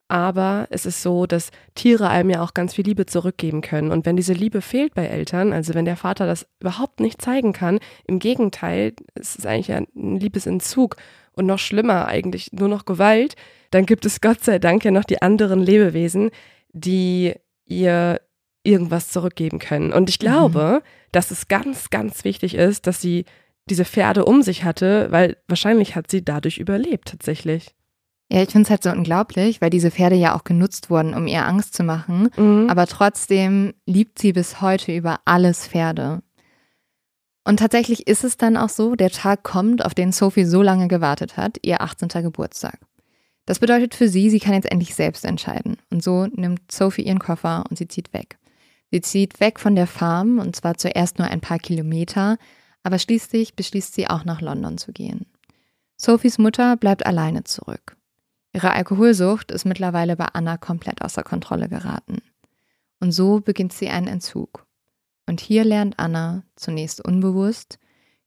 [0.08, 3.90] Aber es ist so, dass Tiere einem ja auch ganz viel Liebe zurückgeben können.
[3.90, 7.52] Und wenn diese Liebe fehlt bei Eltern, also wenn der Vater das überhaupt nicht zeigen
[7.52, 10.96] kann, im Gegenteil, es ist eigentlich ein Liebesentzug
[11.32, 13.34] und noch schlimmer eigentlich nur noch Gewalt,
[13.72, 16.30] dann gibt es Gott sei Dank ja noch die anderen Lebewesen,
[16.72, 17.34] die
[17.66, 18.20] ihr
[18.62, 19.92] irgendwas zurückgeben können.
[19.92, 20.82] Und ich glaube,
[21.12, 23.24] dass es ganz, ganz wichtig ist, dass sie
[23.68, 27.75] diese Pferde um sich hatte, weil wahrscheinlich hat sie dadurch überlebt tatsächlich.
[28.30, 31.28] Ja, ich finde es halt so unglaublich, weil diese Pferde ja auch genutzt wurden, um
[31.28, 32.28] ihr Angst zu machen.
[32.36, 32.68] Mhm.
[32.68, 36.22] Aber trotzdem liebt sie bis heute über alles Pferde.
[37.44, 40.88] Und tatsächlich ist es dann auch so, der Tag kommt, auf den Sophie so lange
[40.88, 42.08] gewartet hat, ihr 18.
[42.08, 42.80] Geburtstag.
[43.44, 45.76] Das bedeutet für sie, sie kann jetzt endlich selbst entscheiden.
[45.90, 48.38] Und so nimmt Sophie ihren Koffer und sie zieht weg.
[48.90, 52.38] Sie zieht weg von der Farm und zwar zuerst nur ein paar Kilometer,
[52.82, 55.26] aber schließlich beschließt sie auch nach London zu gehen.
[55.96, 57.95] Sophies Mutter bleibt alleine zurück.
[58.56, 62.22] Ihre Alkoholsucht ist mittlerweile bei Anna komplett außer Kontrolle geraten.
[63.00, 64.64] Und so beginnt sie einen Entzug.
[65.26, 67.78] Und hier lernt Anna, zunächst unbewusst,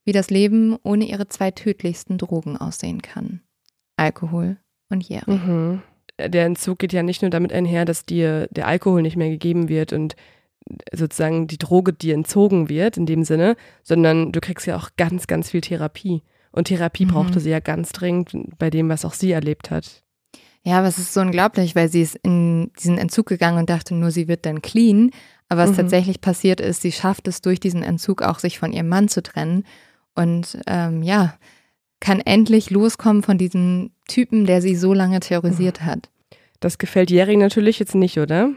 [0.05, 3.41] wie das Leben ohne ihre zwei tödlichsten Drogen aussehen kann.
[3.97, 4.57] Alkohol
[4.89, 5.27] und Jährig.
[5.27, 5.81] Mhm.
[6.19, 9.67] Der Entzug geht ja nicht nur damit einher, dass dir der Alkohol nicht mehr gegeben
[9.67, 10.15] wird und
[10.93, 15.25] sozusagen die Droge dir entzogen wird in dem Sinne, sondern du kriegst ja auch ganz,
[15.25, 16.21] ganz viel Therapie.
[16.51, 17.09] Und Therapie Mhm.
[17.09, 20.03] brauchte sie ja ganz dringend bei dem, was auch sie erlebt hat.
[20.63, 23.95] Ja, aber es ist so unglaublich, weil sie ist in diesen Entzug gegangen und dachte
[23.95, 25.11] nur, sie wird dann clean.
[25.47, 25.75] Aber was Mhm.
[25.77, 29.23] tatsächlich passiert ist, sie schafft es durch diesen Entzug auch, sich von ihrem Mann zu
[29.23, 29.63] trennen.
[30.15, 31.35] Und ähm, ja,
[32.01, 36.09] kann endlich loskommen von diesem Typen, der sie so lange terrorisiert hat.
[36.59, 38.51] Das gefällt Jerry natürlich jetzt nicht, oder?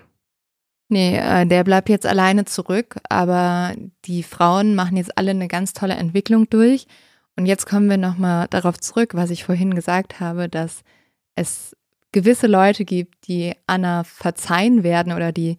[0.89, 3.75] Nee, äh, der bleibt jetzt alleine zurück, aber
[4.05, 6.87] die Frauen machen jetzt alle eine ganz tolle Entwicklung durch.
[7.37, 10.83] Und jetzt kommen wir nochmal darauf zurück, was ich vorhin gesagt habe, dass
[11.35, 11.75] es
[12.13, 15.57] gewisse Leute gibt, die Anna verzeihen werden oder die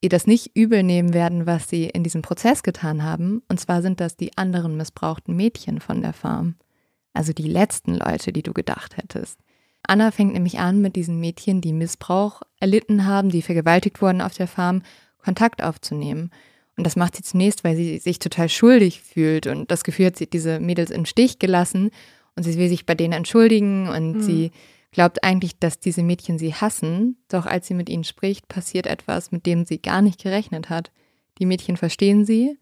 [0.00, 3.42] ihr das nicht übel nehmen werden, was sie in diesem Prozess getan haben.
[3.48, 6.56] Und zwar sind das die anderen missbrauchten Mädchen von der Farm.
[7.14, 9.38] Also die letzten Leute, die du gedacht hättest.
[9.86, 14.34] Anna fängt nämlich an, mit diesen Mädchen, die Missbrauch erlitten haben, die vergewaltigt wurden auf
[14.34, 14.82] der Farm,
[15.22, 16.30] Kontakt aufzunehmen.
[16.76, 20.16] Und das macht sie zunächst, weil sie sich total schuldig fühlt und das Gefühl hat,
[20.16, 21.90] sie hat diese Mädels im Stich gelassen
[22.36, 24.22] und sie will sich bei denen entschuldigen und mhm.
[24.22, 24.50] sie
[24.94, 29.32] glaubt eigentlich, dass diese Mädchen sie hassen, doch als sie mit ihnen spricht, passiert etwas,
[29.32, 30.92] mit dem sie gar nicht gerechnet hat.
[31.38, 32.56] Die Mädchen verstehen sie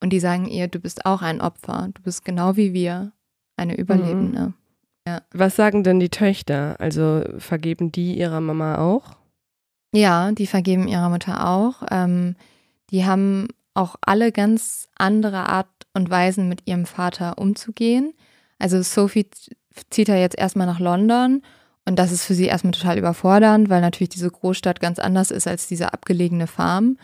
[0.00, 3.12] und die sagen ihr, du bist auch ein Opfer, du bist genau wie wir,
[3.56, 4.40] eine Überlebende.
[4.40, 4.54] Mhm.
[5.06, 5.22] Ja.
[5.32, 6.76] Was sagen denn die Töchter?
[6.80, 9.16] Also vergeben die ihrer Mama auch?
[9.94, 11.82] Ja, die vergeben ihrer Mutter auch.
[11.90, 12.36] Ähm,
[12.90, 18.14] die haben auch alle ganz andere Art und Weisen, mit ihrem Vater umzugehen.
[18.58, 19.28] Also Sophie
[19.90, 21.42] zieht er jetzt erstmal nach London
[21.86, 25.46] und das ist für sie erstmal total überfordernd, weil natürlich diese Großstadt ganz anders ist
[25.46, 26.98] als diese abgelegene Farm.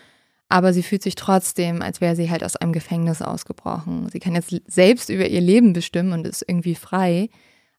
[0.48, 4.08] Aber sie fühlt sich trotzdem, als wäre sie halt aus einem Gefängnis ausgebrochen.
[4.10, 7.30] Sie kann jetzt selbst über ihr Leben bestimmen und ist irgendwie frei.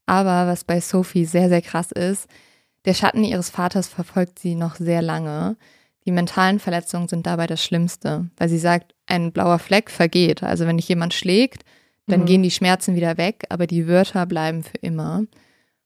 [0.05, 2.27] Aber was bei Sophie sehr, sehr krass ist,
[2.85, 5.57] der Schatten ihres Vaters verfolgt sie noch sehr lange.
[6.05, 10.41] Die mentalen Verletzungen sind dabei das Schlimmste, weil sie sagt, ein blauer Fleck vergeht.
[10.41, 11.63] Also wenn dich jemand schlägt,
[12.07, 12.25] dann mhm.
[12.25, 15.23] gehen die Schmerzen wieder weg, aber die Wörter bleiben für immer.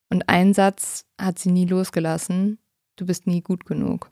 [0.10, 2.60] Und ein Satz hat sie nie losgelassen,
[2.96, 4.12] du bist nie gut genug.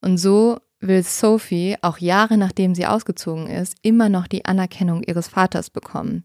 [0.00, 5.28] Und so will Sophie, auch Jahre nachdem sie ausgezogen ist, immer noch die Anerkennung ihres
[5.28, 6.24] Vaters bekommen.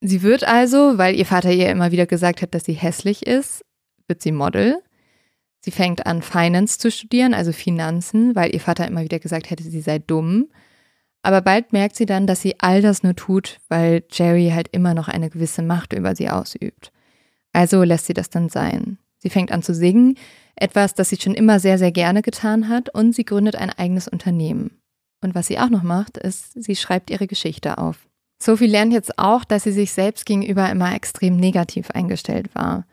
[0.00, 3.64] Sie wird also, weil ihr Vater ihr immer wieder gesagt hat, dass sie hässlich ist,
[4.08, 4.82] wird sie Model.
[5.60, 9.62] Sie fängt an, Finance zu studieren, also Finanzen, weil ihr Vater immer wieder gesagt hätte,
[9.62, 10.48] sie sei dumm.
[11.22, 14.92] Aber bald merkt sie dann, dass sie all das nur tut, weil Jerry halt immer
[14.92, 16.90] noch eine gewisse Macht über sie ausübt.
[17.52, 18.98] Also lässt sie das dann sein.
[19.18, 20.16] Sie fängt an zu singen,
[20.56, 24.08] etwas, das sie schon immer sehr, sehr gerne getan hat, und sie gründet ein eigenes
[24.08, 24.82] Unternehmen.
[25.22, 28.08] Und was sie auch noch macht, ist, sie schreibt ihre Geschichte auf.
[28.42, 32.86] Sophie lernt jetzt auch, dass sie sich selbst gegenüber immer extrem negativ eingestellt war.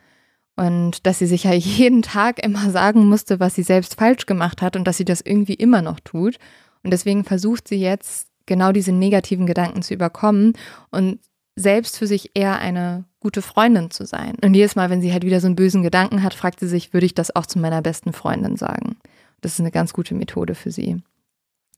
[0.56, 4.61] Und dass sie sich ja jeden Tag immer sagen musste, was sie selbst falsch gemacht
[4.61, 6.38] hat und dass sie das irgendwie immer noch tut.
[6.84, 10.53] Und deswegen versucht sie jetzt genau diese negativen Gedanken zu überkommen
[10.91, 11.19] und
[11.56, 14.36] selbst für sich eher eine gute Freundin zu sein.
[14.44, 16.94] Und jedes Mal, wenn sie halt wieder so einen bösen Gedanken hat, fragt sie sich,
[16.94, 18.98] würde ich das auch zu meiner besten Freundin sagen?
[19.41, 21.02] Das ist eine ganz gute Methode für sie.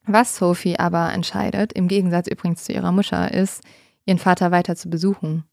[0.06, 3.64] Was Sophie aber entscheidet, im Gegensatz übrigens zu ihrer Mutter, ist,
[4.06, 5.44] ihren Vater weiter zu besuchen.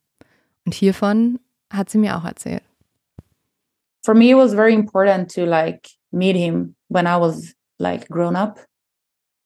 [0.65, 1.39] Und hiervon
[1.71, 2.63] hat sie mir auch erzählt.
[4.05, 8.37] For me, it was very important to like meet him when I was like grown
[8.37, 8.59] up.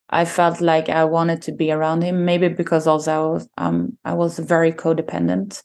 [0.09, 3.99] I felt like I wanted to be around him, maybe because also I was um
[4.05, 5.63] I was very codependent,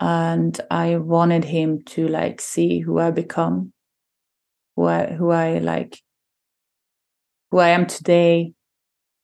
[0.00, 3.72] and I wanted him to like see who I become,
[4.76, 6.00] who I who I like,
[7.50, 8.54] who I am today,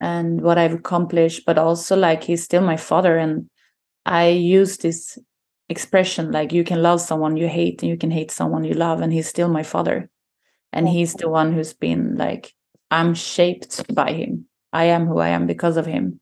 [0.01, 1.45] and what I've accomplished.
[1.47, 3.49] But also like he's still my father, and
[4.05, 5.19] I use this
[5.69, 9.01] expression like you can love someone you hate, and you can hate someone you love,
[9.01, 10.11] and he's still my father,
[10.73, 12.53] and he's the one who's been like
[12.91, 14.47] I'm shaped by him.
[14.73, 16.21] I am who I am because of him.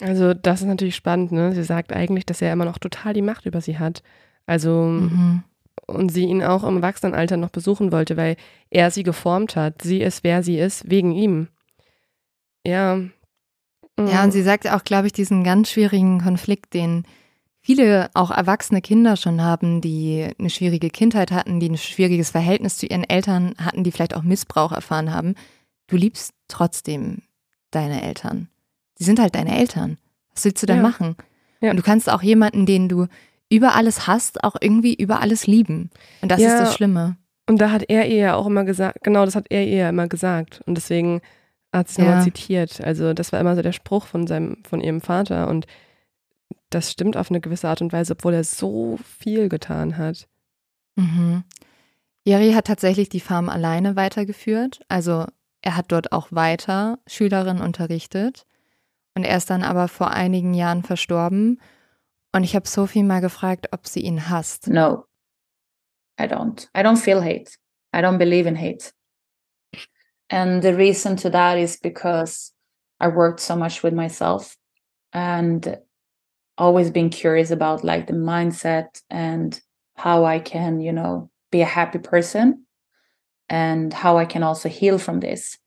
[0.00, 1.52] Also das ist natürlich spannend, ne?
[1.52, 4.02] Sie sagt eigentlich, dass er immer noch total die Macht über sie hat.
[4.46, 5.42] Also mhm.
[5.86, 8.36] und sie ihn auch im Erwachsenenalter noch besuchen wollte, weil
[8.70, 9.82] er sie geformt hat.
[9.82, 11.48] Sie ist, wer sie ist, wegen ihm.
[12.66, 13.00] Ja.
[13.96, 14.32] Ja, und mhm.
[14.32, 17.04] sie sagt auch, glaube ich, diesen ganz schwierigen Konflikt, den
[17.60, 22.76] viele auch erwachsene Kinder schon haben, die eine schwierige Kindheit hatten, die ein schwieriges Verhältnis
[22.76, 25.36] zu ihren Eltern hatten, die vielleicht auch Missbrauch erfahren haben
[25.86, 27.22] du liebst trotzdem
[27.70, 28.48] deine Eltern.
[28.98, 29.98] Die sind halt deine Eltern.
[30.34, 30.82] Was willst du da ja.
[30.82, 31.16] machen?
[31.60, 31.70] Ja.
[31.70, 33.06] Und du kannst auch jemanden, den du
[33.48, 35.90] über alles hast, auch irgendwie über alles lieben.
[36.20, 36.54] Und das ja.
[36.54, 37.16] ist das Schlimme.
[37.46, 39.88] Und da hat er ihr ja auch immer gesagt, genau, das hat er ihr ja
[39.88, 40.62] immer gesagt.
[40.66, 41.20] Und deswegen
[41.72, 42.80] hat sie es nochmal zitiert.
[42.82, 45.48] Also das war immer so der Spruch von seinem, von ihrem Vater.
[45.48, 45.66] Und
[46.70, 50.26] das stimmt auf eine gewisse Art und Weise, obwohl er so viel getan hat.
[50.96, 51.44] Mhm.
[52.24, 54.80] Jerry hat tatsächlich die Farm alleine weitergeführt.
[54.88, 55.26] Also
[55.60, 58.46] er hat dort auch weiter Schülerinnen unterrichtet
[59.14, 61.60] und er ist dann aber vor einigen Jahren verstorben.
[62.32, 64.68] Und ich habe Sophie mal gefragt, ob sie ihn hasst.
[64.68, 65.04] No,
[66.20, 66.68] I don't.
[66.76, 67.56] I don't feel hate.
[67.94, 68.92] I don't believe in hate.
[70.30, 72.52] And the reason to that is because
[72.98, 74.56] I worked so much with myself
[75.12, 75.78] and
[76.56, 79.60] always been curious about like the mindset and
[79.96, 82.64] how I can, you know, be a happy person
[83.48, 85.58] and how I can also heal from this.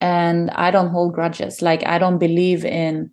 [0.00, 1.62] And I don't hold grudges.
[1.62, 3.10] Like I don't believe in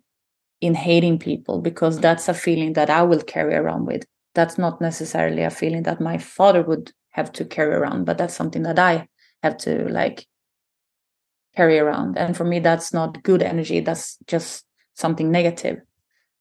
[0.60, 4.04] in hating people because that's a feeling that I will carry around with.
[4.34, 8.34] That's not necessarily a feeling that my father would have to carry around, but that's
[8.34, 9.08] something that I
[9.42, 10.26] have to like
[11.54, 12.18] carry around.
[12.18, 13.80] And for me, that's not good energy.
[13.80, 15.78] That's just something negative.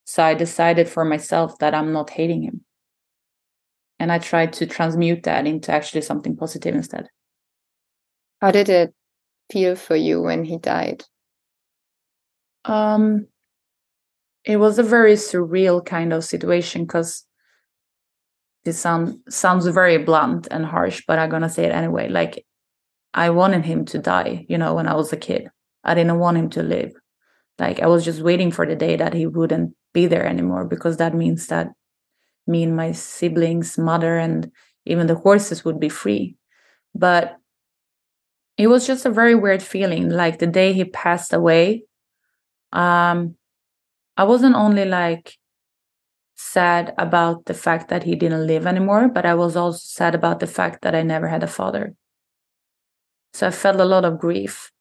[0.06, 2.62] So I decided for myself that I'm not hating him.
[4.00, 7.08] And I tried to transmute that into actually something positive instead.
[8.42, 8.94] How did it
[9.54, 11.04] feel for you when he died?
[12.66, 13.28] Um,
[14.44, 17.26] it was a very surreal kind of situation because
[18.66, 22.10] this sound sounds very blunt and harsh, but I'm gonna say it anyway.
[22.10, 22.46] Like
[23.14, 25.50] I wanted him to die, you know, when I was a kid.
[25.84, 26.94] I didn't want him to live.
[27.60, 30.98] Like I was just waiting for the day that he wouldn't be there anymore because
[30.98, 31.68] that means that
[32.48, 34.52] me and my siblings, mother, and
[34.86, 36.38] even the horses would be free.
[36.96, 37.38] But
[38.58, 40.10] it was just a very weird feeling.
[40.10, 41.84] Like the day he passed away,
[42.72, 43.36] um,
[44.16, 45.38] I wasn't only like
[46.36, 50.40] sad about the fact that he didn't live anymore, but I was also sad about
[50.40, 51.96] the fact that I never had a father.
[53.34, 54.72] So I felt a lot of grief.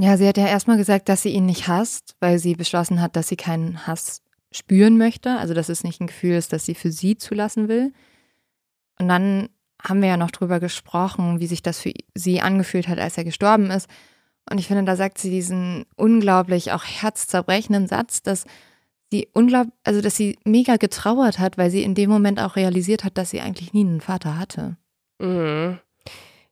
[0.00, 3.14] Ja, sie hat ja erstmal gesagt, dass sie ihn nicht hasst, weil sie beschlossen hat,
[3.14, 5.38] dass sie keinen Hass spüren möchte.
[5.38, 7.92] Also, dass es nicht ein Gefühl ist, das sie für sie zulassen will.
[8.98, 9.48] Und dann
[9.82, 13.24] haben wir ja noch drüber gesprochen, wie sich das für sie angefühlt hat, als er
[13.24, 13.88] gestorben ist.
[14.50, 18.44] Und ich finde, da sagt sie diesen unglaublich auch herzzerbrechenden Satz, dass
[19.10, 23.04] sie unglaublich, also dass sie mega getrauert hat, weil sie in dem Moment auch realisiert
[23.04, 24.76] hat, dass sie eigentlich nie einen Vater hatte.
[25.20, 25.78] Mhm.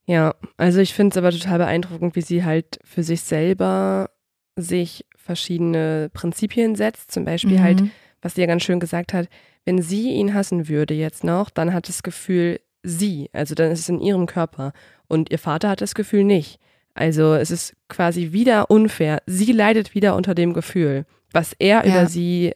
[0.07, 4.11] Ja, also ich finde es aber total beeindruckend, wie sie halt für sich selber
[4.57, 7.11] sich verschiedene Prinzipien setzt.
[7.13, 7.63] Zum Beispiel mhm.
[7.63, 7.83] halt,
[8.23, 9.29] was sie ja ganz schön gesagt hat,
[9.65, 13.81] wenn sie ihn hassen würde jetzt noch, dann hat das Gefühl sie, also dann ist
[13.81, 14.73] es in ihrem Körper.
[15.09, 16.59] Und ihr Vater hat das Gefühl nicht.
[16.95, 19.23] Also es ist quasi wieder unfair.
[19.27, 21.93] Sie leidet wieder unter dem Gefühl, was er ja.
[21.93, 22.53] über sie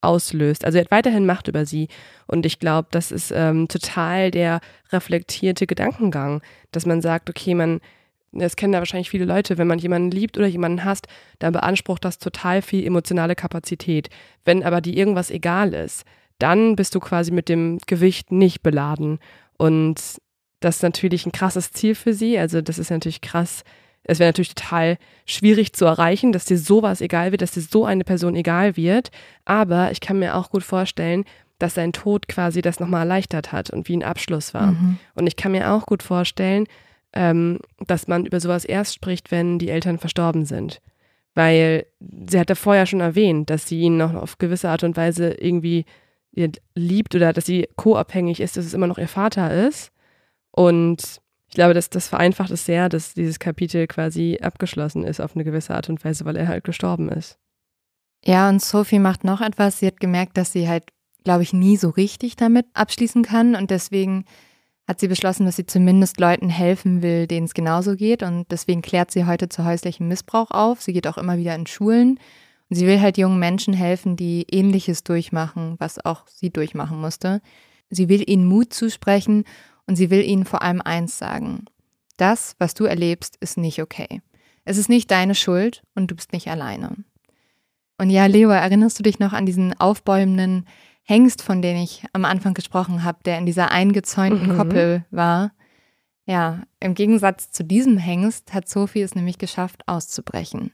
[0.00, 0.64] auslöst.
[0.64, 1.88] Also er hat weiterhin Macht über sie.
[2.26, 6.42] Und ich glaube, das ist ähm, total der reflektierte Gedankengang,
[6.72, 7.80] dass man sagt, okay, man,
[8.32, 11.06] das kennen da wahrscheinlich viele Leute, wenn man jemanden liebt oder jemanden hasst,
[11.38, 14.08] dann beansprucht das total viel emotionale Kapazität.
[14.44, 16.04] Wenn aber dir irgendwas egal ist,
[16.38, 19.20] dann bist du quasi mit dem Gewicht nicht beladen.
[19.62, 19.94] Und
[20.58, 22.36] das ist natürlich ein krasses Ziel für sie.
[22.36, 23.62] Also das ist natürlich krass.
[24.02, 27.84] Es wäre natürlich total schwierig zu erreichen, dass dir sowas egal wird, dass dir so
[27.84, 29.12] eine Person egal wird.
[29.44, 31.24] Aber ich kann mir auch gut vorstellen,
[31.60, 34.72] dass sein Tod quasi das nochmal erleichtert hat und wie ein Abschluss war.
[34.72, 34.98] Mhm.
[35.14, 36.66] Und ich kann mir auch gut vorstellen,
[37.12, 40.80] ähm, dass man über sowas erst spricht, wenn die Eltern verstorben sind.
[41.36, 41.86] Weil
[42.28, 45.30] sie hat ja vorher schon erwähnt, dass sie ihn noch auf gewisse Art und Weise
[45.30, 45.84] irgendwie
[46.74, 49.90] liebt oder dass sie co-abhängig ist, dass es immer noch ihr Vater ist.
[50.50, 55.34] Und ich glaube, dass das vereinfacht es sehr, dass dieses Kapitel quasi abgeschlossen ist auf
[55.34, 57.38] eine gewisse Art und Weise, weil er halt gestorben ist.
[58.24, 59.78] Ja, und Sophie macht noch etwas.
[59.78, 60.84] Sie hat gemerkt, dass sie halt,
[61.24, 63.54] glaube ich, nie so richtig damit abschließen kann.
[63.54, 64.24] Und deswegen
[64.88, 68.22] hat sie beschlossen, dass sie zumindest Leuten helfen will, denen es genauso geht.
[68.22, 70.80] Und deswegen klärt sie heute zu häuslichem Missbrauch auf.
[70.80, 72.18] Sie geht auch immer wieder in Schulen.
[72.74, 77.42] Sie will halt jungen Menschen helfen, die ähnliches durchmachen, was auch sie durchmachen musste.
[77.90, 79.44] Sie will ihnen Mut zusprechen
[79.86, 81.66] und sie will ihnen vor allem eins sagen.
[82.16, 84.22] Das, was du erlebst, ist nicht okay.
[84.64, 86.96] Es ist nicht deine Schuld und du bist nicht alleine.
[87.98, 90.66] Und ja, Leo, erinnerst du dich noch an diesen aufbäumenden
[91.02, 94.56] Hengst, von dem ich am Anfang gesprochen habe, der in dieser eingezäunten mhm.
[94.56, 95.52] Koppel war?
[96.24, 100.72] Ja, im Gegensatz zu diesem Hengst hat Sophie es nämlich geschafft, auszubrechen.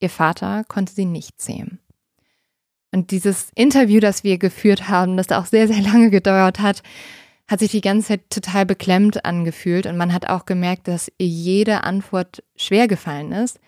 [0.00, 1.80] Ihr Vater konnte sie nicht sehen.
[2.92, 6.82] Und dieses Interview, das wir geführt haben, das auch sehr, sehr lange gedauert hat,
[7.48, 9.86] hat sich die ganze Zeit total beklemmt angefühlt.
[9.86, 13.60] Und man hat auch gemerkt, dass ihr jede Antwort schwer gefallen ist,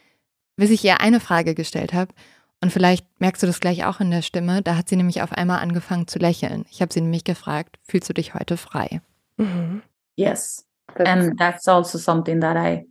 [0.57, 2.13] bis ich ihr eine Frage gestellt habe.
[2.61, 4.63] Und vielleicht merkst du das gleich auch in der Stimme.
[4.63, 6.65] Da hat sie nämlich auf einmal angefangen zu lächeln.
[6.71, 9.01] Ich habe sie nämlich gefragt, fühlst du dich heute frei?
[9.37, 9.83] Mhm.
[10.17, 10.67] Yes.
[10.97, 12.89] And that's also something that I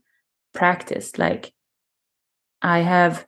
[0.53, 1.17] practiced.
[1.17, 1.51] Like,
[2.61, 3.25] I have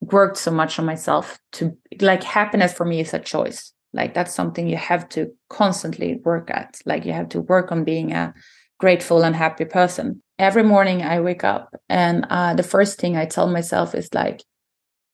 [0.00, 3.72] worked so much on myself to like happiness for me is a choice.
[3.92, 6.80] Like that's something you have to constantly work at.
[6.86, 8.34] Like you have to work on being a
[8.78, 10.22] grateful and happy person.
[10.38, 14.42] Every morning i wake up and uh, the first thing i tell myself is like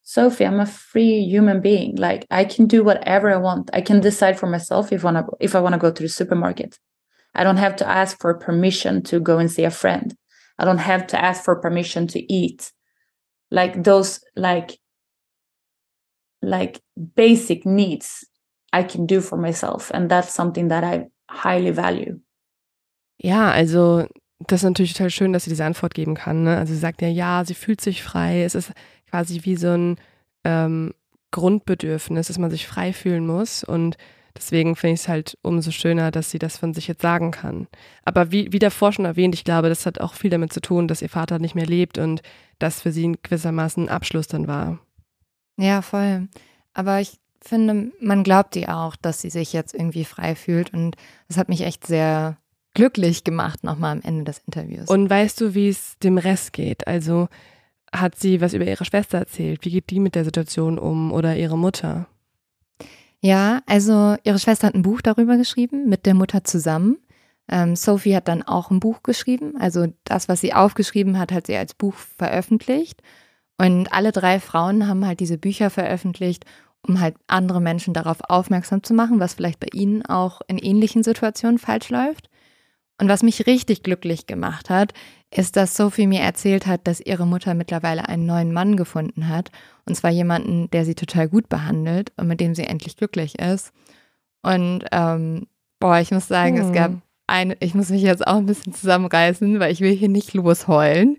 [0.03, 1.97] sophie i'm a free human being.
[1.97, 3.71] Like i can do whatever i want.
[3.73, 6.79] I can decide for myself if, wanna, if i want to go to the supermarket.
[7.35, 10.15] I don't have to ask for permission to go and see a friend.
[10.59, 12.73] I don't have to ask for permission to eat
[13.51, 14.79] like those like
[16.43, 18.27] like basic needs
[18.73, 22.21] I can do for myself and that's something that I highly value.
[23.19, 24.07] Ja, also
[24.41, 26.45] das ist natürlich total schön, dass sie diese Antwort geben kann.
[26.45, 26.59] Ne?
[26.59, 28.43] Also sie sagt ja, ja, sie fühlt sich frei.
[28.43, 28.73] Es ist
[29.09, 29.97] quasi wie so ein
[30.45, 30.93] ähm,
[31.31, 33.97] Grundbedürfnis, dass man sich frei fühlen muss und
[34.37, 37.67] Deswegen finde ich es halt umso schöner, dass sie das von sich jetzt sagen kann.
[38.05, 40.89] Aber wie, wie davor schon erwähnt, ich glaube, das hat auch viel damit zu tun,
[40.89, 42.23] dass ihr Vater nicht mehr lebt und
[42.59, 44.79] das für sie gewissermaßen ein Abschluss dann war.
[45.59, 46.29] Ja, voll.
[46.75, 50.97] Aber ich finde, man glaubt ihr auch, dass sie sich jetzt irgendwie frei fühlt und
[51.29, 52.37] das hat mich echt sehr
[52.75, 54.89] glücklich gemacht nochmal am Ende des Interviews.
[54.89, 56.87] Und weißt du, wie es dem Rest geht?
[56.87, 57.29] Also
[57.93, 59.65] hat sie was über ihre Schwester erzählt?
[59.65, 62.07] Wie geht die mit der Situation um oder ihre Mutter?
[63.21, 66.99] Ja, also ihre Schwester hat ein Buch darüber geschrieben, mit der Mutter zusammen.
[67.49, 69.55] Ähm, Sophie hat dann auch ein Buch geschrieben.
[69.59, 73.03] Also das, was sie aufgeschrieben hat, hat sie als Buch veröffentlicht.
[73.59, 76.45] Und alle drei Frauen haben halt diese Bücher veröffentlicht,
[76.83, 81.03] um halt andere Menschen darauf aufmerksam zu machen, was vielleicht bei ihnen auch in ähnlichen
[81.03, 82.29] Situationen falsch läuft.
[82.99, 84.95] Und was mich richtig glücklich gemacht hat,
[85.31, 89.51] ist, dass Sophie mir erzählt hat, dass ihre Mutter mittlerweile einen neuen Mann gefunden hat.
[89.85, 93.73] Und zwar jemanden, der sie total gut behandelt und mit dem sie endlich glücklich ist.
[94.43, 95.47] Und ähm,
[95.79, 96.67] boah, ich muss sagen, hm.
[96.67, 97.03] es gab hm.
[97.27, 101.19] eine, ich muss mich jetzt auch ein bisschen zusammenreißen, weil ich will hier nicht losheulen.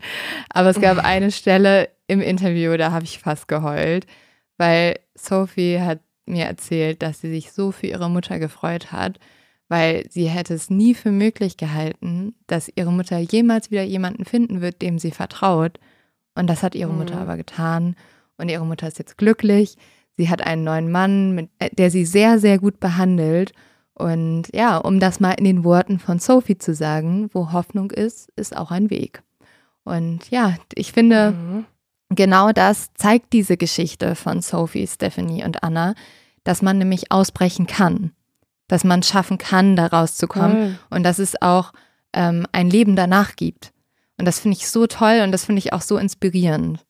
[0.50, 4.08] Aber es gab eine Stelle im Interview, da habe ich fast geheult,
[4.58, 9.20] weil Sophie hat mir erzählt, dass sie sich so für ihre Mutter gefreut hat
[9.70, 14.62] weil sie hätte es nie für möglich gehalten, dass ihre Mutter jemals wieder jemanden finden
[14.62, 15.80] wird, dem sie vertraut.
[16.36, 17.00] Und das hat ihre mhm.
[17.00, 17.96] Mutter aber getan.
[18.38, 19.76] Und ihre Mutter ist jetzt glücklich.
[20.16, 23.52] Sie hat einen neuen Mann, mit, äh, der sie sehr, sehr gut behandelt.
[23.94, 28.32] Und ja, um das mal in den Worten von Sophie zu sagen, wo Hoffnung ist,
[28.36, 29.24] ist auch ein Weg.
[29.84, 31.66] Und ja, ich finde, mhm.
[32.10, 35.96] genau das zeigt diese Geschichte von Sophie, Stephanie und Anna,
[36.44, 38.12] dass man nämlich ausbrechen kann
[38.68, 40.80] dass man schaffen kann, da rauszukommen mhm.
[40.90, 41.72] und dass es auch
[42.14, 43.72] ähm, ein Leben danach gibt.
[44.18, 46.84] Und das finde ich so toll und das finde ich auch so inspirierend.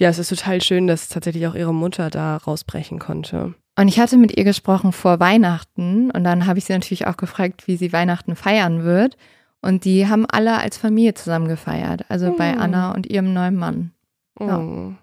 [0.00, 3.54] Ja, es ist total schön, dass tatsächlich auch ihre Mutter da rausbrechen konnte.
[3.76, 7.16] Und ich hatte mit ihr gesprochen vor Weihnachten und dann habe ich sie natürlich auch
[7.16, 9.16] gefragt, wie sie Weihnachten feiern wird.
[9.60, 12.36] Und die haben alle als Familie zusammen gefeiert, also mhm.
[12.36, 13.92] bei Anna und ihrem neuen Mann.
[14.38, 14.58] Ja.
[14.58, 14.94] Oh.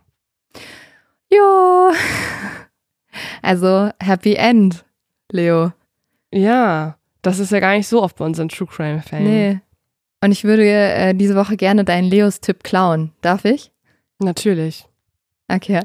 [1.31, 1.91] Jo.
[3.41, 4.83] Also Happy End,
[5.31, 5.71] Leo.
[6.35, 9.23] Ja, das ist ja gar nicht so oft bei unseren True Crime Fans.
[9.23, 9.59] Nee.
[10.21, 13.11] Und ich würde äh, diese Woche gerne deinen Leos-Tipp klauen.
[13.21, 13.71] Darf ich?
[14.19, 14.85] Natürlich.
[15.47, 15.81] Okay.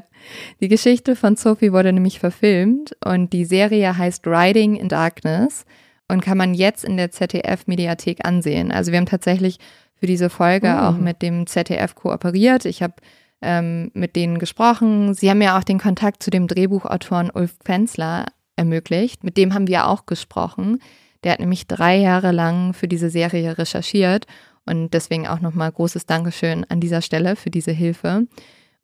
[0.59, 5.65] Die Geschichte von Sophie wurde nämlich verfilmt und die Serie heißt Riding in Darkness
[6.07, 8.71] und kann man jetzt in der ZDF-Mediathek ansehen.
[8.71, 9.57] Also wir haben tatsächlich
[9.95, 10.85] für diese Folge oh.
[10.85, 12.65] auch mit dem ZDF kooperiert.
[12.65, 12.95] Ich habe
[13.41, 15.13] ähm, mit denen gesprochen.
[15.13, 18.25] Sie haben ja auch den Kontakt zu dem Drehbuchautoren Ulf Pfenzler
[18.55, 19.23] ermöglicht.
[19.23, 20.79] Mit dem haben wir auch gesprochen.
[21.23, 24.25] Der hat nämlich drei Jahre lang für diese Serie recherchiert
[24.65, 28.27] und deswegen auch nochmal großes Dankeschön an dieser Stelle für diese Hilfe.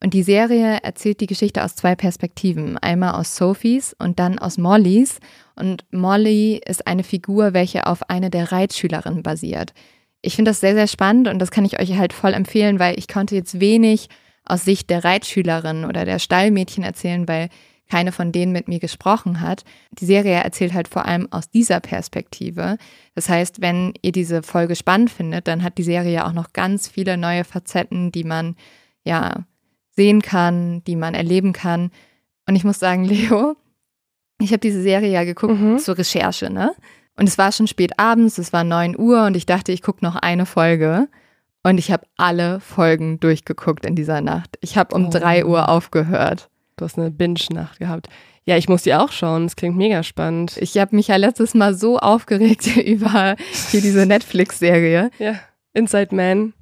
[0.04, 2.78] Und die Serie erzählt die Geschichte aus zwei Perspektiven.
[2.78, 5.20] Einmal aus Sophies und dann aus Mollys.
[5.56, 9.74] Und Molly ist eine Figur, welche auf eine der Reitschülerinnen basiert.
[10.22, 12.98] Ich finde das sehr, sehr spannend und das kann ich euch halt voll empfehlen, weil
[13.00, 14.10] ich konnte jetzt wenig
[14.46, 17.50] aus Sicht der Reitschülerin oder der Stallmädchen erzählen, weil
[17.90, 19.64] keine von denen mit mir gesprochen hat.
[19.92, 22.78] Die Serie erzählt halt vor allem aus dieser Perspektive.
[23.16, 26.88] Das heißt, wenn ihr diese Folge spannend findet, dann hat die Serie auch noch ganz
[26.88, 28.56] viele neue Facetten, die man
[29.04, 29.46] ja
[29.92, 31.92] sehen kann, die man erleben kann.
[32.48, 33.56] Und ich muss sagen, Leo,
[34.40, 35.80] ich habe diese Serie ja geguckt mhm.
[35.80, 36.74] zur Recherche, ne?
[37.20, 40.06] Und es war schon spät abends, es war 9 Uhr und ich dachte, ich gucke
[40.06, 41.08] noch eine Folge.
[41.64, 44.58] Und ich habe alle Folgen durchgeguckt in dieser Nacht.
[44.62, 45.10] Ich habe um oh.
[45.10, 46.50] 3 Uhr aufgehört.
[46.78, 48.08] Du hast eine Binge-Nacht gehabt.
[48.46, 49.44] Ja, ich muss die auch schauen.
[49.44, 50.58] Das klingt mega spannend.
[50.62, 53.36] Ich habe mich ja letztes Mal so aufgeregt über
[53.72, 55.12] hier diese Netflix-Serie.
[55.20, 55.40] Ja,
[55.74, 56.54] Inside Man.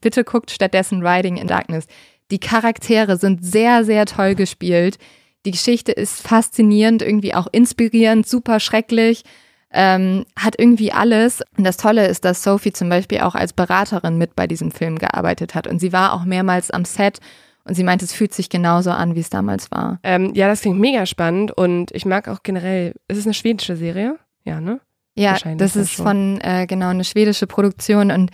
[0.00, 1.86] Bitte guckt stattdessen Riding in Darkness.
[2.30, 4.98] Die Charaktere sind sehr, sehr toll gespielt.
[5.46, 9.24] Die Geschichte ist faszinierend, irgendwie auch inspirierend, super schrecklich.
[9.70, 11.42] Ähm, hat irgendwie alles.
[11.56, 14.98] Und das Tolle ist, dass Sophie zum Beispiel auch als Beraterin mit bei diesem Film
[14.98, 15.66] gearbeitet hat.
[15.66, 17.18] Und sie war auch mehrmals am Set
[17.64, 19.98] und sie meint, es fühlt sich genauso an, wie es damals war.
[20.02, 23.76] Ähm, ja, das klingt mega spannend und ich mag auch generell, ist es eine schwedische
[23.76, 24.18] Serie?
[24.44, 24.80] Ja, ne?
[25.16, 26.06] Ja, das ist schon.
[26.06, 28.30] von, äh, genau, eine schwedische Produktion und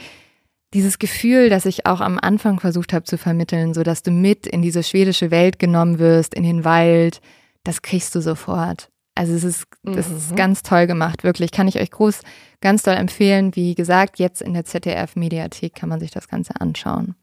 [0.72, 4.46] dieses Gefühl, das ich auch am Anfang versucht habe zu vermitteln, so dass du mit
[4.46, 7.20] in diese schwedische Welt genommen wirst, in den Wald,
[7.64, 8.88] das kriegst du sofort.
[9.14, 9.98] Also es ist, mhm.
[9.98, 11.50] ist ganz toll gemacht, wirklich.
[11.50, 12.20] Kann ich euch groß,
[12.60, 13.54] ganz doll empfehlen.
[13.54, 17.16] Wie gesagt, jetzt in der ZDF-Mediathek kann man sich das Ganze anschauen.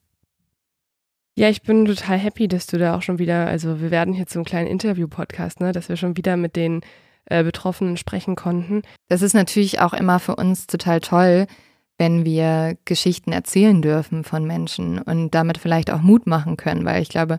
[1.38, 4.26] Ja, ich bin total happy, dass du da auch schon wieder, also wir werden hier
[4.26, 6.82] zum kleinen Interview-Podcast, ne, dass wir schon wieder mit den
[7.26, 8.82] äh, Betroffenen sprechen konnten.
[9.08, 11.46] Das ist natürlich auch immer für uns total toll,
[12.00, 17.04] wenn wir Geschichten erzählen dürfen von Menschen und damit vielleicht auch Mut machen können, weil
[17.04, 17.38] ich glaube,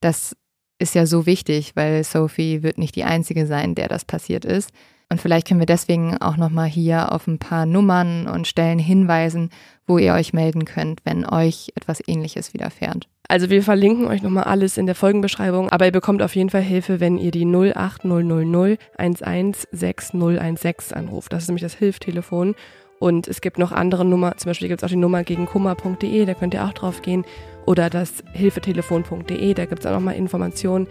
[0.00, 0.36] dass
[0.80, 4.72] ist ja so wichtig, weil Sophie wird nicht die Einzige sein, der das passiert ist.
[5.08, 9.50] Und vielleicht können wir deswegen auch nochmal hier auf ein paar Nummern und Stellen hinweisen,
[9.86, 13.08] wo ihr euch melden könnt, wenn euch etwas Ähnliches widerfährt.
[13.28, 16.62] Also wir verlinken euch nochmal alles in der Folgenbeschreibung, aber ihr bekommt auf jeden Fall
[16.62, 21.32] Hilfe, wenn ihr die 08000 116016 anruft.
[21.32, 22.54] Das ist nämlich das Hilftelefon.
[22.98, 26.24] Und es gibt noch andere Nummer, zum Beispiel gibt es auch die Nummer gegen kummer.de,
[26.24, 27.24] da könnt ihr auch drauf gehen.
[27.66, 30.86] Oder das hilfetelefon.de, da gibt es auch nochmal Informationen.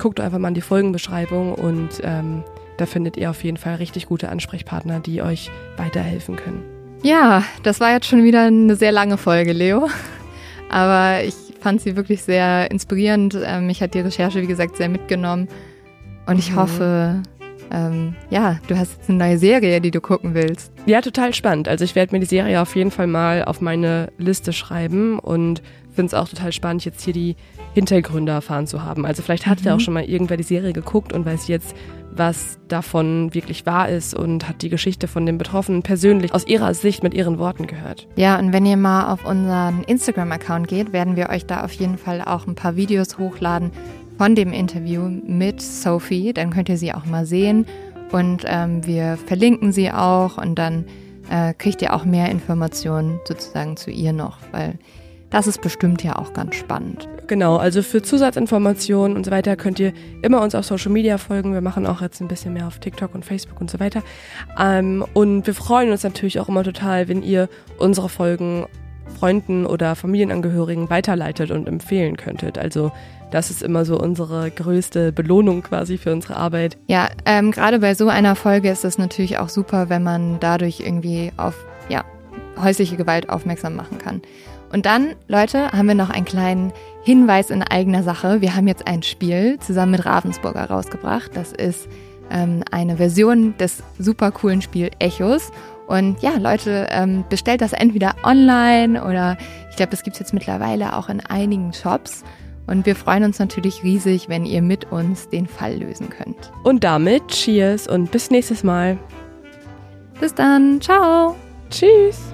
[0.00, 2.42] Guckt einfach mal in die Folgenbeschreibung und ähm,
[2.78, 6.62] da findet ihr auf jeden Fall richtig gute Ansprechpartner, die euch weiterhelfen können.
[7.02, 9.90] Ja, das war jetzt schon wieder eine sehr lange Folge, Leo.
[10.70, 13.38] Aber ich fand sie wirklich sehr inspirierend.
[13.44, 15.48] Ähm, mich hat die Recherche, wie gesagt, sehr mitgenommen.
[16.26, 16.56] Und ich mhm.
[16.56, 17.22] hoffe,
[17.70, 20.72] ähm, ja, du hast jetzt eine neue Serie, die du gucken willst.
[20.86, 21.68] Ja, total spannend.
[21.68, 25.62] Also ich werde mir die Serie auf jeden Fall mal auf meine Liste schreiben und
[25.94, 27.36] finde es auch total spannend, jetzt hier die
[27.74, 29.06] Hintergründe erfahren zu haben.
[29.06, 29.66] Also vielleicht hat mhm.
[29.66, 31.74] ja auch schon mal irgendwer die Serie geguckt und weiß jetzt,
[32.14, 36.74] was davon wirklich wahr ist und hat die Geschichte von den Betroffenen persönlich aus ihrer
[36.74, 38.06] Sicht mit ihren Worten gehört.
[38.16, 41.96] Ja, und wenn ihr mal auf unseren Instagram-Account geht, werden wir euch da auf jeden
[41.96, 43.70] Fall auch ein paar Videos hochladen
[44.18, 46.32] von dem Interview mit Sophie.
[46.34, 47.66] Dann könnt ihr sie auch mal sehen
[48.10, 50.84] und ähm, wir verlinken sie auch und dann
[51.30, 54.78] äh, kriegt ihr auch mehr Informationen sozusagen zu ihr noch, weil
[55.32, 57.08] das ist bestimmt ja auch ganz spannend.
[57.26, 61.54] Genau, also für Zusatzinformationen und so weiter könnt ihr immer uns auf Social Media folgen.
[61.54, 64.02] Wir machen auch jetzt ein bisschen mehr auf TikTok und Facebook und so weiter.
[64.58, 67.48] Ähm, und wir freuen uns natürlich auch immer total, wenn ihr
[67.78, 68.66] unsere Folgen
[69.18, 72.58] Freunden oder Familienangehörigen weiterleitet und empfehlen könntet.
[72.58, 72.92] Also
[73.30, 76.76] das ist immer so unsere größte Belohnung quasi für unsere Arbeit.
[76.88, 80.80] Ja, ähm, gerade bei so einer Folge ist es natürlich auch super, wenn man dadurch
[80.80, 81.54] irgendwie auf
[81.88, 82.04] ja,
[82.60, 84.20] häusliche Gewalt aufmerksam machen kann.
[84.72, 86.72] Und dann, Leute, haben wir noch einen kleinen
[87.04, 88.40] Hinweis in eigener Sache.
[88.40, 91.32] Wir haben jetzt ein Spiel zusammen mit Ravensburger rausgebracht.
[91.34, 91.88] Das ist
[92.30, 95.52] ähm, eine Version des super coolen Spiel Echos.
[95.86, 99.36] Und ja, Leute, ähm, bestellt das entweder online oder
[99.68, 102.24] ich glaube, das gibt es jetzt mittlerweile auch in einigen Shops.
[102.66, 106.52] Und wir freuen uns natürlich riesig, wenn ihr mit uns den Fall lösen könnt.
[106.62, 108.96] Und damit Cheers und bis nächstes Mal.
[110.20, 110.80] Bis dann.
[110.80, 111.34] Ciao.
[111.68, 112.32] Tschüss.